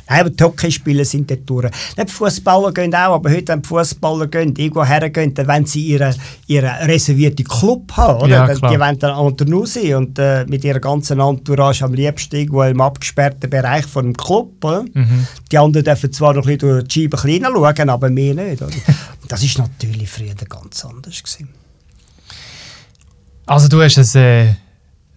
Nein, 0.08 0.20
aber 0.20 0.30
die 0.30 0.44
Hockeyspieler 0.44 1.04
sind 1.04 1.30
dort 1.30 1.48
durch. 1.48 1.70
Die 1.98 2.06
Fußballer 2.06 2.72
gehen 2.72 2.94
auch, 2.94 3.14
aber 3.14 3.30
heute, 3.30 3.48
wenn 3.48 3.62
die 3.62 3.68
Fußballer 3.68 4.28
gehen, 4.28 4.54
irgendwo 4.56 4.84
hergehen, 4.84 5.34
dann 5.34 5.48
wollen 5.48 5.66
sie 5.66 5.82
ihren, 5.82 6.14
ihren 6.46 6.70
reservierten 6.86 7.44
Club 7.44 7.92
haben. 7.96 8.22
Oder? 8.22 8.28
Ja, 8.28 8.54
die 8.54 8.80
wollen 8.80 8.98
dann 8.98 9.18
unter 9.18 9.66
sein 9.66 9.94
und 9.94 10.18
äh, 10.18 10.44
mit 10.46 10.64
ihrer 10.64 10.80
ganzen 10.80 11.18
Entourage 11.18 11.84
am 11.84 11.94
liebsten 11.94 12.36
irgendwo 12.36 12.62
im 12.62 12.80
abgesperrten 12.80 13.50
Bereich 13.50 13.86
von 13.86 14.04
dem 14.04 14.16
Club. 14.16 14.52
Mhm. 14.94 15.26
Die 15.50 15.58
anderen 15.58 15.84
dürfen 15.84 16.12
zwar 16.12 16.34
noch 16.34 16.46
ein 16.46 16.56
bisschen 16.56 16.70
durch 16.70 16.88
die 16.88 17.02
Scheibe 17.02 17.20
hineinschauen, 17.22 17.90
aber 17.90 18.10
mehr 18.10 18.34
nicht. 18.34 18.62
Oder? 18.62 18.72
das 19.28 19.58
war 19.58 19.66
natürlich 19.66 20.08
früher 20.08 20.34
ganz 20.48 20.84
anders. 20.84 21.22
Gewesen. 21.22 21.48
Also 23.46 23.68
du 23.68 23.82
hast 23.82 23.98
es... 23.98 24.14
Äh 24.14 24.65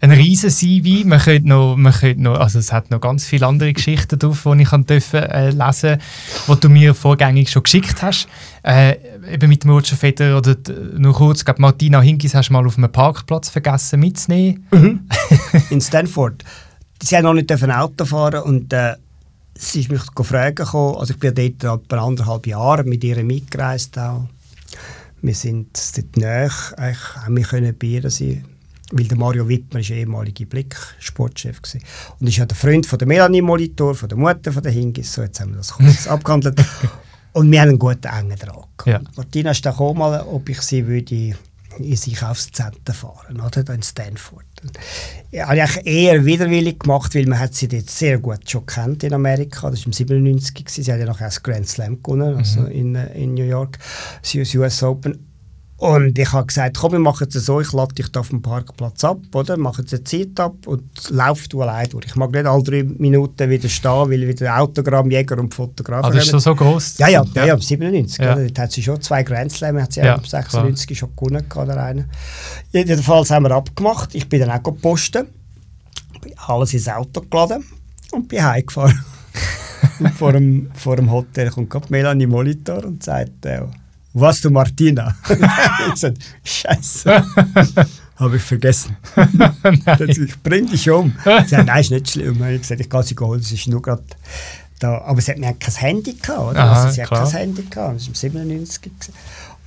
ein 0.01 0.11
riesen 0.11 0.49
CV. 0.49 1.05
Man 1.05 1.19
könnte 1.19 1.47
noch, 1.49 1.75
man 1.75 1.93
könnte 1.93 2.21
noch, 2.21 2.39
also 2.39 2.59
es 2.59 2.71
hat 2.71 2.89
noch 2.89 3.01
ganz 3.01 3.25
viele 3.25 3.45
andere 3.45 3.73
Geschichten 3.73 4.17
drauf, 4.17 4.45
die 4.45 4.61
ich 4.61 4.69
dürfen, 4.69 5.23
äh, 5.23 5.49
lesen 5.49 5.99
die 6.47 6.59
du 6.59 6.69
mir 6.69 6.93
vorgängig 6.93 7.49
schon 7.51 7.63
geschickt 7.63 8.01
hast. 8.01 8.27
Äh, 8.63 8.95
eben 9.33 9.49
mit 9.49 9.63
dem 9.63 9.71
Roger 9.71 9.95
Federer 9.95 10.37
oder 10.37 10.55
nur 10.97 11.13
kurz, 11.13 11.43
glaube 11.43 11.61
Martina 11.61 12.01
Hinkis 12.01 12.33
hast 12.33 12.49
du 12.49 12.53
mal 12.53 12.65
auf 12.65 12.77
einem 12.77 12.91
Parkplatz 12.91 13.49
vergessen 13.49 13.99
mitzunehmen. 13.99 14.67
Mhm. 14.71 15.01
In 15.69 15.81
Stanford. 15.81 16.43
Sie 17.01 17.15
haben 17.15 17.23
noch 17.23 17.33
nicht 17.33 17.51
ein 17.51 17.71
Auto 17.71 18.05
fahren 18.05 18.43
und 18.43 18.71
äh, 18.73 18.95
sie 19.55 19.81
ist 19.81 19.91
mich 19.91 20.01
fragen 20.21 20.55
gekommen, 20.55 20.95
also 20.97 21.13
ich 21.13 21.19
bin 21.19 21.33
dort 21.33 21.83
etwa 21.83 21.97
anderthalb 22.05 22.47
Jahre 22.47 22.83
mit 22.83 23.03
ihr 23.03 23.23
mitgereist 23.23 23.97
auch. 23.99 24.27
Wir 25.21 25.35
sind 25.35 25.69
dort 25.95 26.17
nahe, 26.17 26.49
eigentlich 26.77 27.15
haben 27.15 27.35
wir 27.35 27.43
können 27.43 27.75
bei 27.77 27.87
ihr 27.87 28.09
sein 28.09 28.45
weil 28.91 29.05
der 29.05 29.17
Mario 29.17 29.47
Wittmer 29.47 29.79
ist 29.79 29.91
ehemaliger 29.91 30.45
Blick-Sportchef. 30.45 31.61
Und 32.19 32.27
ist 32.27 32.37
ja 32.37 32.45
der 32.45 32.57
Freund 32.57 32.85
von 32.85 32.99
der 32.99 33.07
Melanie 33.07 33.41
Molitor, 33.41 33.95
von 33.95 34.09
der 34.09 34.17
Mutter 34.17 34.51
von 34.51 34.63
der 34.63 34.71
Hingis. 34.71 35.13
So, 35.13 35.21
jetzt 35.21 35.39
haben 35.39 35.51
wir 35.51 35.57
das 35.57 35.71
kurz 35.71 36.07
abgehandelt. 36.07 36.63
Und 37.33 37.51
wir 37.51 37.61
haben 37.61 37.69
einen 37.69 37.79
guten, 37.79 38.07
engen 38.07 38.37
Draht. 38.37 38.67
Ja. 38.85 39.01
Martina 39.15 39.51
ist 39.51 39.65
auch 39.67 39.93
mal, 39.93 40.21
ob 40.21 40.49
ich 40.49 40.61
sie 40.61 40.85
würde 40.87 41.35
ins 41.77 42.07
Einkaufszentrum 42.07 42.95
fahren, 42.95 43.39
oder? 43.39 43.73
in 43.73 43.83
Stanford. 43.83 44.45
Ja, 45.31 45.47
habe 45.47 45.63
ich 45.63 45.85
eher 45.85 46.25
widerwillig 46.25 46.79
gemacht, 46.79 47.15
weil 47.15 47.25
man 47.25 47.39
hat 47.39 47.53
sie 47.53 47.67
dort 47.67 47.89
sehr 47.89 48.17
gut 48.17 48.49
schon 48.49 48.65
kennt 48.65 49.03
in 49.03 49.13
Amerika. 49.13 49.69
Das 49.69 49.81
war 49.81 49.85
im 49.87 49.93
97 49.93 50.69
Sie 50.69 50.91
hat 50.91 50.99
ja 50.99 51.05
noch 51.05 51.19
das 51.19 51.41
Grand 51.41 51.67
Slam 51.67 52.01
gewonnen, 52.03 52.37
also 52.37 52.61
mhm. 52.61 52.71
in, 52.71 52.95
äh, 52.95 53.23
in 53.23 53.33
New 53.35 53.45
York, 53.45 53.77
das 54.21 54.55
US 54.55 54.83
Open. 54.83 55.28
Und 55.79 56.19
ich 56.19 56.33
habe 56.33 56.45
gesagt, 56.45 56.77
komm, 56.77 56.91
wir 56.91 56.99
machen 56.99 57.25
es 57.33 57.45
so, 57.45 57.61
ich 57.61 57.71
lade 57.71 57.95
dich 57.95 58.11
da 58.11 58.19
auf 58.19 58.27
dem 58.29 58.41
Parkplatz 58.41 59.01
ab, 59.05 59.19
oder? 59.33 59.55
Mache 59.55 59.81
jetzt 59.81 59.93
eine 59.93 60.03
Zeit 60.03 60.37
ab 60.37 60.67
und 60.67 60.83
lauf 61.09 61.47
du 61.47 61.61
allein 61.61 61.89
durch. 61.89 62.05
Ich 62.05 62.17
mag 62.17 62.31
nicht 62.31 62.45
alle 62.45 62.61
drei 62.63 62.83
Minuten 62.83 63.49
wieder 63.49 63.69
stehen, 63.69 64.09
weil 64.09 64.27
wieder 64.27 64.59
Autogrammjäger 64.59 65.37
und 65.39 65.53
Fotografen 65.53 66.11
Ah, 66.11 66.13
das 66.13 66.25
ist 66.25 66.31
schon 66.31 66.41
so 66.41 66.53
groß? 66.53 66.97
Ja, 66.97 67.07
ja, 67.07 67.23
ja, 67.33 67.45
ja 67.45 67.57
97. 67.57 68.19
Ja. 68.19 68.35
Dort 68.35 68.59
hat 68.59 68.73
sie 68.73 68.83
schon 68.83 68.99
zwei 68.99 69.23
Grand 69.23 69.53
Slam, 69.53 69.81
hat 69.81 69.93
sie 69.93 70.01
ja, 70.01 70.19
96 70.21 70.85
klar. 70.85 70.97
schon 70.97 71.15
gewonnen, 71.15 71.45
oder 71.55 71.81
eine. 71.81 72.09
Jedenfalls 72.73 73.31
haben 73.31 73.45
wir 73.45 73.51
abgemacht. 73.51 74.13
Ich 74.15 74.27
bin 74.27 74.41
dann 74.41 74.51
auch 74.51 74.63
gepostet, 74.63 75.29
alles 76.45 76.73
ins 76.73 76.89
Auto 76.89 77.21
geladen 77.21 77.63
und 78.11 78.27
bin 78.27 78.43
heimgefahren. 78.43 79.01
und 79.99 80.09
vor 80.13 80.33
dem, 80.33 80.71
vor 80.73 80.97
dem 80.97 81.09
Hotel 81.09 81.49
kommt 81.51 81.69
gerade 81.69 81.85
Melanie 81.87 82.27
Molitor 82.27 82.83
und 82.83 83.01
sagt, 83.01 83.45
äh, 83.45 83.61
was 84.13 84.41
du 84.41 84.49
Martina? 84.49 85.15
ich 85.29 85.91
gesagt, 85.91 86.17
Scheiße. 86.43 87.23
Habe 88.15 88.35
ich 88.35 88.43
vergessen. 88.43 88.97
ich 90.07 90.43
bring 90.43 90.67
dich 90.67 90.89
um. 90.89 91.13
Sie 91.23 91.47
sagt, 91.47 91.67
nein, 91.67 91.79
ist 91.79 91.91
nicht 91.91 92.09
schlimm. 92.09 92.43
Ich 92.49 92.61
gesagt, 92.61 92.81
ich 92.81 92.89
kann 92.89 93.03
sie 93.03 93.15
holen, 93.17 93.39
es 93.39 93.51
ist 93.51 93.67
nur 93.67 93.81
gerade 93.81 94.03
da. 94.79 94.99
Aber 95.01 95.21
sie 95.21 95.31
hat 95.31 95.37
mir 95.37 95.53
kein 95.53 95.75
Handy 95.75 96.15
gehabt, 96.15 96.51
oder? 96.51 96.59
Aha, 96.59 96.83
also, 96.83 96.93
sie 96.93 97.01
hat 97.01 97.09
kein 97.09 97.27
Handy 97.27 97.63
gehabt. 97.63 97.95
Das 97.95 98.03
war 98.03 98.07
im 98.09 98.15
97. 98.15 98.91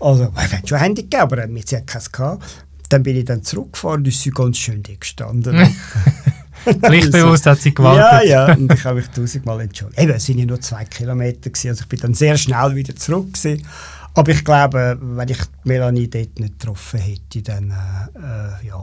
Also, 0.00 0.32
ich 0.36 0.52
hatte 0.52 0.68
schon 0.68 0.78
ein 0.78 0.84
Handy 0.84 1.04
gehabt, 1.04 1.32
aber 1.32 1.46
sie 1.64 1.76
hat 1.76 1.86
keins 1.86 2.12
gehabt. 2.12 2.44
Dann 2.90 3.02
bin 3.02 3.16
ich 3.16 3.24
dann 3.24 3.42
zurückgefahren 3.42 4.00
und 4.00 4.08
ist 4.08 4.20
sie 4.20 4.30
ganz 4.30 4.58
schön 4.58 4.82
gestanden. 4.82 5.74
Pflichtbewusst 6.64 7.46
hat 7.46 7.60
sie 7.60 7.74
gewartet. 7.74 8.28
Ja, 8.28 8.48
ja, 8.48 8.54
und 8.54 8.72
ich 8.72 8.84
habe 8.84 8.96
mich 8.96 9.08
tausendmal 9.08 9.62
entschuldigt. 9.62 9.98
Eben, 9.98 10.12
es 10.12 10.28
waren 10.28 10.38
ja 10.38 10.44
nur 10.44 10.60
zwei 10.60 10.84
Kilometer, 10.84 11.50
gewesen, 11.50 11.68
also 11.68 11.82
ich 11.82 11.88
bin 11.88 12.00
dann 12.00 12.14
sehr 12.14 12.36
schnell 12.36 12.74
wieder 12.74 12.94
zurück. 12.94 13.32
Gewesen. 13.32 13.66
Aber 14.14 14.30
ich 14.30 14.44
glaube, 14.44 14.98
wenn 15.00 15.28
ich 15.28 15.38
Melanie 15.64 16.08
dort 16.08 16.38
nicht 16.38 16.58
getroffen 16.58 17.00
hätte, 17.00 17.42
dann 17.42 17.70
äh, 17.70 18.66
ja, 18.66 18.82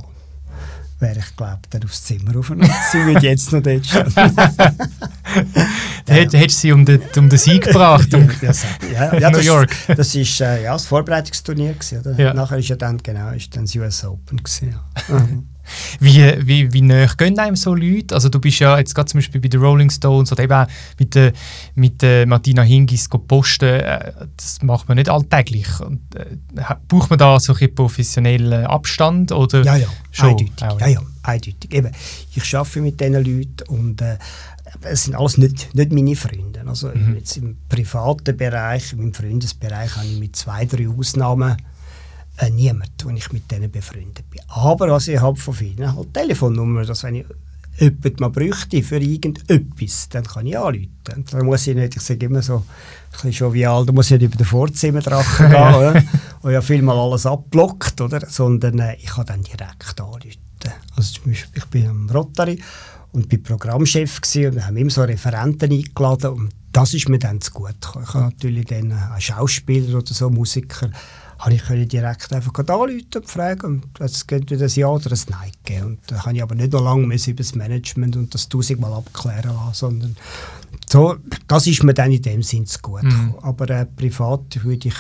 wäre 1.00 1.20
ich 1.20 1.36
glaube 1.36 1.60
dann 1.70 1.84
aufs 1.84 2.04
Zimmer 2.04 2.34
rauf 2.34 2.50
und 2.50 2.64
sie 2.92 3.06
würde 3.06 3.26
jetzt 3.26 3.52
noch 3.52 3.62
dort 3.62 3.86
stehen. 3.86 4.14
dann 6.06 6.16
hättest 6.16 6.42
du 6.42 6.50
sie 6.50 6.72
um 6.72 6.86
den, 6.86 7.02
um 7.16 7.30
den 7.30 7.38
Sieg 7.38 7.66
gebracht 7.66 8.14
um 8.14 8.30
ja, 8.42 9.18
ja, 9.18 9.30
New 9.30 9.38
das, 9.38 9.46
York. 9.46 9.76
Das 9.88 10.16
war 10.16 10.48
äh, 10.48 10.64
ja, 10.64 10.74
das 10.74 10.86
Vorbereitungsturnier. 10.86 11.74
Gewesen, 11.74 12.00
oder? 12.00 12.20
Ja. 12.20 12.34
Nachher 12.34 12.58
ist 12.58 12.70
ja 12.70 12.76
dann, 12.76 12.98
genau, 12.98 13.30
ist 13.32 13.56
dann 13.56 13.66
das 13.66 13.76
US 13.76 14.04
Open. 14.04 14.38
Gewesen, 14.38 14.72
ja. 14.72 15.16
Mhm. 15.16 15.48
Wie, 16.00 16.34
wie, 16.46 16.74
wie 16.74 16.82
näher 16.82 17.12
gehen 17.18 17.38
einem 17.40 17.56
so 17.56 17.76
Leute? 17.76 18.16
Also 18.16 18.30
du 18.30 18.40
bist 18.40 18.60
ja 18.60 18.78
jetzt 18.78 18.96
gerade 18.96 19.10
zum 19.10 19.20
Beispiel 19.20 19.42
bei 19.42 19.48
den 19.48 19.62
Rolling 19.62 19.90
Stones 19.90 20.32
oder 20.32 20.44
eben 20.44 20.54
auch 20.54 20.68
mit, 21.00 21.16
äh, 21.16 21.34
mit 21.76 22.04
äh, 22.04 22.26
Martina 22.26 22.62
Hingis 22.62 23.08
posten, 23.28 23.66
äh, 23.66 24.12
das 24.36 24.62
macht 24.62 24.88
man 24.88 24.98
nicht 24.98 25.10
alltäglich. 25.10 25.80
Und, 25.80 26.02
äh, 26.16 26.26
braucht 26.88 27.10
man 27.10 27.20
da 27.20 27.40
so 27.40 27.54
ein 27.54 27.76
professionellen 27.76 28.66
Abstand? 28.66 29.32
Oder 29.32 29.64
ja, 29.64 29.76
ja, 29.78 29.88
schon? 30.12 30.30
eindeutig. 30.30 30.52
Ja, 30.62 30.88
ja, 30.88 31.02
eindeutig. 31.24 31.74
Eben, 31.74 31.92
ich 32.36 32.56
arbeite 32.56 32.82
mit 32.82 33.00
diesen 33.00 33.14
Leuten 33.14 33.70
und 33.70 34.02
äh, 34.02 34.18
es 34.82 35.06
sind 35.06 35.16
alles 35.16 35.38
nicht, 35.38 35.74
nicht 35.74 35.92
meine 35.92 36.16
Freunde. 36.16 36.62
Also 36.66 36.90
mhm. 36.90 37.16
jetzt 37.16 37.38
im 37.38 37.58
privaten 37.68 38.36
Bereich, 38.38 38.94
im 38.94 39.14
Freundesbereich 39.14 39.96
habe 39.96 40.06
ich 40.06 40.20
mit 40.20 40.36
zwei, 40.36 40.66
drei 40.66 40.88
Ausnahmen 40.88 41.58
äh, 42.40 42.50
niemand, 42.50 42.92
wo 43.04 43.10
ich 43.10 43.32
mit 43.32 43.50
denen 43.52 43.70
befreundet 43.70 44.30
bin. 44.30 44.42
Aber 44.48 44.90
was 44.90 45.08
ich 45.08 45.20
habe 45.20 45.38
von 45.38 45.54
vielen 45.54 45.96
halt 45.96 46.14
Telefonnummern, 46.14 46.88
dass 46.88 47.04
wenn 47.04 47.16
ich 47.16 47.26
jemanden 47.78 48.16
mal 48.20 48.30
bräuchte 48.30 48.82
für 48.84 48.98
irgendetwas, 48.98 50.10
dann 50.10 50.24
kann 50.24 50.46
ich 50.46 50.58
anrufen. 50.58 51.26
Dann 51.32 51.46
muss 51.46 51.68
ich 51.68 51.76
nicht, 51.76 51.96
ich 51.96 52.02
sage 52.02 52.26
immer 52.26 52.42
so, 52.42 52.58
ein 52.58 52.64
bisschen 53.12 53.32
jovial, 53.32 53.86
da 53.86 53.92
muss 53.92 54.12
ich 54.12 54.20
nicht 54.20 54.28
über 54.28 54.38
den 54.38 54.46
Vorzimmerdrachen 54.46 55.50
gehen, 55.50 55.76
oder? 55.76 56.04
wo 56.42 56.50
ja 56.50 56.62
vielmal 56.62 56.98
alles 56.98 57.26
abblockt, 57.26 58.00
oder? 58.02 58.26
sondern 58.28 58.80
äh, 58.80 58.96
ich 58.96 59.08
kann 59.08 59.26
dann 59.26 59.42
direkt 59.42 60.00
anrufen. 60.00 60.30
Also 60.96 61.14
zum 61.14 61.32
Beispiel, 61.32 61.62
ich 61.62 61.66
bin 61.66 61.88
am 61.88 62.10
Rotary 62.10 62.62
und 63.12 63.30
bin 63.30 63.42
Programmchef 63.44 64.22
gewesen, 64.22 64.48
und 64.48 64.56
wir 64.56 64.68
haben 64.68 64.78
immer 64.78 64.92
so 64.92 65.04
Referenten 65.04 65.72
eingeladen 65.72 66.32
und 66.32 66.50
das 66.72 66.94
ist 66.94 67.10
mir 67.10 67.18
dann 67.18 67.42
zu 67.42 67.52
gut. 67.52 67.76
Ich 67.82 68.14
habe 68.14 68.26
natürlich 68.26 68.66
dann 68.66 68.92
äh, 68.92 69.20
Schauspieler 69.20 69.98
oder 69.98 70.14
so, 70.14 70.30
Musiker, 70.30 70.92
habe 71.40 71.54
ich 71.54 71.88
direkt 71.88 72.34
einfach 72.34 72.54
anrufen 72.54 73.06
und 73.16 73.30
fragen. 73.30 73.66
Und 73.66 74.00
es 74.00 74.28
geht 74.28 74.52
wieder 74.52 74.66
ein 74.66 74.72
Ja 74.72 74.88
oder 74.88 75.12
ein 75.12 75.20
Nein 75.30 75.52
geben. 75.64 75.86
Und 75.86 76.00
da 76.08 76.26
habe 76.26 76.36
ich 76.36 76.44
aber 76.44 76.56
nicht 76.56 76.74
noch 76.74 76.84
lange 76.84 77.04
über 77.04 77.34
das 77.34 77.56
Management 77.56 78.18
und 78.18 78.34
das 78.34 78.50
tausendmal 78.50 78.94
abklären 78.94 79.56
lassen, 79.56 79.74
sondern 79.74 80.18
so, 80.88 81.16
das 81.48 81.68
ist 81.68 81.84
mir 81.84 81.94
dann 81.94 82.12
in 82.12 82.22
dem 82.22 82.44
Sinn 82.44 82.66
zu 82.66 82.80
gut 82.80 83.04
mhm. 83.04 83.36
Aber 83.42 83.70
äh, 83.70 83.86
privat 83.86 84.64
würde 84.64 84.90
ich 84.90 84.96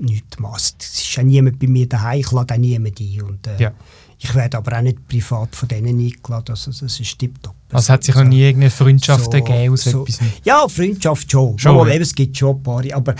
nichts 0.00 0.38
machen. 0.38 0.72
Es 0.78 1.00
ist 1.00 1.16
ja 1.16 1.22
niemand 1.22 1.58
bei 1.58 1.66
mir 1.66 1.88
daheim, 1.88 2.20
ich 2.20 2.32
lade 2.32 2.54
auch 2.54 2.58
niemanden 2.58 3.04
ein. 3.04 3.22
Und, 3.22 3.46
äh, 3.46 3.62
ja. 3.62 3.72
Ich 4.20 4.34
werde 4.34 4.56
aber 4.56 4.78
auch 4.78 4.82
nicht 4.82 5.06
privat 5.06 5.54
von 5.54 5.68
denen 5.68 6.00
eingeladen, 6.00 6.50
also 6.50 6.72
das 6.72 6.98
ist 6.98 7.18
tiptop. 7.18 7.54
Also 7.70 7.92
hat 7.92 8.02
sich 8.02 8.14
noch 8.16 8.24
nie 8.24 8.40
irgendeine 8.40 8.70
Freundschaft 8.70 9.26
so, 9.26 9.30
ergeben 9.30 9.72
aus 9.72 9.84
so, 9.84 10.02
etwas? 10.02 10.18
Ja, 10.42 10.66
Freundschaft 10.66 11.30
schon. 11.30 11.56
schon 11.56 11.76
Mal, 11.76 11.92
eben, 11.92 12.02
es 12.02 12.14
gibt 12.14 12.36
schon 12.36 12.56
ein 12.56 12.62
paar, 12.62 12.82
aber 12.92 13.14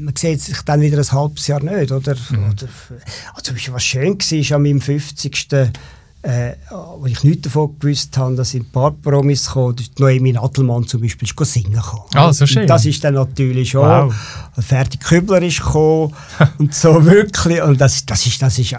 man 0.00 0.16
sieht 0.16 0.40
sich 0.40 0.60
dann 0.62 0.80
wieder 0.80 0.98
ein 0.98 1.12
halbes 1.12 1.46
Jahr 1.46 1.62
nicht. 1.62 1.92
Oder, 1.92 2.14
mhm. 2.30 2.50
oder, 2.50 2.68
also 3.34 3.54
was 3.72 3.84
schön 3.84 4.18
war 4.18 4.56
an 4.56 4.62
meinem 4.62 4.80
50. 4.80 5.48
Äh, 6.22 6.52
wo 6.98 7.06
ich 7.06 7.24
nichts 7.24 7.44
davon 7.44 7.78
gewusst 7.78 8.14
habe, 8.18 8.34
dass 8.36 8.52
ein 8.52 8.66
paar 8.66 8.90
Promis 8.90 9.46
kommen, 9.46 9.76
Noemi 9.98 10.32
Nadelmann 10.32 10.86
zum 10.86 11.00
Beispiel 11.00 11.26
ist 11.26 11.50
singen 11.50 11.72
gekommen. 11.72 12.02
Ah, 12.12 12.30
so 12.30 12.44
schön. 12.46 12.66
das 12.66 12.84
ist 12.84 13.02
dann 13.02 13.14
natürlich 13.14 13.70
schon, 13.70 13.88
wow. 13.88 14.14
Ferdi 14.58 14.98
Kübler 14.98 15.40
ist 15.40 15.62
gekommen 15.62 16.12
und 16.58 16.74
so 16.74 17.02
wirklich, 17.06 17.62
und 17.62 17.80
das, 17.80 18.04
das 18.04 18.26
ist, 18.26 18.42
das 18.42 18.58
ist 18.58 18.76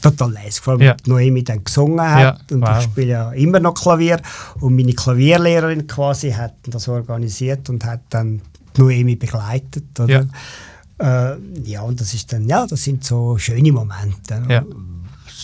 total 0.00 0.32
leise, 0.32 0.62
vor 0.62 0.74
allem 0.74 0.82
ja. 0.82 0.96
Noemi 1.06 1.42
dann 1.42 1.64
gesungen 1.64 2.00
hat 2.00 2.20
ja. 2.20 2.54
und 2.56 2.62
wow. 2.62 2.78
ich 2.78 2.84
spiele 2.84 3.08
ja 3.08 3.32
immer 3.32 3.58
noch 3.58 3.74
Klavier 3.74 4.20
und 4.60 4.76
meine 4.76 4.92
Klavierlehrerin 4.92 5.88
quasi 5.88 6.30
hat 6.30 6.54
das 6.66 6.86
organisiert 6.86 7.68
und 7.68 7.84
hat 7.84 8.02
dann 8.10 8.40
Noemi 8.78 9.16
begleitet. 9.16 9.98
Oder? 9.98 10.26
Ja. 10.98 11.34
Äh, 11.34 11.38
ja, 11.64 11.82
und 11.82 12.00
das 12.00 12.14
ist 12.14 12.32
dann, 12.32 12.48
ja, 12.48 12.66
das 12.66 12.82
sind 12.84 13.04
so 13.04 13.36
schöne 13.38 13.72
Momente. 13.72 14.42
Ja. 14.48 14.64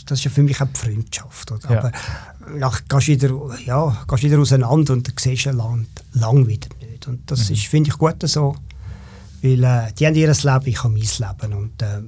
Das 0.07 0.19
ist 0.19 0.25
ja 0.25 0.31
für 0.31 0.43
mich 0.43 0.61
auch 0.61 0.67
die 0.67 0.79
Freundschaft. 0.79 1.53
Oder? 1.53 1.71
Ja. 1.71 1.79
Aber 1.79 1.93
nach, 2.59 2.83
gehst 2.89 3.09
wieder, 3.09 3.31
ja, 3.65 4.05
gehst 4.09 4.23
wieder 4.23 4.39
auseinander 4.39 4.95
und 4.95 5.07
dann 5.07 5.15
siehst 5.19 5.47
du 5.47 5.51
ein 5.51 5.57
Land 5.57 5.89
lang 6.13 6.47
wieder 6.47 6.69
nicht. 6.81 7.07
Und 7.07 7.31
das 7.31 7.51
mhm. 7.51 7.57
finde 7.57 7.91
ich 7.91 7.99
gut 7.99 8.17
so. 8.29 8.57
Weil 9.43 9.65
äh, 9.65 9.93
die 9.93 10.07
haben 10.07 10.15
ihr 10.15 10.29
Leben, 10.29 10.67
ich 10.67 10.85
habe 10.85 10.95
mein 10.95 11.03
Leben. 11.03 11.53
Und 11.53 11.83
äh, 11.83 12.01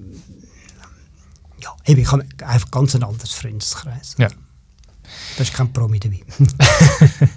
ja, 1.61 1.75
eben, 1.87 2.01
ich 2.01 2.13
habe 2.13 2.25
einfach 2.45 2.71
ganz 2.71 2.95
ein 2.95 3.03
anderes 3.03 3.33
Freundeskreis. 3.33 4.15
Ja. 4.19 4.29
Da 5.37 5.43
ist 5.43 5.53
kein 5.53 5.73
Promi 5.73 6.01
dabei. 6.01 6.23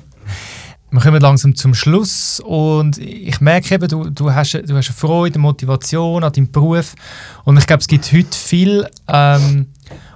wir 0.90 1.02
kommen 1.02 1.22
langsam 1.22 1.54
zum 1.56 1.74
Schluss 1.74 2.40
und 2.40 2.98
ich 2.98 3.42
merke 3.42 3.76
eben, 3.76 3.88
du, 3.90 4.10
du, 4.10 4.34
hast, 4.34 4.54
du 4.54 4.76
hast 4.76 4.88
eine 4.88 4.96
Freude, 4.96 5.38
Motivation 5.38 6.24
an 6.24 6.32
deinem 6.32 6.50
Beruf 6.50 6.96
und 7.44 7.58
ich 7.58 7.68
glaube, 7.68 7.82
es 7.82 7.88
gibt 7.88 8.12
heute 8.14 8.38
viel 8.38 8.88
ähm, 9.08 9.68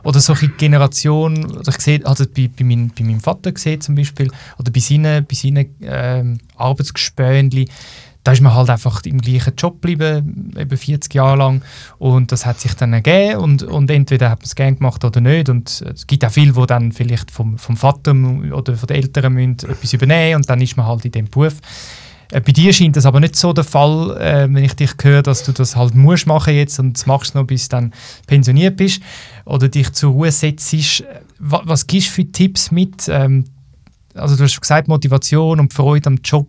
oder 0.03 0.19
solche 0.19 0.47
Generation, 0.47 1.45
oder 1.45 1.69
ich 1.69 1.79
sehe, 1.79 2.05
also 2.05 2.25
bei, 2.25 2.49
bei, 2.57 2.63
mein, 2.63 2.91
bei 2.97 3.03
meinem 3.03 3.19
Vater 3.19 3.51
gesehen 3.51 3.81
zum 3.81 3.95
Beispiel, 3.95 4.31
oder 4.57 4.71
bei 4.71 4.79
seinen, 4.79 5.25
bei 5.25 5.35
seinen 5.35 5.75
ähm, 5.81 6.37
Arbeitsgespönchen, 6.55 7.69
da 8.23 8.31
ist 8.33 8.41
man 8.41 8.53
halt 8.53 8.69
einfach 8.69 9.01
im 9.05 9.19
gleichen 9.19 9.55
Job 9.55 9.81
geblieben, 9.81 10.53
eben 10.57 10.77
40 10.77 11.13
Jahre 11.13 11.37
lang. 11.37 11.61
Und 11.97 12.31
das 12.31 12.45
hat 12.45 12.59
sich 12.59 12.73
dann 12.75 12.93
ergeben 12.93 13.37
und, 13.39 13.63
und 13.63 13.89
entweder 13.89 14.29
hat 14.29 14.39
man 14.39 14.45
es 14.45 14.55
gerne 14.55 14.77
gemacht 14.77 15.03
oder 15.03 15.21
nicht. 15.21 15.49
Und 15.49 15.83
es 15.93 16.05
gibt 16.05 16.23
auch 16.23 16.31
viele, 16.31 16.53
die 16.53 16.65
dann 16.67 16.91
vielleicht 16.91 17.31
vom, 17.31 17.57
vom 17.57 17.77
Vater 17.77 18.11
oder 18.11 18.75
von 18.75 18.87
den 18.87 18.97
Eltern 18.97 19.33
müssen 19.33 19.57
etwas 19.69 19.93
übernehmen 19.93 20.35
und 20.35 20.49
dann 20.49 20.61
ist 20.61 20.77
man 20.77 20.85
halt 20.85 21.05
in 21.05 21.11
dem 21.11 21.29
Beruf. 21.29 21.55
Äh, 22.31 22.41
bei 22.41 22.51
dir 22.51 22.73
scheint 22.73 22.95
das 22.95 23.05
aber 23.05 23.19
nicht 23.19 23.35
so 23.35 23.53
der 23.53 23.63
Fall, 23.63 24.17
äh, 24.17 24.53
wenn 24.53 24.63
ich 24.63 24.75
dich 24.75 24.91
höre, 25.01 25.21
dass 25.21 25.43
du 25.43 25.51
das 25.51 25.75
halt 25.75 25.95
musst 25.95 26.27
machen 26.27 26.53
jetzt 26.53 26.79
und 26.79 26.97
das 26.97 27.05
machst 27.05 27.35
noch, 27.35 27.45
bis 27.45 27.69
du 27.69 27.75
dann 27.75 27.93
pensioniert 28.27 28.77
bist 28.77 29.01
oder 29.45 29.67
dich 29.67 29.91
zur 29.93 30.11
Ruhe 30.11 30.31
setzt. 30.31 30.73
Was, 31.39 31.61
was 31.65 31.87
gibst 31.87 32.09
du 32.09 32.13
für 32.13 32.31
Tipps 32.31 32.71
mit? 32.71 33.07
Ähm, 33.09 33.45
also 34.15 34.35
du 34.35 34.43
hast 34.43 34.59
gesagt, 34.59 34.87
Motivation 34.87 35.59
und 35.59 35.73
Freude 35.73 36.07
am 36.07 36.19
Job 36.23 36.47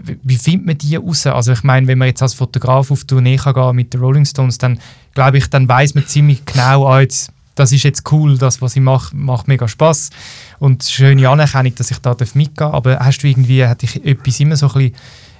wie 0.00 0.36
findet 0.36 0.66
man 0.66 0.78
die 0.78 0.96
raus? 0.96 1.26
Also 1.26 1.52
ich 1.52 1.62
meine, 1.62 1.86
wenn 1.86 1.98
man 1.98 2.08
jetzt 2.08 2.22
als 2.22 2.34
Fotograf 2.34 2.90
auf 2.90 3.04
Tournee 3.04 3.36
kann 3.36 3.54
gehen 3.54 3.76
mit 3.76 3.94
den 3.94 4.00
Rolling 4.00 4.24
Stones, 4.24 4.58
dann 4.58 4.78
glaube 5.14 5.38
ich, 5.38 5.48
dann 5.48 5.68
weiß 5.68 5.94
man 5.94 6.06
ziemlich 6.06 6.44
genau, 6.44 6.86
ah, 6.86 7.00
jetzt, 7.00 7.32
das 7.54 7.72
ist 7.72 7.84
jetzt 7.84 8.10
cool, 8.12 8.36
das, 8.36 8.60
was 8.60 8.76
ich 8.76 8.82
mache, 8.82 9.16
macht 9.16 9.48
mega 9.48 9.66
Spaß 9.66 10.10
und 10.58 10.84
schöne 10.84 11.28
Anerkennung, 11.28 11.74
dass 11.74 11.90
ich 11.90 11.98
da 11.98 12.14
mitgehen 12.34 12.54
darf. 12.54 12.74
Aber 12.74 12.98
hast 12.98 13.18
du 13.18 13.28
irgendwie, 13.28 13.64
hat 13.64 13.82
dich 13.82 14.04
etwas 14.04 14.40
immer 14.40 14.56
so 14.56 14.66
ein 14.68 14.72
bisschen, 14.72 14.94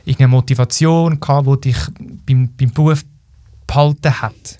irgendeine 0.05 0.29
Motivation 0.29 1.21
gehabt, 1.21 1.49
die 1.49 1.73
dich 1.73 1.79
beim, 2.27 2.49
beim 2.57 2.73
Beruf 2.73 3.05
behalten 3.67 4.23
hat? 4.23 4.59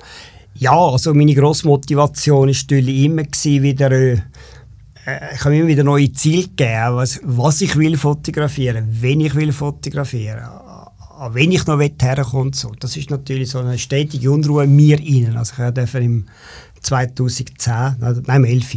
Ja, 0.55 0.73
also 0.73 1.15
meine 1.15 1.35
grosse 1.35 1.67
Motivation 1.67 2.41
war 2.41 2.47
natürlich 2.47 3.05
immer, 3.05 3.23
wieder, 3.23 3.91
äh, 3.93 4.23
ich 5.35 5.45
habe 5.45 5.57
immer 5.57 5.69
wieder 5.69 5.85
neue 5.85 6.13
Ziele 6.13 6.43
gegeben, 6.43 6.97
was, 6.97 7.21
was 7.23 7.61
ich 7.61 7.77
will 7.77 7.97
fotografieren, 7.97 8.89
wenn 8.91 9.21
ich 9.21 9.35
will 9.37 9.53
fotografieren, 9.53 10.41
an 11.19 11.35
wen 11.35 11.53
ich 11.53 11.67
noch 11.67 11.81
herkommen 11.81 12.53
so. 12.53 12.73
Das 12.81 12.97
ist 12.97 13.11
natürlich 13.11 13.51
so 13.51 13.61
eine 13.61 13.79
stetige 13.79 14.31
Unruhe 14.31 14.65
in 14.65 14.75
mir 14.75 14.99
innen. 15.01 15.37
Also 15.37 15.55
ich 15.63 15.75
durfte 15.75 15.99
im 15.99 16.27
2010, 16.87 17.97
nein, 17.99 18.25
im 18.27 18.45
11, 18.45 18.75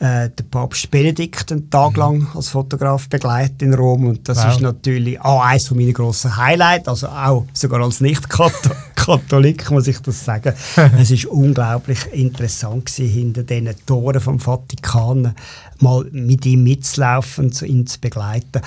äh, 0.00 0.30
den 0.30 0.50
Papst 0.50 0.90
Benedikt 0.90 1.52
einen 1.52 1.70
Tag 1.70 1.92
mhm. 1.92 1.98
lang 1.98 2.28
als 2.34 2.48
Fotograf 2.48 3.08
begleitet 3.08 3.62
in 3.62 3.74
Rom 3.74 4.06
und 4.06 4.28
das 4.28 4.38
wow. 4.38 4.52
ist 4.52 4.60
natürlich 4.60 5.20
auch 5.20 5.42
eines 5.42 5.70
meiner 5.70 5.92
grossen 5.92 6.36
Highlights, 6.36 6.88
also 6.88 7.08
auch 7.08 7.46
sogar 7.52 7.80
als 7.82 8.00
Nicht-Katholik 8.00 9.70
muss 9.70 9.86
ich 9.86 10.00
das 10.00 10.24
sagen. 10.24 10.54
es 10.98 11.10
ist 11.10 11.26
unglaublich 11.26 12.00
interessant 12.12 12.86
gewesen, 12.86 13.12
hinter 13.12 13.44
diesen 13.44 13.74
Toren 13.86 14.20
vom 14.20 14.40
Vatikan 14.40 15.34
mal 15.78 16.04
mit 16.10 16.44
ihm 16.46 16.64
mitzulaufen, 16.64 17.46
und 17.46 17.62
ihn 17.62 17.86
zu 17.86 18.00
begleiten. 18.00 18.60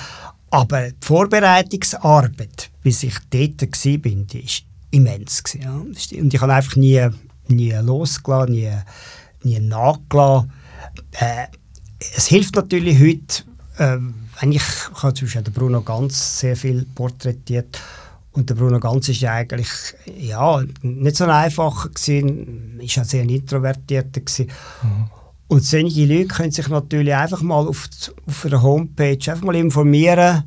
Aber 0.50 0.88
die 0.88 0.94
Vorbereitungsarbeit, 1.00 2.70
bis 2.82 3.02
ich 3.02 3.18
dort 3.30 3.60
war, 3.62 3.98
die 3.98 4.34
war 4.34 4.66
immens. 4.90 5.42
ja. 5.60 5.74
Und 5.74 6.34
ich 6.34 6.40
habe 6.40 6.54
einfach 6.54 6.76
nie, 6.76 7.08
nie 7.48 7.72
losgelassen, 7.72 8.54
nie, 8.54 8.72
nie 9.42 9.60
nachgelassen 9.60 10.50
äh, 11.12 11.46
es 12.16 12.26
hilft 12.26 12.56
natürlich 12.56 12.98
heute, 12.98 13.44
äh, 13.78 13.98
ich 14.50 14.62
habe 14.94 15.14
zum 15.14 15.26
Beispiel 15.26 15.42
den 15.42 15.54
Bruno 15.54 15.80
Ganz 15.80 16.40
sehr 16.40 16.56
viel 16.56 16.86
porträtiert 16.94 17.80
und 18.32 18.50
der 18.50 18.54
Bruno 18.54 18.78
Ganz 18.78 19.08
ist 19.08 19.20
ja 19.20 19.32
eigentlich 19.32 19.68
ja, 20.18 20.62
nicht 20.82 21.16
so 21.16 21.24
ein 21.24 21.30
einfacher 21.30 21.88
gewesen, 21.88 22.78
ist 22.80 22.96
ja 22.96 23.04
sehr 23.04 23.22
ein 23.22 23.30
introvertierter 23.30 24.20
gewesen. 24.20 24.50
Mhm. 24.82 25.10
Und 25.48 25.64
solche 25.64 26.04
Leute 26.04 26.26
können 26.26 26.50
sich 26.50 26.68
natürlich 26.68 27.14
einfach 27.14 27.40
mal 27.40 27.66
auf, 27.66 27.88
auf 28.26 28.44
einer 28.44 28.62
Homepage 28.62 29.30
einfach 29.30 29.44
mal 29.44 29.54
informieren, 29.54 30.44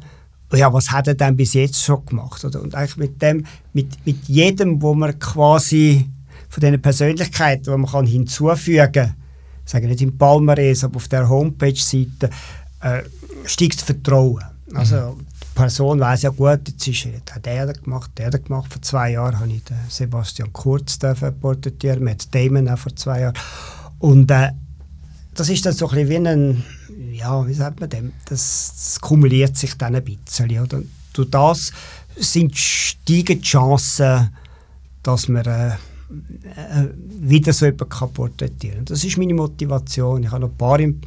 ja, 0.52 0.74
was 0.74 0.92
hat 0.92 1.08
er 1.08 1.14
denn 1.14 1.36
bis 1.36 1.54
jetzt 1.54 1.82
schon 1.82 2.04
gemacht? 2.06 2.44
Oder? 2.44 2.62
Und 2.62 2.74
eigentlich 2.74 2.98
mit 2.98 3.22
dem, 3.22 3.46
mit, 3.72 4.06
mit 4.06 4.28
jedem, 4.28 4.82
wo 4.82 4.96
man 4.96 5.18
quasi 5.20 6.10
von 6.50 6.62
diesen 6.62 6.82
Persönlichkeiten, 6.82 7.64
die 7.64 7.70
man 7.70 7.86
kann 7.86 8.06
hinzufügen 8.06 8.92
kann, 8.92 9.16
sage 9.66 9.88
nicht 9.88 10.02
im 10.02 10.18
Palmares, 10.18 10.84
aber 10.84 10.98
auf 10.98 11.08
der 11.08 11.30
Homepage-Seite, 11.30 12.30
äh, 12.82 13.04
steigt 13.46 13.76
das 13.76 13.84
Vertrauen. 13.84 14.44
Also 14.74 14.96
mhm. 14.96 15.26
die 15.42 15.56
Person 15.56 16.00
weiß 16.00 16.24
ja 16.24 16.30
gut, 16.30 16.68
jetzt 16.68 16.88
ist 16.88 17.08
hat 17.32 17.46
der 17.46 17.74
gemacht, 17.74 18.12
der 18.18 18.28
hat 18.28 18.46
gemacht. 18.46 18.72
Vor 18.72 18.82
zwei 18.82 19.12
Jahren 19.12 19.40
habe 19.40 19.52
ich 19.52 19.64
den 19.64 19.78
Sebastian 19.88 20.52
Kurz 20.54 20.98
porträtieren, 21.42 22.04
Matt 22.04 22.34
Damon 22.34 22.70
auch 22.70 22.78
vor 22.78 22.96
zwei 22.96 23.22
Jahren. 23.22 23.36
Und 24.00 24.32
äh, 24.32 24.52
das 25.36 25.50
ist 25.50 25.66
dann 25.66 25.74
so 25.74 25.88
ein 25.90 26.08
bisschen 26.08 26.10
wie 26.10 26.28
ein, 26.28 26.64
ja, 27.14 27.48
wie 27.48 27.54
sagt 27.54 27.80
man 27.80 27.90
dem, 27.90 28.14
das, 28.26 28.74
das 28.76 29.02
kumuliert 29.02 29.56
sich 29.56 29.76
dann 29.78 29.96
ein 29.96 30.04
bisschen. 30.04 30.60
Oder? 30.60 30.82
Durch 31.14 31.30
das 31.30 31.72
sind 32.18 32.58
steigende 32.58 33.44
Chancen, 33.44 34.36
dass 35.04 35.28
man 35.28 35.46
äh, 35.46 35.72
wieder 36.10 37.54
so 37.54 37.66
jemanden 37.66 37.90
kann 37.90 38.12
porträtieren 38.12 38.86
Das 38.86 39.04
ist 39.04 39.18
meine 39.18 39.34
Motivation. 39.34 40.24
Ich 40.24 40.32
habe 40.32 40.42
noch 40.42 40.50
ein 40.50 40.58
paar 40.58 40.80
im, 40.80 41.02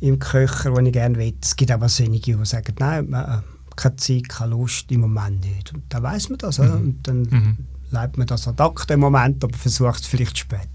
im 0.00 0.18
Köcher, 0.18 0.72
die 0.72 0.86
ich 0.88 0.92
gerne 0.92 1.16
will. 1.16 1.34
Es 1.40 1.54
gibt 1.54 1.70
aber 1.70 1.88
solche, 1.88 2.10
die 2.20 2.44
sagen, 2.44 2.74
nein, 2.78 3.08
man, 3.08 3.24
äh, 3.24 3.42
keine 3.76 3.96
Zeit, 3.96 4.28
keine 4.28 4.50
Lust, 4.50 4.90
im 4.90 5.00
Moment 5.00 5.40
nicht. 5.40 5.72
Und 5.72 5.84
dann 5.88 6.02
weiß 6.02 6.30
man 6.30 6.38
das. 6.38 6.58
Mhm. 6.58 6.70
Und 6.72 7.08
dann 7.08 7.20
mhm. 7.22 7.56
leitet 7.90 8.18
man 8.18 8.26
das 8.26 8.48
ad 8.48 8.62
acta 8.62 8.94
im 8.94 9.00
Moment, 9.00 9.42
aber 9.44 9.56
versucht 9.56 10.00
es 10.00 10.06
vielleicht 10.06 10.38
später. 10.38 10.66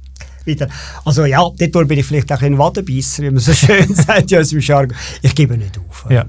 Wieder. 0.44 0.68
Also 1.04 1.24
ja, 1.24 1.40
dort 1.40 1.88
bin 1.88 1.98
ich 1.98 2.06
vielleicht 2.06 2.32
auch 2.32 2.40
ein 2.40 2.56
Wadenbisser, 2.56 3.24
wie 3.24 3.30
man 3.30 3.40
so 3.40 3.52
schön 3.52 3.92
sagt 3.94 4.30
ja, 4.30 4.40
aus 4.40 4.50
dem 4.50 4.60
Jargon. 4.60 4.96
Ich 5.22 5.34
gebe 5.34 5.58
nicht 5.58 5.76
auf. 5.78 6.06
Ja. 6.08 6.24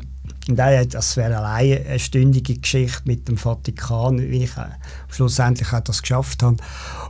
Und 0.50 0.58
das 0.58 1.18
wäre 1.18 1.38
allein 1.38 1.86
eine 1.86 2.00
stündige 2.00 2.58
Geschichte 2.58 3.02
mit 3.06 3.28
dem 3.28 3.38
Vatikan, 3.38 4.20
wie 4.20 4.44
ich 4.44 4.58
äh, 4.58 4.66
schlussendlich 5.10 5.72
auch 5.74 5.82
das 5.82 6.02
geschafft 6.02 6.44
habe. 6.44 6.58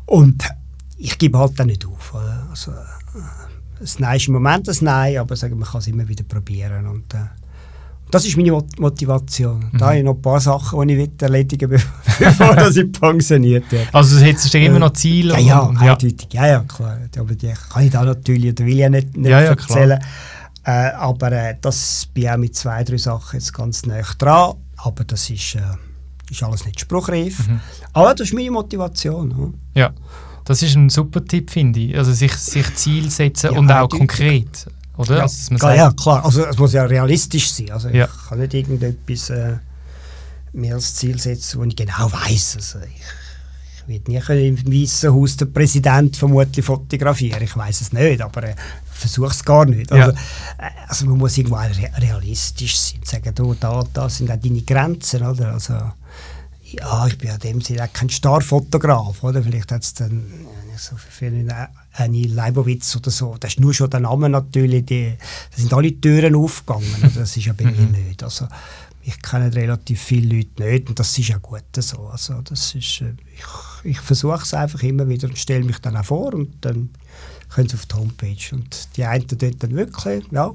Und 0.05 0.43
ich 0.97 1.17
gebe 1.17 1.38
halt 1.38 1.59
dann 1.59 1.67
nicht 1.67 1.85
auf. 1.85 2.15
Also, 2.49 2.73
das 3.79 3.99
Nein 3.99 4.17
ist 4.17 4.27
im 4.27 4.33
Moment 4.33 4.67
das 4.67 4.81
Nein, 4.81 5.17
aber 5.17 5.35
sagen, 5.35 5.59
man 5.59 5.69
kann 5.69 5.79
es 5.79 5.88
immer 5.88 6.07
wieder 6.07 6.23
probieren. 6.23 6.88
Und, 6.88 7.13
äh, 7.13 7.27
das 8.09 8.25
ist 8.25 8.38
meine 8.38 8.57
Motivation. 8.77 9.69
Mhm. 9.71 9.77
Da 9.77 9.88
habe 9.88 9.97
ich 9.97 10.03
noch 10.03 10.15
ein 10.15 10.21
paar 10.21 10.39
Sachen, 10.39 10.88
die 10.88 10.95
ich 10.95 11.21
erledigen 11.21 11.69
will, 11.69 11.81
bevor 12.19 12.57
ich 12.69 12.91
pensioniert 12.93 13.69
werde. 13.71 13.93
Also 13.93 14.23
jetzt 14.23 14.51
du 14.53 14.57
immer 14.57 14.79
noch 14.79 14.93
Ziele? 14.93 15.33
Ja, 15.33 15.39
ja, 15.39 15.67
eindeutig. 15.67 16.27
Ja, 16.31 16.47
ja, 16.47 16.59
klar. 16.61 16.97
Aber 17.17 17.35
die 17.35 17.53
kann 17.69 17.83
ich 17.83 17.91
da 17.91 18.05
natürlich, 18.05 18.55
da 18.55 18.65
will 18.65 18.79
ich 18.79 18.89
nicht, 18.89 19.17
nicht 19.17 19.29
ja, 19.29 19.41
ja, 19.41 19.49
erzählen. 19.49 19.99
Klar. 19.99 20.11
Äh, 20.68 20.91
aber 20.97 21.32
äh, 21.32 21.55
das 21.61 22.09
bin 22.13 22.28
auch 22.28 22.36
mit 22.36 22.53
zwei, 22.53 22.84
drei 22.84 22.97
Sachen 22.97 23.39
jetzt 23.39 23.53
ganz 23.53 23.86
nah 23.86 24.01
dran. 24.01 24.55
Aber 24.76 25.05
das 25.05 25.30
ist, 25.30 25.55
äh, 25.55 25.61
ist 26.30 26.43
alles 26.43 26.65
nicht 26.65 26.82
spruchreif. 26.82 27.47
Mhm. 27.47 27.61
Aber 27.93 28.13
das 28.13 28.28
ist 28.28 28.34
meine 28.34 28.51
Motivation. 28.51 29.36
Hm? 29.36 29.53
Ja, 29.74 29.93
das 30.43 30.61
ist 30.61 30.76
ein 30.76 30.89
super 30.89 31.24
Tipp, 31.24 31.51
finde 31.51 31.80
ich. 31.80 31.97
Also 31.97 32.11
sich, 32.11 32.34
sich 32.34 32.76
Ziel 32.76 33.09
setzen 33.09 33.53
ja, 33.53 33.57
und 33.57 33.72
auch 33.72 33.88
konkret. 33.88 34.68
Oder? 34.97 35.18
Ja, 35.18 35.22
also, 35.22 35.55
klar, 35.55 35.76
ja, 35.76 35.91
klar. 35.91 36.26
Also 36.26 36.45
es 36.45 36.57
muss 36.57 36.74
ja 36.74 36.84
realistisch 36.84 37.49
sein. 37.49 37.72
Also 37.72 37.88
ja. 37.88 38.05
ich 38.05 38.30
kann 38.30 38.39
nicht 38.39 38.53
irgendetwas 38.53 39.30
äh, 39.30 39.55
mir 40.51 40.76
als 40.76 40.95
Ziel 40.95 41.18
setzen, 41.18 41.61
wo 41.61 41.63
ich 41.63 41.78
genau 41.78 42.11
weiß. 42.11 42.57
Also 42.57 42.80
ich, 42.80 43.88
wird 43.88 44.09
nie 44.09 44.47
im 44.47 44.57
Weißen 44.57 45.13
Haus 45.13 45.38
der 45.38 45.45
Präsident 45.45 46.18
vermutlich 46.18 46.65
fotografieren. 46.65 47.41
Ich 47.41 47.55
weiß 47.55 47.80
es 47.80 47.93
nicht, 47.93 48.22
aber 48.22 48.43
äh, 48.43 48.55
versuche 48.97 49.31
es 49.31 49.43
gar 49.43 49.65
nicht. 49.65 49.91
Also, 49.91 50.11
ja. 50.11 50.17
äh, 50.57 50.71
also 50.87 51.05
man 51.05 51.17
muss 51.17 51.37
irgendwo 51.37 51.57
realistisch 51.57 52.77
sein 52.77 53.01
sagen, 53.03 53.33
du, 53.35 53.53
da, 53.53 53.83
da 53.93 54.09
sind 54.09 54.31
auch 54.31 54.37
deine 54.37 54.61
Grenzen. 54.61 55.25
Oder? 55.25 55.53
Also, 55.53 55.73
ja, 56.63 57.07
ich 57.07 57.17
bin 57.17 57.29
ja 57.29 57.37
dem 57.37 57.61
Sinne 57.61 57.83
auch 57.83 57.93
kein 57.93 58.09
Starfotograf. 58.09 59.23
Oder? 59.23 59.41
Vielleicht 59.43 59.71
hat 59.71 59.83
es 59.83 59.93
dann 59.93 60.19
äh, 60.19 60.77
so 60.77 60.95
für 60.97 61.27
eine 61.27 62.21
Leibowitz 62.27 62.95
oder 62.95 63.11
so. 63.11 63.35
Das 63.39 63.51
ist 63.51 63.59
nur 63.59 63.73
schon 63.73 63.89
der 63.89 64.01
Name 64.01 64.29
natürlich. 64.29 64.85
Die, 64.85 65.13
da 65.51 65.57
sind 65.57 65.73
alle 65.73 65.99
Türen 65.99 66.35
aufgegangen. 66.35 67.11
Das 67.15 67.37
ist 67.37 67.45
ja 67.45 67.53
bei 67.53 67.63
mir 67.65 67.71
mhm. 67.71 67.91
nicht. 67.91 68.23
Also, 68.23 68.47
ich 69.07 69.21
kenne 69.21 69.55
relativ 69.55 70.01
viele 70.01 70.35
Leute 70.35 70.63
nicht 70.63 70.89
und 70.89 70.99
das 70.99 71.17
ist 71.17 71.29
ja 71.29 71.37
gut 71.37 71.63
so. 71.77 72.07
Also 72.07 72.41
das 72.41 72.75
ist, 72.75 73.01
äh, 73.01 73.13
ich, 73.33 73.91
ich 73.91 73.99
versuche 74.01 74.43
es 74.43 74.53
einfach 74.53 74.83
immer 74.83 75.07
wieder 75.07 75.29
und 75.29 75.37
stelle 75.37 75.63
mich 75.63 75.79
dann 75.79 75.95
auch 75.95 76.03
vor 76.03 76.33
und 76.33 76.57
dann 76.59 76.89
können 77.53 77.69
sie 77.69 77.75
auf 77.75 77.85
die 77.85 77.95
Homepage. 77.95 78.55
Und 78.55 78.97
die 78.97 79.03
einen 79.03 79.27
tun 79.27 79.55
dann 79.59 79.75
wirklich, 79.75 80.23
ja, 80.31 80.51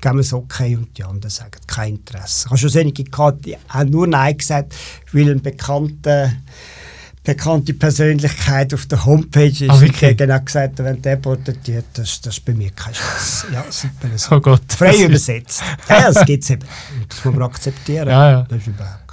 geben 0.00 0.18
es 0.18 0.32
okay 0.32 0.76
und 0.76 0.96
die 0.96 1.04
anderen 1.04 1.30
sagen 1.30 1.60
kein 1.66 1.96
Interesse. 1.96 2.46
Ich 2.46 2.50
habe 2.50 2.58
schon 2.58 2.80
einige 2.80 3.04
gehabt, 3.04 3.44
die 3.44 3.56
haben 3.68 3.90
nur 3.90 4.06
Nein 4.06 4.36
gesagt, 4.36 4.74
weil 5.12 5.30
ein 5.30 5.42
bekannter 5.42 6.32
bekannte 7.22 7.72
Persönlichkeit 7.72 8.74
auf 8.74 8.84
der 8.84 9.02
Homepage 9.02 9.46
ist. 9.46 9.70
Ah, 9.70 9.80
ich 9.80 10.02
habe 10.02 10.14
genau 10.14 10.40
gesagt, 10.40 10.78
wenn 10.80 11.00
der 11.00 11.16
porträtiert, 11.16 11.86
das, 11.94 12.20
das 12.20 12.36
ist 12.36 12.44
bei 12.44 12.52
mir 12.52 12.70
kein 12.70 12.94
Spaß. 12.94 13.46
Ja, 13.50 13.64
super. 13.70 14.18
So. 14.18 14.34
Oh 14.36 14.40
Gott. 14.40 14.60
Frei 14.76 15.04
übersetzt. 15.04 15.62
Ja, 15.88 16.12
das 16.12 16.26
gibt 16.26 16.44
es 16.44 16.50
eben. 16.50 16.66
Das 17.08 17.24
muss 17.24 17.34
man 17.34 17.44
akzeptieren. 17.44 18.08
Ja, 18.08 18.30
ja. 18.30 18.42
Das 18.42 18.58
ist 18.58 18.66
überhaupt 18.66 19.04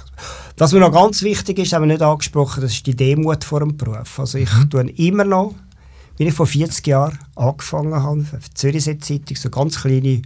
was 0.62 0.72
mir 0.72 0.78
noch 0.78 0.92
ganz 0.92 1.22
wichtig 1.22 1.58
ist, 1.58 1.72
haben 1.72 1.82
wir 1.82 1.92
nicht 1.92 2.02
angesprochen, 2.02 2.62
das 2.62 2.72
ist 2.72 2.86
die 2.86 2.94
Demut 2.94 3.42
vor 3.42 3.60
dem 3.60 3.76
Beruf. 3.76 4.20
Also 4.20 4.38
ich 4.38 4.52
mhm. 4.52 4.70
tue 4.70 4.90
immer 4.90 5.24
noch, 5.24 5.54
wie 6.18 6.24
ich 6.28 6.34
vor 6.34 6.46
40 6.46 6.86
Jahren 6.86 7.18
angefangen 7.36 7.94
habe, 7.94 8.24
für 8.24 8.38
die 8.38 8.54
Zürichsee 8.54 8.98
Zeitung, 8.98 9.36
so 9.36 9.50
ganz 9.50 9.80
kleine 9.80 10.22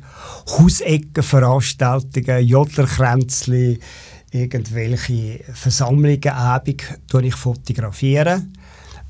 Hauseckenveranstaltungen, 0.59 2.47
Jodlerkränzchen, 2.47 3.79
irgendwelche 4.31 5.45
Versammlungen, 5.53 6.29
Abend 6.29 6.83
ich 7.23 7.35
fotografieren. 7.35 8.53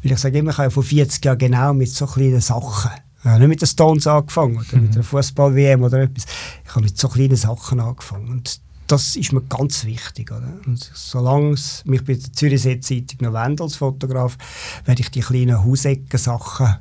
Weil 0.03 0.13
ich 0.13 0.19
sage 0.19 0.39
immer, 0.39 0.51
ich 0.53 0.59
habe 0.59 0.71
vor 0.71 0.83
40 0.83 1.25
Jahren 1.25 1.39
genau 1.39 1.73
mit 1.75 1.89
so 1.89 2.07
kleinen 2.07 2.41
Sachen, 2.41 2.91
ich 3.19 3.25
habe 3.25 3.41
nicht 3.41 3.49
mit 3.49 3.63
den 3.63 3.67
Stones 3.67 4.07
angefangen 4.07 4.59
oder 4.59 4.77
mhm. 4.77 4.83
mit 4.85 4.95
einer 4.95 5.03
Fußball-WM 5.03 5.83
oder 5.83 6.03
etwas, 6.03 6.27
ich 6.65 6.71
habe 6.71 6.83
mit 6.83 6.97
so 6.97 7.09
kleinen 7.09 7.37
Sachen 7.37 7.81
angefangen. 7.81 8.29
Und 8.29 8.61
das 8.87 9.17
ist 9.17 9.33
mir 9.33 9.43
ganz 9.43 9.85
wichtig. 9.85 10.31
Oder? 10.31 10.53
Und 10.67 10.91
solange 10.95 11.53
es 11.53 11.85
mich 11.85 12.05
bei 12.05 12.15
der 12.15 12.33
Zürichsee 12.33 12.81
Zeitung 12.81 13.19
noch 13.21 13.33
wendet 13.33 13.61
als 13.63 13.77
Fotograf, 13.77 14.37
werde 14.85 15.01
ich 15.01 15.11
die 15.11 15.21
kleinen 15.21 15.65
Hausecken-Sachen 15.65 16.77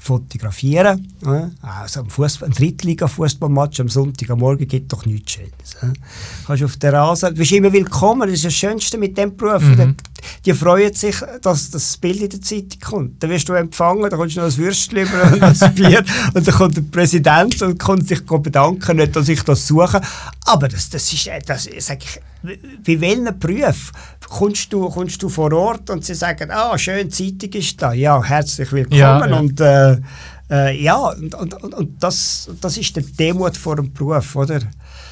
fotografieren. 0.00 1.14
Also 1.62 2.00
ein, 2.00 2.10
Fußball, 2.10 2.48
ein 2.48 2.54
Drittliga-Fußballmatch 2.54 3.80
am 3.80 3.88
Sonntag 3.88 4.28
am 4.30 4.40
Morgen 4.40 4.68
gibt 4.68 4.92
doch 4.92 5.06
nichts 5.06 5.32
Schönes. 5.32 5.76
Du 5.80 6.46
kannst 6.46 6.62
auf 6.62 6.76
der 6.76 6.92
Rasen, 6.92 7.30
du 7.30 7.36
bist 7.36 7.52
immer 7.52 7.72
willkommen, 7.72 8.28
das 8.28 8.32
ist 8.32 8.44
das 8.44 8.54
Schönste 8.54 8.98
mit 8.98 9.16
dem 9.16 9.34
Beruf. 9.34 9.62
Mhm. 9.62 9.96
Die 10.44 10.54
freuen 10.54 10.92
sich, 10.92 11.16
dass 11.42 11.70
das 11.70 11.96
Bild 11.96 12.22
in 12.22 12.30
der 12.30 12.40
Zeitung 12.40 12.80
kommt. 12.82 13.22
Dann 13.22 13.30
wirst 13.30 13.48
du 13.48 13.52
empfangen, 13.54 14.08
dann 14.10 14.18
kommst 14.18 14.36
du 14.36 14.40
noch 14.40 14.46
ein 14.46 14.56
Würstchen 14.56 14.98
über 14.98 15.32
und 15.32 15.42
ein 15.42 15.74
Bier 15.74 16.04
und 16.34 16.46
dann 16.46 16.54
kommt 16.54 16.76
der 16.76 16.82
Präsident 16.82 17.60
und 17.62 17.78
kommt 17.78 18.08
sich 18.08 18.24
bedanken, 18.24 18.96
nicht, 18.96 19.14
dass 19.16 19.28
ich 19.28 19.42
das 19.42 19.66
suche. 19.66 20.00
Aber 20.46 20.68
das, 20.68 20.90
das 20.90 21.12
ist, 21.12 21.30
das, 21.46 21.68
sag 21.78 22.02
ich, 22.02 22.20
bei 22.86 23.00
welchen 23.00 23.38
Berufen 23.38 23.96
kommst 24.28 24.72
du, 24.72 24.88
kommst 24.88 25.22
du 25.22 25.28
vor 25.28 25.52
Ort 25.52 25.90
und 25.90 26.04
sie 26.04 26.14
sagen, 26.14 26.50
ah, 26.50 26.76
schön, 26.76 27.10
Zeitung 27.10 27.50
ist 27.52 27.80
da, 27.80 27.92
ja, 27.92 28.22
herzlich 28.22 28.70
willkommen 28.72 28.98
ja, 28.98 29.26
ja. 29.26 29.38
und 29.38 29.60
äh, 29.60 29.96
äh, 30.50 30.82
ja, 30.82 30.96
und, 30.96 31.34
und, 31.34 31.74
und 31.74 32.02
das, 32.02 32.50
das 32.60 32.76
ist 32.76 32.94
der 32.96 33.02
Demut 33.02 33.56
vor 33.56 33.76
dem 33.76 33.92
Beruf, 33.92 34.36
oder? 34.36 34.60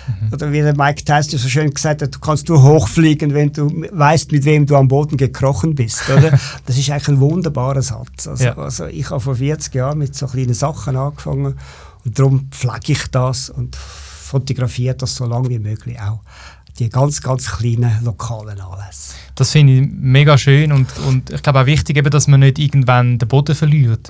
Mhm. 0.07 0.33
Oder 0.33 0.53
wie 0.53 0.61
der 0.61 0.77
Mike 0.77 1.05
Tyson 1.05 1.39
so 1.39 1.49
schön 1.49 1.71
gesagt 1.71 2.03
hat, 2.03 2.15
du 2.15 2.19
kannst 2.19 2.49
nur 2.49 2.63
hochfliegen, 2.63 3.35
wenn 3.35 3.53
du 3.53 3.69
weißt, 3.93 4.33
mit 4.33 4.45
wem 4.45 4.67
du 4.67 4.77
am 4.77 4.89
Boden 4.89 5.17
gekrochen 5.17 5.75
bist. 5.75 6.09
Oder? 6.11 6.31
das 6.67 6.79
ist 6.79 6.91
eigentlich 6.91 7.09
ein 7.09 7.21
wunderbarer 7.21 7.83
Satz. 7.83 8.27
Also, 8.27 8.45
ja. 8.45 8.57
also 8.57 8.87
ich 8.87 9.11
habe 9.11 9.21
vor 9.21 9.37
40 9.37 9.75
Jahren 9.75 9.99
mit 9.99 10.15
so 10.15 10.27
kleinen 10.27 10.55
Sachen 10.55 10.97
angefangen 10.97 11.55
und 12.05 12.19
darum 12.19 12.49
pflege 12.51 12.93
ich 12.93 13.07
das 13.09 13.51
und 13.51 13.77
fotografiere 13.77 14.95
das 14.95 15.15
so 15.15 15.27
lange 15.27 15.49
wie 15.51 15.59
möglich 15.59 16.01
auch. 16.01 16.21
Die 16.79 16.89
ganz, 16.89 17.21
ganz 17.21 17.51
kleinen 17.51 18.03
lokalen 18.03 18.59
Anlässe. 18.59 19.13
Das 19.35 19.51
finde 19.51 19.75
ich 19.75 19.89
mega 19.93 20.39
schön 20.39 20.73
und, 20.73 20.89
und 21.07 21.31
ich 21.31 21.43
glaube 21.43 21.61
auch 21.61 21.67
wichtig, 21.67 21.99
eben, 21.99 22.11
dass 22.11 22.29
man 22.29 22.41
nicht 22.41 22.59
irgendwann 22.59 23.19
den 23.19 23.29
Boden 23.29 23.55
verliert. 23.55 24.09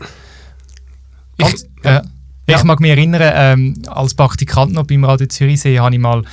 Ich, 1.39 1.67
äh, 1.83 2.03
ja. 2.49 2.57
Ich 2.57 2.65
mag 2.65 2.81
mich 2.81 2.91
erinnern, 2.91 3.33
ähm, 3.35 3.83
als 3.87 4.15
Praktikant 4.15 4.73
noch 4.73 4.87
beim 4.87 5.05
Radio 5.05 5.27
Zürichsee 5.27 5.79
habe 5.79 5.95
ich 5.95 6.01
mal, 6.01 6.25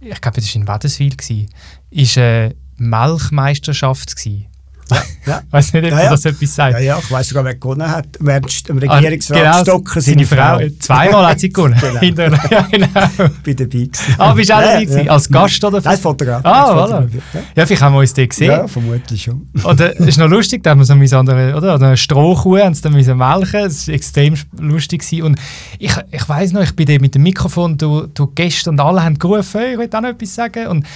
ich 0.00 0.20
glaube, 0.20 0.40
das 0.40 0.48
war 0.48 0.62
in 0.62 0.68
Wädenswil, 0.68 1.16
war 1.90 2.22
eine 2.22 2.54
Melkmeisterschaft. 2.76 4.16
Gewesen. 4.16 4.46
Ja, 5.26 5.42
weiß 5.50 5.72
nicht, 5.72 5.84
ob 5.86 5.90
ja, 5.90 6.04
ja. 6.04 6.10
das 6.10 6.24
etwas 6.24 6.54
sagt. 6.54 6.74
Ja, 6.74 6.80
ja, 6.80 6.98
ich 6.98 7.10
weiß 7.10 7.28
sogar, 7.28 7.44
wer 7.44 7.54
gewonnen 7.54 7.90
hat. 7.90 8.06
Während 8.20 8.68
dem 8.68 8.78
ah, 8.88 8.96
Regierungsrat 8.96 9.38
genau, 9.38 9.62
Stocker 9.62 10.00
seine 10.00 10.26
Frau. 10.26 10.58
Frau. 10.58 10.68
Zweimal 10.78 11.26
hat 11.26 11.40
sie 11.40 11.48
gewonnen. 11.48 11.80
genau. 12.00 12.22
ja, 12.50 12.66
genau. 12.70 12.88
Bei 13.44 13.52
der 13.54 13.66
Bix. 13.66 14.00
Ah, 14.18 14.34
bist 14.34 14.50
du 14.50 14.54
auch 14.54 14.60
dabei 14.60 14.84
gewesen? 14.84 15.08
Als 15.08 15.28
Gast 15.28 15.64
oder? 15.64 15.86
Als 15.86 16.00
Fotograf. 16.00 16.44
Ah, 16.44 16.86
voilà. 16.86 17.08
Ja, 17.56 17.66
vielleicht 17.66 17.82
haben 17.82 17.94
wir 17.94 18.00
uns 18.00 18.12
den 18.12 18.28
gesehen. 18.28 18.50
Ja, 18.50 18.68
vermutlich 18.68 19.22
schon. 19.22 19.48
Und 19.62 19.80
es 19.80 20.00
äh, 20.00 20.08
ist 20.08 20.18
noch 20.18 20.28
lustig, 20.28 20.62
da 20.62 20.70
haben 20.70 20.80
wir 20.80 20.84
so 20.84 20.92
eine, 20.92 21.16
andere, 21.16 21.56
oder? 21.56 21.74
eine 21.74 21.96
Strohkuh 21.96 22.58
haben 22.58 22.74
sie 22.74 22.82
dann 22.82 22.92
melken. 22.92 23.64
Das 23.64 23.88
war 23.88 23.94
extrem 23.94 24.34
lustig. 24.58 24.94
Gewesen. 25.00 25.22
Und 25.22 25.38
ich, 25.78 25.92
ich 26.10 26.28
weiss 26.28 26.52
noch, 26.52 26.62
ich 26.62 26.76
bin 26.76 26.86
da 26.86 26.98
mit 27.00 27.14
dem 27.14 27.22
Mikrofon, 27.22 27.76
du, 27.78 28.06
du 28.06 28.26
Gäste 28.28 28.70
und 28.70 28.80
alle 28.80 29.02
haben 29.02 29.18
gerufen, 29.18 29.60
ich 29.72 29.78
will 29.78 29.88
auch 29.92 30.00
noch 30.00 30.10
etwas 30.10 30.34
sagen. 30.34 30.66
Und 30.68 30.86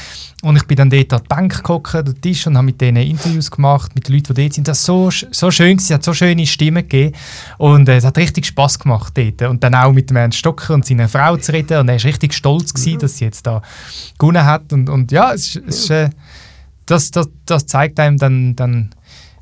und 0.43 0.55
ich 0.55 0.65
bin 0.65 0.77
dann 0.77 0.89
dort 0.89 1.13
an 1.13 1.21
die 1.23 1.29
Bank 1.29 1.57
gekommen, 1.57 1.85
an 1.93 2.05
den 2.05 2.21
Tisch 2.21 2.47
und 2.47 2.57
habe 2.57 2.67
mit 2.67 2.81
denen 2.81 3.03
Interviews 3.03 3.51
gemacht, 3.51 3.78
mit 3.95 4.09
den 4.09 4.15
Leuten, 4.15 4.35
die 4.35 4.43
dort 4.43 4.55
sind. 4.55 4.69
Das 4.69 4.89
war 4.89 5.11
so, 5.11 5.27
so 5.31 5.51
schön, 5.51 5.77
es 5.77 5.91
hat 5.91 6.05
so 6.05 6.15
schöne 6.15 6.47
Stimmen 6.47 6.83
gegeben. 6.83 7.17
Und 7.59 7.89
äh, 7.89 7.97
es 7.97 8.05
hat 8.05 8.17
richtig 8.19 8.47
Spass 8.47 8.79
gemacht 8.79 9.13
dort. 9.17 9.43
Und 9.43 9.63
dann 9.63 9.75
auch 9.75 9.93
mit 9.93 10.11
dem 10.11 10.17
Ernst 10.17 10.39
Stocker 10.39 10.75
und 10.75 10.87
seiner 10.87 11.09
Frau 11.09 11.37
zu 11.37 11.53
reden. 11.53 11.79
Und 11.79 11.89
er 11.89 11.97
war 11.97 12.05
richtig 12.05 12.35
stolz, 12.35 12.75
gewesen, 12.75 12.93
ja. 12.93 12.99
dass 12.99 13.19
sie 13.19 13.25
jetzt 13.25 13.47
da 13.47 13.63
gewonnen 14.19 14.45
hat. 14.45 14.73
Und, 14.73 14.89
und 14.89 15.13
ja, 15.13 15.33
es, 15.33 15.57
es, 15.57 15.91
äh, 15.91 16.11
das, 16.87 17.11
das, 17.11 17.29
das 17.47 17.67
zeigt 17.67 18.01
einem 18.01 18.17
dann, 18.17 18.57
dann 18.57 18.91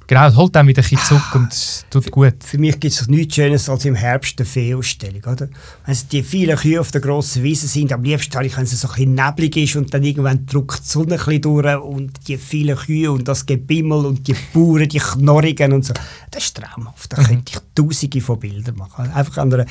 Genau, 0.09 0.28
es 0.28 0.36
holt 0.36 0.54
dann 0.54 0.68
wieder 0.68 0.82
ein 0.82 0.88
bisschen 0.88 1.04
zurück 1.04 1.34
und 1.34 1.84
tut 1.90 2.11
gut. 2.12 2.34
Für 2.44 2.59
mich 2.59 2.78
gibt 2.78 2.94
es 2.94 3.09
nichts 3.09 3.34
Schönes 3.34 3.68
als 3.68 3.84
im 3.84 3.96
Herbst 3.96 4.38
eine 4.38 4.46
Fehlausstellung. 4.46 5.22
Oder? 5.24 5.48
Wenn 5.84 5.96
die 6.12 6.22
vielen 6.22 6.57
Kühe 6.57 6.80
auf 6.80 6.92
der 6.92 7.00
grossen 7.00 7.42
Wiese 7.42 7.66
sind, 7.66 7.92
am 7.92 8.04
liebsten 8.04 8.34
habe 8.36 8.46
ich, 8.46 8.57
wenn 8.57 8.64
es 8.64 8.80
so 8.80 8.86
ein 8.86 8.94
bisschen 8.94 9.14
neblig 9.14 9.57
ist 9.57 9.74
und 9.74 9.92
dann 9.92 10.04
irgendwann 10.04 10.46
drückt 10.46 10.84
die 10.84 10.88
Sonne 10.88 11.14
ein 11.14 11.18
bisschen 11.18 11.42
durch 11.42 11.76
und 11.82 12.28
die 12.28 12.36
vielen 12.36 12.76
Kühe 12.76 13.11
und 13.11 13.26
das 13.26 13.46
Gebimmel 13.46 14.07
und 14.07 14.28
die 14.28 14.36
Bauern, 14.54 14.88
die 14.88 14.98
Knorrigen 14.98 15.72
und 15.72 15.84
so. 15.84 15.94
Das 16.30 16.44
ist 16.44 16.57
traumhaft. 16.57 17.12
Da 17.12 17.20
mhm. 17.20 17.26
könnte 17.26 17.52
ich 17.54 17.59
tausende 17.74 18.20
von 18.20 18.38
Bildern 18.38 18.76
machen. 18.76 19.11
Einfach 19.11 19.38
an 19.38 19.52
einer, 19.52 19.66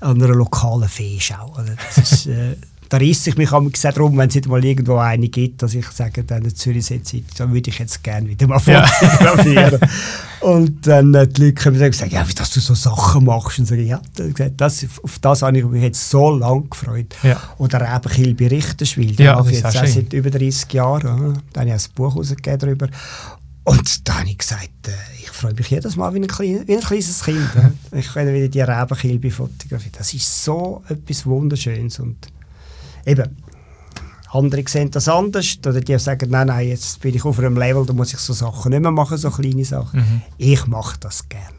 an 0.00 0.22
einer 0.22 0.34
lokalen 0.34 0.88
Feeschau. 0.88 1.54
Oder? 1.54 1.76
Das 1.94 2.12
ist, 2.12 2.26
äh, 2.26 2.56
da 2.88 2.96
reiss 2.96 3.26
ich 3.26 3.36
mich 3.36 3.50
darum, 3.50 4.16
wenn 4.16 4.28
es 4.28 4.46
mal 4.46 4.64
irgendwo 4.64 4.96
eine 4.96 5.28
gibt, 5.28 5.62
dass 5.62 5.74
ich 5.74 5.86
sage, 5.88 6.24
dann 6.24 6.48
Zürichsee 6.54 7.02
Zeit, 7.02 7.24
da 7.36 7.50
würde 7.50 7.70
ich 7.70 7.78
jetzt 7.78 8.02
gerne 8.02 8.28
wieder 8.28 8.46
mal 8.46 8.58
fotografieren. 8.60 9.78
Ja. 9.80 9.88
und 10.40 10.86
dann 10.86 11.12
äh, 11.14 11.26
die 11.26 11.46
Leute 11.46 11.62
kommen 11.62 11.82
und 11.82 11.94
sagen, 11.94 12.10
ja, 12.10 12.26
wie 12.28 12.34
dass 12.34 12.50
du 12.50 12.60
so 12.60 12.74
Sachen 12.74 13.24
machst. 13.24 13.58
Und 13.58 13.66
sagen, 13.66 13.86
ja, 13.86 14.00
das, 14.56 14.86
auf 15.02 15.18
das 15.18 15.42
habe 15.42 15.58
ich 15.58 15.64
mich 15.64 15.82
jetzt 15.82 16.08
so 16.08 16.30
lange 16.30 16.62
gefreut. 16.62 17.14
Ja. 17.22 17.40
Oder 17.58 18.02
eben 18.16 18.36
bei 18.36 18.48
Richterswil, 18.48 19.14
den 19.14 19.26
ja, 19.26 19.36
mache 19.36 19.50
ich 19.50 19.62
jetzt 19.62 19.76
auch 19.76 19.86
seit 19.86 20.12
über 20.12 20.30
30 20.30 20.72
Jahren. 20.72 21.42
Da 21.52 21.60
habe 21.60 21.70
ich 21.70 21.74
ein 21.74 21.92
Buch 21.94 22.14
herausgegeben 22.14 22.58
darüber. 22.58 22.88
Und 23.64 24.08
da 24.08 24.20
habe 24.20 24.30
ich 24.30 24.38
gesagt, 24.38 24.88
äh, 24.88 24.92
ich 25.20 25.28
freue 25.28 25.52
mich 25.52 25.68
jedes 25.68 25.94
Mal 25.96 26.14
wie 26.14 26.20
ein, 26.20 26.26
klein, 26.26 26.62
wie 26.66 26.74
ein 26.74 26.80
kleines 26.80 27.22
Kind. 27.22 27.50
ich 27.92 28.12
kann 28.14 28.32
wieder 28.32 28.48
die 28.48 28.62
Rebenkilbe 28.62 29.30
fotografieren. 29.30 29.92
Das 29.98 30.14
ist 30.14 30.42
so 30.44 30.82
etwas 30.88 31.26
Wunderschönes. 31.26 31.98
Und 31.98 32.16
eben, 33.08 33.36
andere 34.30 34.62
sehen 34.66 34.90
das 34.90 35.08
anders. 35.08 35.58
Oder 35.66 35.80
die 35.80 35.98
sagen, 35.98 36.30
nein, 36.30 36.48
nein, 36.48 36.68
jetzt 36.68 37.00
bin 37.00 37.14
ich 37.14 37.24
auf 37.24 37.38
einem 37.38 37.56
Level, 37.56 37.84
da 37.86 37.92
muss 37.92 38.12
ich 38.12 38.18
so 38.18 38.32
Sachen 38.32 38.70
nicht 38.70 38.80
mehr 38.80 38.90
machen, 38.90 39.16
so 39.16 39.30
kleine 39.30 39.64
Sachen. 39.64 40.00
Mhm. 40.00 40.22
Ich 40.36 40.66
mache 40.66 40.98
das 41.00 41.28
gerne. 41.28 41.56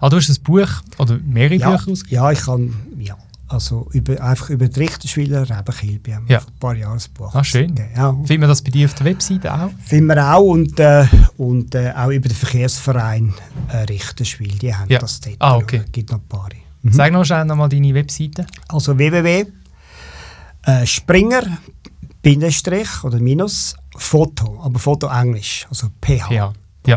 Ah, 0.00 0.08
du 0.08 0.16
hast 0.16 0.28
ein 0.28 0.42
Buch 0.42 0.68
oder 0.98 1.18
mehrere 1.18 1.56
ja, 1.56 1.70
Bücher 1.70 1.92
ausgegeben? 1.92 2.22
Ja, 2.22 2.30
ich 2.30 2.40
kann, 2.40 2.74
ja. 2.98 3.16
Also 3.50 3.88
über, 3.92 4.20
einfach 4.22 4.50
über 4.50 4.68
die 4.68 4.80
Richterschwiller 4.80 5.48
Rebenkilbe 5.48 6.14
haben 6.14 6.26
ja. 6.28 6.40
vor 6.40 6.48
ein 6.48 6.58
paar 6.58 6.76
Jahren 6.76 6.98
ein 6.98 7.14
Buch 7.14 7.34
Ah, 7.34 7.42
schön. 7.42 7.74
Ja. 7.96 8.12
Finden 8.24 8.42
wir 8.42 8.48
das 8.48 8.60
bei 8.60 8.70
dir 8.70 8.84
auf 8.84 8.94
der 8.94 9.06
Webseite 9.06 9.54
auch? 9.54 9.70
Finden 9.86 10.08
wir 10.08 10.34
auch 10.34 10.42
und, 10.42 10.78
äh, 10.78 11.06
und 11.38 11.74
äh, 11.74 11.92
auch 11.96 12.10
über 12.10 12.28
den 12.28 12.36
Verkehrsverein 12.36 13.32
äh, 13.72 13.78
Richterschwil, 13.84 14.58
die 14.58 14.74
haben 14.74 14.90
ja. 14.90 14.98
das 14.98 15.20
dort. 15.20 15.36
Ah, 15.38 15.56
okay. 15.56 15.82
gibt 15.90 16.10
noch 16.10 16.18
ein 16.18 16.28
paar. 16.28 16.50
Mhm. 16.82 16.92
Sag 16.92 17.10
noch 17.10 17.24
schnell 17.24 17.46
nochmal 17.46 17.70
deine 17.70 17.94
Webseite. 17.94 18.46
Also 18.68 18.98
www 18.98 19.46
äh, 20.68 20.86
Springer 20.86 21.58
Bindestrich 22.22 23.02
oder 23.04 23.18
Minus 23.18 23.74
Foto, 23.96 24.60
aber 24.62 24.78
Foto 24.78 25.08
Englisch, 25.08 25.66
also 25.70 25.88
ph. 26.00 26.30
Ja. 26.30 26.52
Ja. 26.86 26.96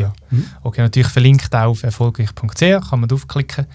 Ja. 0.00 0.12
Mhm. 0.30 0.46
Okay, 0.62 0.82
natürlich 0.82 1.08
verlinkt 1.08 1.54
auch 1.54 1.70
auf 1.70 1.82
erfolgreich.ch, 1.82 2.90
kann 2.90 3.00
man 3.00 3.08
draufklicken. 3.08 3.66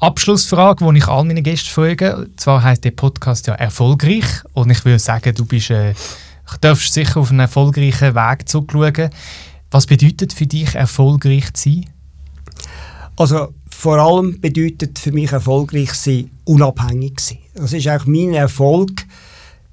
Abschlussfrage, 0.00 0.84
die 0.92 0.98
ich 0.98 1.08
all 1.08 1.24
meine 1.24 1.42
Gäste 1.42 1.70
frage. 1.70 2.28
Zwar 2.36 2.62
heißt 2.62 2.84
der 2.84 2.92
Podcast 2.92 3.48
ja 3.48 3.54
erfolgreich 3.54 4.26
und 4.52 4.70
ich 4.70 4.84
würde 4.84 5.00
sagen, 5.00 5.34
du 5.34 5.44
bist, 5.44 5.70
äh, 5.70 5.94
darfst 6.60 6.92
sicher 6.92 7.20
auf 7.20 7.30
einen 7.30 7.40
erfolgreichen 7.40 8.14
Weg 8.14 8.48
zurückschauen. 8.48 9.10
Was 9.70 9.86
bedeutet 9.86 10.32
für 10.32 10.46
dich 10.46 10.74
erfolgreich 10.74 11.52
zu 11.54 11.70
sein? 11.70 11.90
Also 13.16 13.52
vor 13.78 13.98
allem 13.98 14.40
bedeutet 14.40 14.98
für 14.98 15.12
mich 15.12 15.30
erfolgreich 15.30 15.92
sein, 15.94 16.28
unabhängig 16.44 17.20
sein. 17.20 17.38
Das 17.54 17.72
ist 17.72 17.86
auch 17.86 18.06
mein 18.06 18.34
Erfolg. 18.34 19.06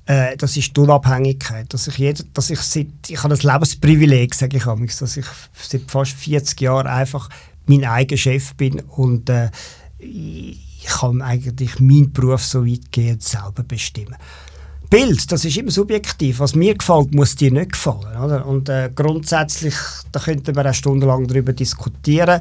Äh, 0.06 0.38
das 0.38 0.56
ist 0.58 0.78
die 0.78 0.80
Unabhängigkeit. 0.80 1.74
Dass 1.74 1.88
ich, 1.88 1.98
jeder, 1.98 2.24
dass 2.32 2.52
ich, 2.52 2.60
seit, 2.60 2.86
ich 3.08 3.18
habe 3.18 3.30
das 3.30 3.42
Lebensprivileg, 3.42 4.36
sage 4.36 4.58
ich 4.58 4.68
amigs, 4.68 5.00
dass 5.00 5.18
ich 5.18 5.26
seit 5.54 5.90
fast 5.90 6.12
40 6.12 6.62
Jahren 6.62 6.86
einfach 6.86 7.30
mein 7.66 7.84
eigener 7.84 8.16
Chef 8.16 8.54
bin 8.54 8.80
und 8.80 9.28
äh, 9.32 9.50
ich 9.98 10.86
kann 10.86 11.24
eigentlich 11.24 11.80
meinen 11.80 12.14
Beruf 12.14 12.46
so 12.46 12.64
weitgehend 12.64 13.24
selber 13.24 13.64
bestimmen. 13.64 14.18
Bild, 14.88 15.32
das 15.32 15.46
ist 15.46 15.58
immer 15.58 15.72
subjektiv. 15.72 16.42
Was 16.42 16.54
mir 16.54 16.76
gefällt, 16.76 17.16
muss 17.16 17.36
dir 17.36 17.52
nicht 17.52 17.72
gefallen. 17.72 18.22
Oder? 18.24 18.46
Und 18.46 18.70
äh, 18.70 18.92
grundsätzlich, 18.94 19.74
da 20.12 20.20
könnten 20.20 20.56
wir 20.56 20.70
auch 20.70 20.76
stundenlang 20.76 21.26
darüber 21.26 21.54
diskutieren 21.54 22.40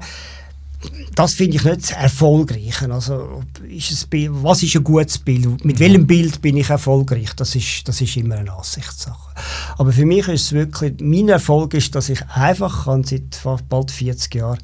das 1.14 1.34
finde 1.34 1.56
ich 1.56 1.64
nicht 1.64 1.90
erfolgreich. 1.92 2.82
Also, 2.82 3.42
ist 3.68 3.90
es, 3.90 4.08
was 4.10 4.62
ist 4.62 4.76
ein 4.76 4.84
gutes 4.84 5.18
Bild? 5.18 5.64
Mit 5.64 5.78
welchem 5.78 6.06
Bild 6.06 6.42
bin 6.42 6.56
ich 6.56 6.70
erfolgreich? 6.70 7.34
Das 7.36 7.54
ist, 7.54 7.86
das 7.86 8.00
ist 8.00 8.16
immer 8.16 8.36
eine 8.36 8.52
Ansichtssache. 8.52 9.32
Aber 9.78 9.92
für 9.92 10.04
mich 10.04 10.26
ist 10.28 10.46
es 10.46 10.52
wirklich, 10.52 10.94
mein 11.00 11.28
Erfolg 11.28 11.74
ist, 11.74 11.94
dass 11.94 12.08
ich 12.08 12.24
einfach 12.28 12.86
kann, 12.86 13.04
seit 13.04 13.40
bald 13.68 13.90
40 13.90 14.34
Jahren 14.34 14.58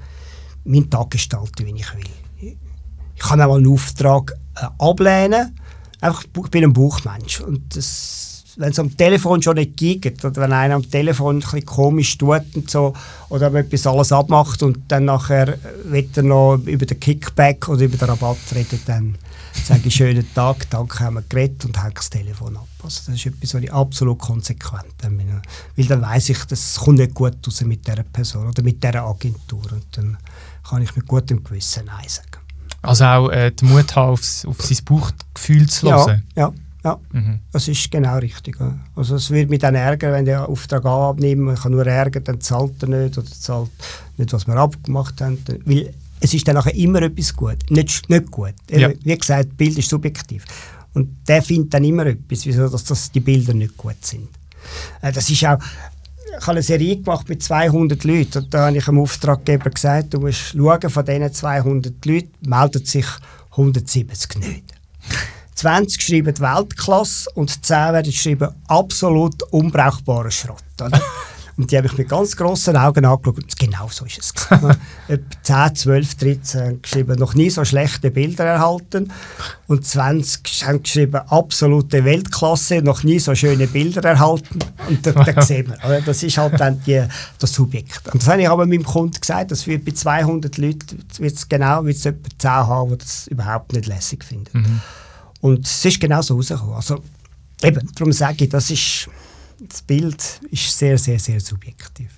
meinen 0.65 0.91
Tag 0.91 1.11
gestalten, 1.11 1.67
wie 1.67 1.75
ich 1.75 1.95
will. 1.95 2.57
Ich 3.15 3.23
kann 3.23 3.41
auch 3.41 3.49
mal 3.49 3.59
einen 3.59 3.73
Auftrag 3.73 4.33
äh, 4.57 4.67
ablehnen. 4.79 5.57
Einfach, 6.01 6.25
ich 6.25 6.51
bin 6.51 6.65
ein 6.65 6.73
Buchmensch. 6.73 7.41
Und 7.41 7.77
das 7.77 8.20
wenn 8.61 8.73
es 8.73 8.79
am 8.79 8.95
Telefon 8.95 9.41
schon 9.43 9.57
nicht 9.57 9.77
geht, 9.77 10.23
oder 10.25 10.43
wenn 10.43 10.53
einer 10.53 10.75
am 10.75 10.89
Telefon 10.89 11.37
ein 11.37 11.41
bisschen 11.41 11.65
komisch 11.65 12.19
tut 12.19 12.43
und 12.55 12.71
so, 12.71 12.93
oder 13.31 13.53
wenn 13.53 13.65
etwas 13.65 13.87
alles 13.87 14.13
abmacht 14.13 14.63
und 14.63 14.79
dann 14.89 15.07
nachher 15.07 15.59
wird 15.85 16.17
er 16.17 16.23
noch 16.25 16.59
über 16.67 16.85
den 16.85 17.01
Kickback 17.01 17.69
oder 17.69 17.85
über 17.85 17.97
den 17.97 18.09
Rabatt 18.09 18.37
reden, 18.55 18.81
dann 18.87 19.19
sage 19.65 19.81
ich 19.85 19.95
schönen 19.95 20.27
Tag, 20.35 20.69
danke, 20.69 21.01
haben 21.01 21.15
wir 21.15 21.23
geredet 21.23 21.65
und 21.65 21.83
hänge 21.83 21.95
das 21.95 22.11
Telefon 22.11 22.57
ab. 22.57 22.69
Also 22.85 23.01
das 23.07 23.15
ist 23.15 23.27
etwas, 23.27 23.55
was 23.55 23.63
ich 23.63 23.73
absolut 23.73 24.19
konsequent 24.19 24.97
bin. 24.99 25.41
Weil 25.77 25.85
dann 25.87 26.03
weiß 26.03 26.29
ich, 26.29 26.45
das 26.45 26.77
kommt 26.77 26.99
nicht 26.99 27.15
gut 27.15 27.37
raus 27.47 27.61
mit 27.63 27.87
dieser 27.87 28.03
Person 28.03 28.49
oder 28.49 28.63
mit 28.63 28.83
dieser 28.83 29.05
Agentur 29.05 29.73
und 29.73 29.87
dann 29.93 30.19
kann 30.69 30.83
ich 30.83 30.95
mit 30.95 31.07
gutem 31.07 31.43
Gewissen 31.43 31.87
Nein 31.87 32.09
sagen. 32.09 32.29
Also 32.83 33.05
auch 33.05 33.29
äh, 33.31 33.51
den 33.51 33.71
Mut 33.71 33.97
haben, 33.97 34.13
auf, 34.13 34.45
auf 34.47 34.61
sein 34.61 34.79
Bauchgefühl 34.85 35.69
zu 35.69 35.91
hören? 35.91 36.23
Ja, 36.37 36.43
ja. 36.43 36.53
Ja, 36.83 36.99
mhm. 37.13 37.41
das 37.53 37.69
ist 37.69 37.91
genau 37.91 38.19
richtig. 38.19 38.57
Also 38.95 39.17
es 39.17 39.31
wird 39.31 39.51
mich 39.51 39.59
dann 39.59 39.75
ärgern, 39.75 40.13
wenn 40.13 40.25
der 40.25 40.49
Auftrag 40.49 40.85
abnimmt, 40.87 41.43
man 41.43 41.57
kann 41.57 41.73
nur 41.73 41.87
ärgern, 41.87 42.25
dann 42.25 42.41
zahlt 42.41 42.83
er 42.83 42.89
nicht 42.89 43.19
oder 43.19 43.27
zahlt 43.27 43.71
nicht, 44.17 44.33
was 44.33 44.47
wir 44.47 44.57
abgemacht 44.57 45.21
haben. 45.21 45.39
Weil 45.67 45.93
es 46.21 46.35
ist 46.35 46.47
dann 46.49 46.55
nachher 46.55 46.75
immer 46.75 47.03
etwas 47.03 47.35
gut, 47.35 47.59
nicht, 47.71 48.09
nicht 48.09 48.31
gut. 48.31 48.55
Ja. 48.71 48.91
Wie 49.03 49.17
gesagt, 49.17 49.57
Bild 49.57 49.77
ist 49.79 49.89
subjektiv. 49.89 50.45
Und 50.93 51.17
der 51.29 51.43
findet 51.43 51.75
dann 51.75 51.85
immer 51.85 52.07
etwas, 52.07 52.47
wieso 52.47 52.69
dass 52.69 52.85
das 52.85 53.13
die 53.13 53.21
Bilder 53.21 53.55
nicht 53.55 53.77
gut 53.77 54.05
sind. 54.05 54.29
Äh, 55.03 55.13
das 55.13 55.31
ist 55.31 55.45
auch, 55.45 55.59
ich 56.39 56.47
habe 56.47 56.53
eine 56.53 56.63
Serie 56.63 56.97
gemacht 56.97 57.29
mit 57.29 57.43
200 57.43 58.05
Leuten 58.05 58.39
und 58.39 58.55
da 58.55 58.67
habe 58.67 58.77
ich 58.77 58.85
dem 58.85 58.99
Auftraggeber 58.99 59.71
gesagt, 59.71 60.15
du 60.15 60.21
musst 60.21 60.55
schauen, 60.57 60.91
von 60.91 61.05
diesen 61.05 61.33
200 61.33 62.05
Leuten 62.07 62.31
meldet 62.49 62.87
sich 62.87 63.07
170 63.53 64.39
nicht. 64.39 64.65
20 65.61 66.01
schreiben 66.01 66.39
Weltklasse 66.39 67.29
und 67.35 67.67
10 67.67 67.93
werden 67.93 68.11
geschrieben 68.11 68.49
absolut 68.67 69.43
unbrauchbarer 69.53 70.31
Schrott. 70.31 70.63
Oder? 70.81 70.99
Und 71.59 71.71
die 71.71 71.77
habe 71.77 71.89
ich 71.89 71.99
mit 71.99 72.09
ganz 72.09 72.35
grossen 72.35 72.75
Augen 72.75 73.05
angeschaut. 73.05 73.37
Und 73.37 73.59
genau 73.59 73.87
so 73.91 74.07
ist 74.07 74.19
es. 74.19 74.33
Etwa 75.09 75.69
10, 75.69 75.75
12, 75.75 76.15
13 76.15 76.61
haben 76.63 76.81
geschrieben, 76.81 77.19
noch 77.19 77.35
nie 77.35 77.51
so 77.51 77.63
schlechte 77.67 78.11
Bilder 78.11 78.47
erhalten. 78.47 79.13
Und 79.67 79.87
20 79.87 80.67
haben 80.67 80.83
geschrieben, 80.83 81.21
absolute 81.29 82.03
Weltklasse, 82.03 82.81
noch 82.81 83.03
nie 83.03 83.19
so 83.19 83.35
schöne 83.35 83.67
Bilder 83.67 84.03
erhalten. 84.03 84.61
Und 84.89 85.07
da, 85.07 85.13
da 85.13 85.43
sehen 85.43 85.69
wir, 85.69 85.85
oder? 85.85 86.01
das 86.01 86.23
ist 86.23 86.39
halt 86.39 86.59
dann 86.59 86.81
die, 86.87 87.05
das 87.39 87.53
Subjekt. 87.53 88.09
Und 88.11 88.23
das 88.23 88.29
habe 88.31 88.41
ich 88.41 88.49
aber 88.49 88.65
meinem 88.65 88.85
Kunden 88.85 89.21
gesagt, 89.21 89.51
das 89.51 89.67
wird 89.67 89.85
bei 89.85 89.93
200 89.93 90.57
Leuten 90.57 91.05
wird 91.19 91.35
es 91.35 91.47
genau 91.47 91.85
wird's 91.85 92.07
etwa 92.07 92.29
10 92.39 92.51
haben, 92.51 92.91
die 92.93 92.99
das 92.99 93.27
überhaupt 93.27 93.75
nicht 93.75 93.87
lässig 93.87 94.25
finden. 94.25 94.59
Mhm. 94.59 94.81
Und 95.41 95.65
es 95.67 95.85
ist 95.85 96.01
genau 96.01 96.23
so 96.23 96.37
rausgekommen. 96.37 96.75
Also, 96.75 97.03
eben, 97.63 97.89
darum 97.95 98.13
sage 98.13 98.45
ich, 98.45 98.51
das 98.51 98.71
ist 98.71 99.09
das 99.69 99.83
Bild 99.83 100.41
ist 100.51 100.79
sehr, 100.79 100.97
sehr, 100.97 101.19
sehr 101.19 101.41
subjektiv. 101.41 102.09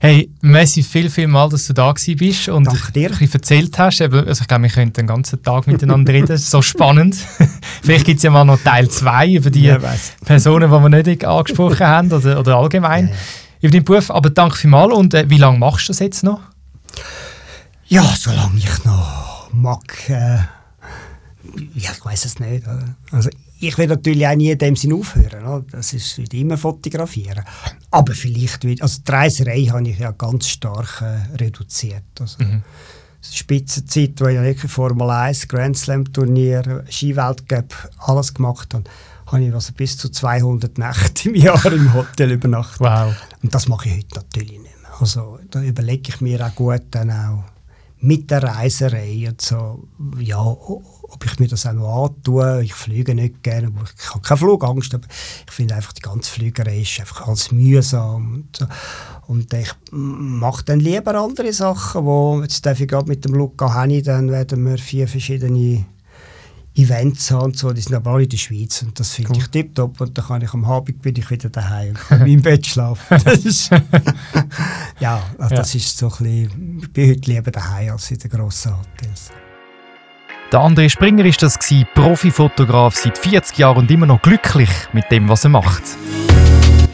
Hey, 0.00 0.30
merci 0.42 0.84
viel, 0.84 1.10
viel 1.10 1.26
mal, 1.26 1.48
dass 1.48 1.66
du 1.66 1.72
da 1.72 1.92
bist 1.92 2.48
und 2.48 2.64
Danke 2.64 2.92
dir. 2.92 3.10
ein 3.10 3.32
erzählt 3.32 3.76
hast. 3.78 4.00
Also 4.00 4.42
ich 4.42 4.46
glaube, 4.46 4.62
wir 4.62 4.70
könnten 4.70 4.92
den 4.92 5.06
ganzen 5.08 5.42
Tag 5.42 5.66
miteinander 5.66 6.12
reden. 6.12 6.36
So 6.38 6.62
spannend. 6.62 7.16
Vielleicht 7.82 8.04
gibt 8.04 8.18
es 8.18 8.22
ja 8.22 8.30
mal 8.30 8.44
noch 8.44 8.60
Teil 8.60 8.88
2 8.88 9.32
über 9.32 9.50
die 9.50 9.64
ja, 9.64 9.78
Personen, 10.24 10.70
die 10.70 10.76
wir 10.78 10.88
nicht 10.88 11.24
angesprochen 11.24 11.80
haben 11.86 12.12
oder, 12.12 12.38
oder 12.38 12.56
allgemein 12.56 13.08
ja, 13.08 13.12
ja. 13.12 13.18
über 13.62 13.72
deinen 13.72 13.84
Beruf. 13.84 14.10
Aber 14.12 14.30
danke 14.30 14.56
vielmals. 14.56 14.94
Und 14.94 15.14
äh, 15.14 15.28
wie 15.28 15.38
lange 15.38 15.58
machst 15.58 15.88
du 15.88 15.90
das 15.90 15.98
jetzt 15.98 16.22
noch? 16.22 16.42
Ja, 17.88 18.04
solange 18.16 18.56
ich 18.58 18.84
noch 18.84 19.50
mag. 19.52 20.10
Äh, 20.10 20.38
ja, 21.74 21.90
ich 21.92 22.04
weiß 22.04 22.24
es 22.24 22.38
nicht. 22.38 22.64
Also 23.10 23.30
ich 23.60 23.76
will 23.76 23.86
natürlich 23.86 24.26
auch 24.26 24.36
nie 24.36 24.50
in 24.50 24.58
dem 24.58 24.76
Sinn 24.76 24.92
aufhören. 24.92 25.44
Oder? 25.44 25.64
Das 25.70 25.92
ist 25.92 26.18
immer 26.32 26.56
fotografieren. 26.56 27.44
Aber 27.90 28.12
vielleicht 28.12 28.64
also 28.80 29.00
die 29.06 29.10
Reiserei 29.10 29.64
habe 29.64 29.88
ich 29.88 29.98
ja 29.98 30.12
ganz 30.12 30.48
stark 30.48 31.02
äh, 31.02 31.36
reduziert. 31.36 32.04
Also, 32.20 32.44
mhm. 32.44 32.62
Spitzenzeit, 33.20 34.20
wo 34.20 34.26
ich 34.26 34.36
ja 34.36 34.42
wirklich 34.42 34.70
Formel 34.70 35.10
1, 35.10 35.48
Grand 35.48 35.76
Slam 35.76 36.12
Turnier, 36.12 36.84
Skiweltcup, 36.88 37.74
alles 37.98 38.32
gemacht 38.32 38.72
habe, 38.74 38.84
habe 39.26 39.44
ich 39.44 39.52
also 39.52 39.72
bis 39.72 39.98
zu 39.98 40.08
200 40.08 40.78
Nächte 40.78 41.28
im 41.28 41.34
Jahr 41.34 41.72
im 41.72 41.92
Hotel 41.92 42.32
übernachtet. 42.32 42.80
Wow. 42.80 43.14
Und 43.42 43.54
das 43.54 43.68
mache 43.68 43.88
ich 43.88 43.96
heute 43.96 44.14
natürlich 44.14 44.52
nicht 44.52 44.82
mehr. 44.82 45.00
Also 45.00 45.38
da 45.50 45.62
überlege 45.62 46.10
ich 46.10 46.20
mir 46.20 46.46
auch 46.46 46.54
gut 46.54 46.82
dann 46.92 47.10
auch 47.10 47.44
mit 48.00 48.30
der 48.30 48.42
Reiserei 48.42 49.26
und 49.28 49.40
so, 49.40 49.88
ja, 50.20 50.40
ob 50.40 51.24
ich 51.24 51.38
mir 51.38 51.48
das 51.48 51.66
auch 51.66 51.72
noch 51.72 52.04
antue. 52.04 52.62
Ich 52.62 52.74
fliege 52.74 53.14
nicht 53.14 53.42
gerne, 53.42 53.72
ich 53.98 54.10
habe 54.10 54.20
keine 54.20 54.38
Flugangst, 54.38 54.94
aber 54.94 55.06
ich 55.46 55.52
finde 55.52 55.74
einfach, 55.74 55.92
die 55.92 56.02
ganze 56.02 56.30
Flügerei 56.30 56.80
ist 56.80 57.00
einfach 57.00 57.26
alles 57.26 57.50
mühsam. 57.50 58.34
Und, 58.34 58.68
und 59.26 59.52
ich 59.52 59.72
mache 59.90 60.64
dann 60.64 60.80
lieber 60.80 61.14
andere 61.14 61.52
Sachen, 61.52 62.04
wo, 62.04 62.40
jetzt 62.42 62.64
darf 62.64 62.80
ich 62.80 62.88
gerade 62.88 63.08
mit 63.08 63.24
dem 63.24 63.34
Luca 63.34 63.80
Henny, 63.80 64.02
dann 64.02 64.30
werden 64.30 64.64
wir 64.64 64.78
vier 64.78 65.08
verschiedene 65.08 65.84
Events 66.78 67.30
haben 67.30 67.46
und 67.46 67.56
so, 67.56 67.72
die 67.72 67.80
sind 67.80 67.94
aber 67.94 68.12
alle 68.12 68.24
in 68.24 68.28
der 68.28 68.36
Schweiz 68.36 68.82
und 68.82 68.98
das 68.98 69.14
finde 69.14 69.32
cool. 69.32 69.38
ich 69.38 69.48
tipptopp 69.48 70.00
und 70.00 70.16
dann 70.16 70.24
kann 70.24 70.42
ich 70.42 70.52
am 70.54 70.64
Abend 70.64 71.02
bin 71.02 71.16
ich 71.16 71.30
wieder 71.30 71.48
daheim 71.48 71.90
und 71.90 71.98
kann 71.98 72.26
im 72.26 72.40
Bett 72.40 72.66
schlafen. 72.66 73.18
Das 73.24 73.44
ist, 73.44 73.70
ja, 75.00 75.22
also 75.38 75.54
ja, 75.54 75.60
das 75.60 75.74
ist 75.74 75.98
so 75.98 76.06
ein 76.06 76.10
bisschen, 76.18 76.78
ich 76.82 76.92
bin 76.92 77.10
heute 77.10 77.30
lieber 77.30 77.50
daheim 77.50 77.92
als 77.92 78.10
in 78.10 78.18
den 78.18 78.30
grossen 78.30 78.72
Hotels. 78.76 79.30
Der 80.50 80.60
André 80.60 80.88
Springer 80.88 81.26
ist 81.26 81.42
das 81.42 81.58
Profifotograf 81.94 82.96
seit 82.96 83.18
40 83.18 83.58
Jahren 83.58 83.78
und 83.78 83.90
immer 83.90 84.06
noch 84.06 84.22
glücklich 84.22 84.70
mit 84.92 85.10
dem, 85.10 85.28
was 85.28 85.44
er 85.44 85.50
macht. 85.50 85.82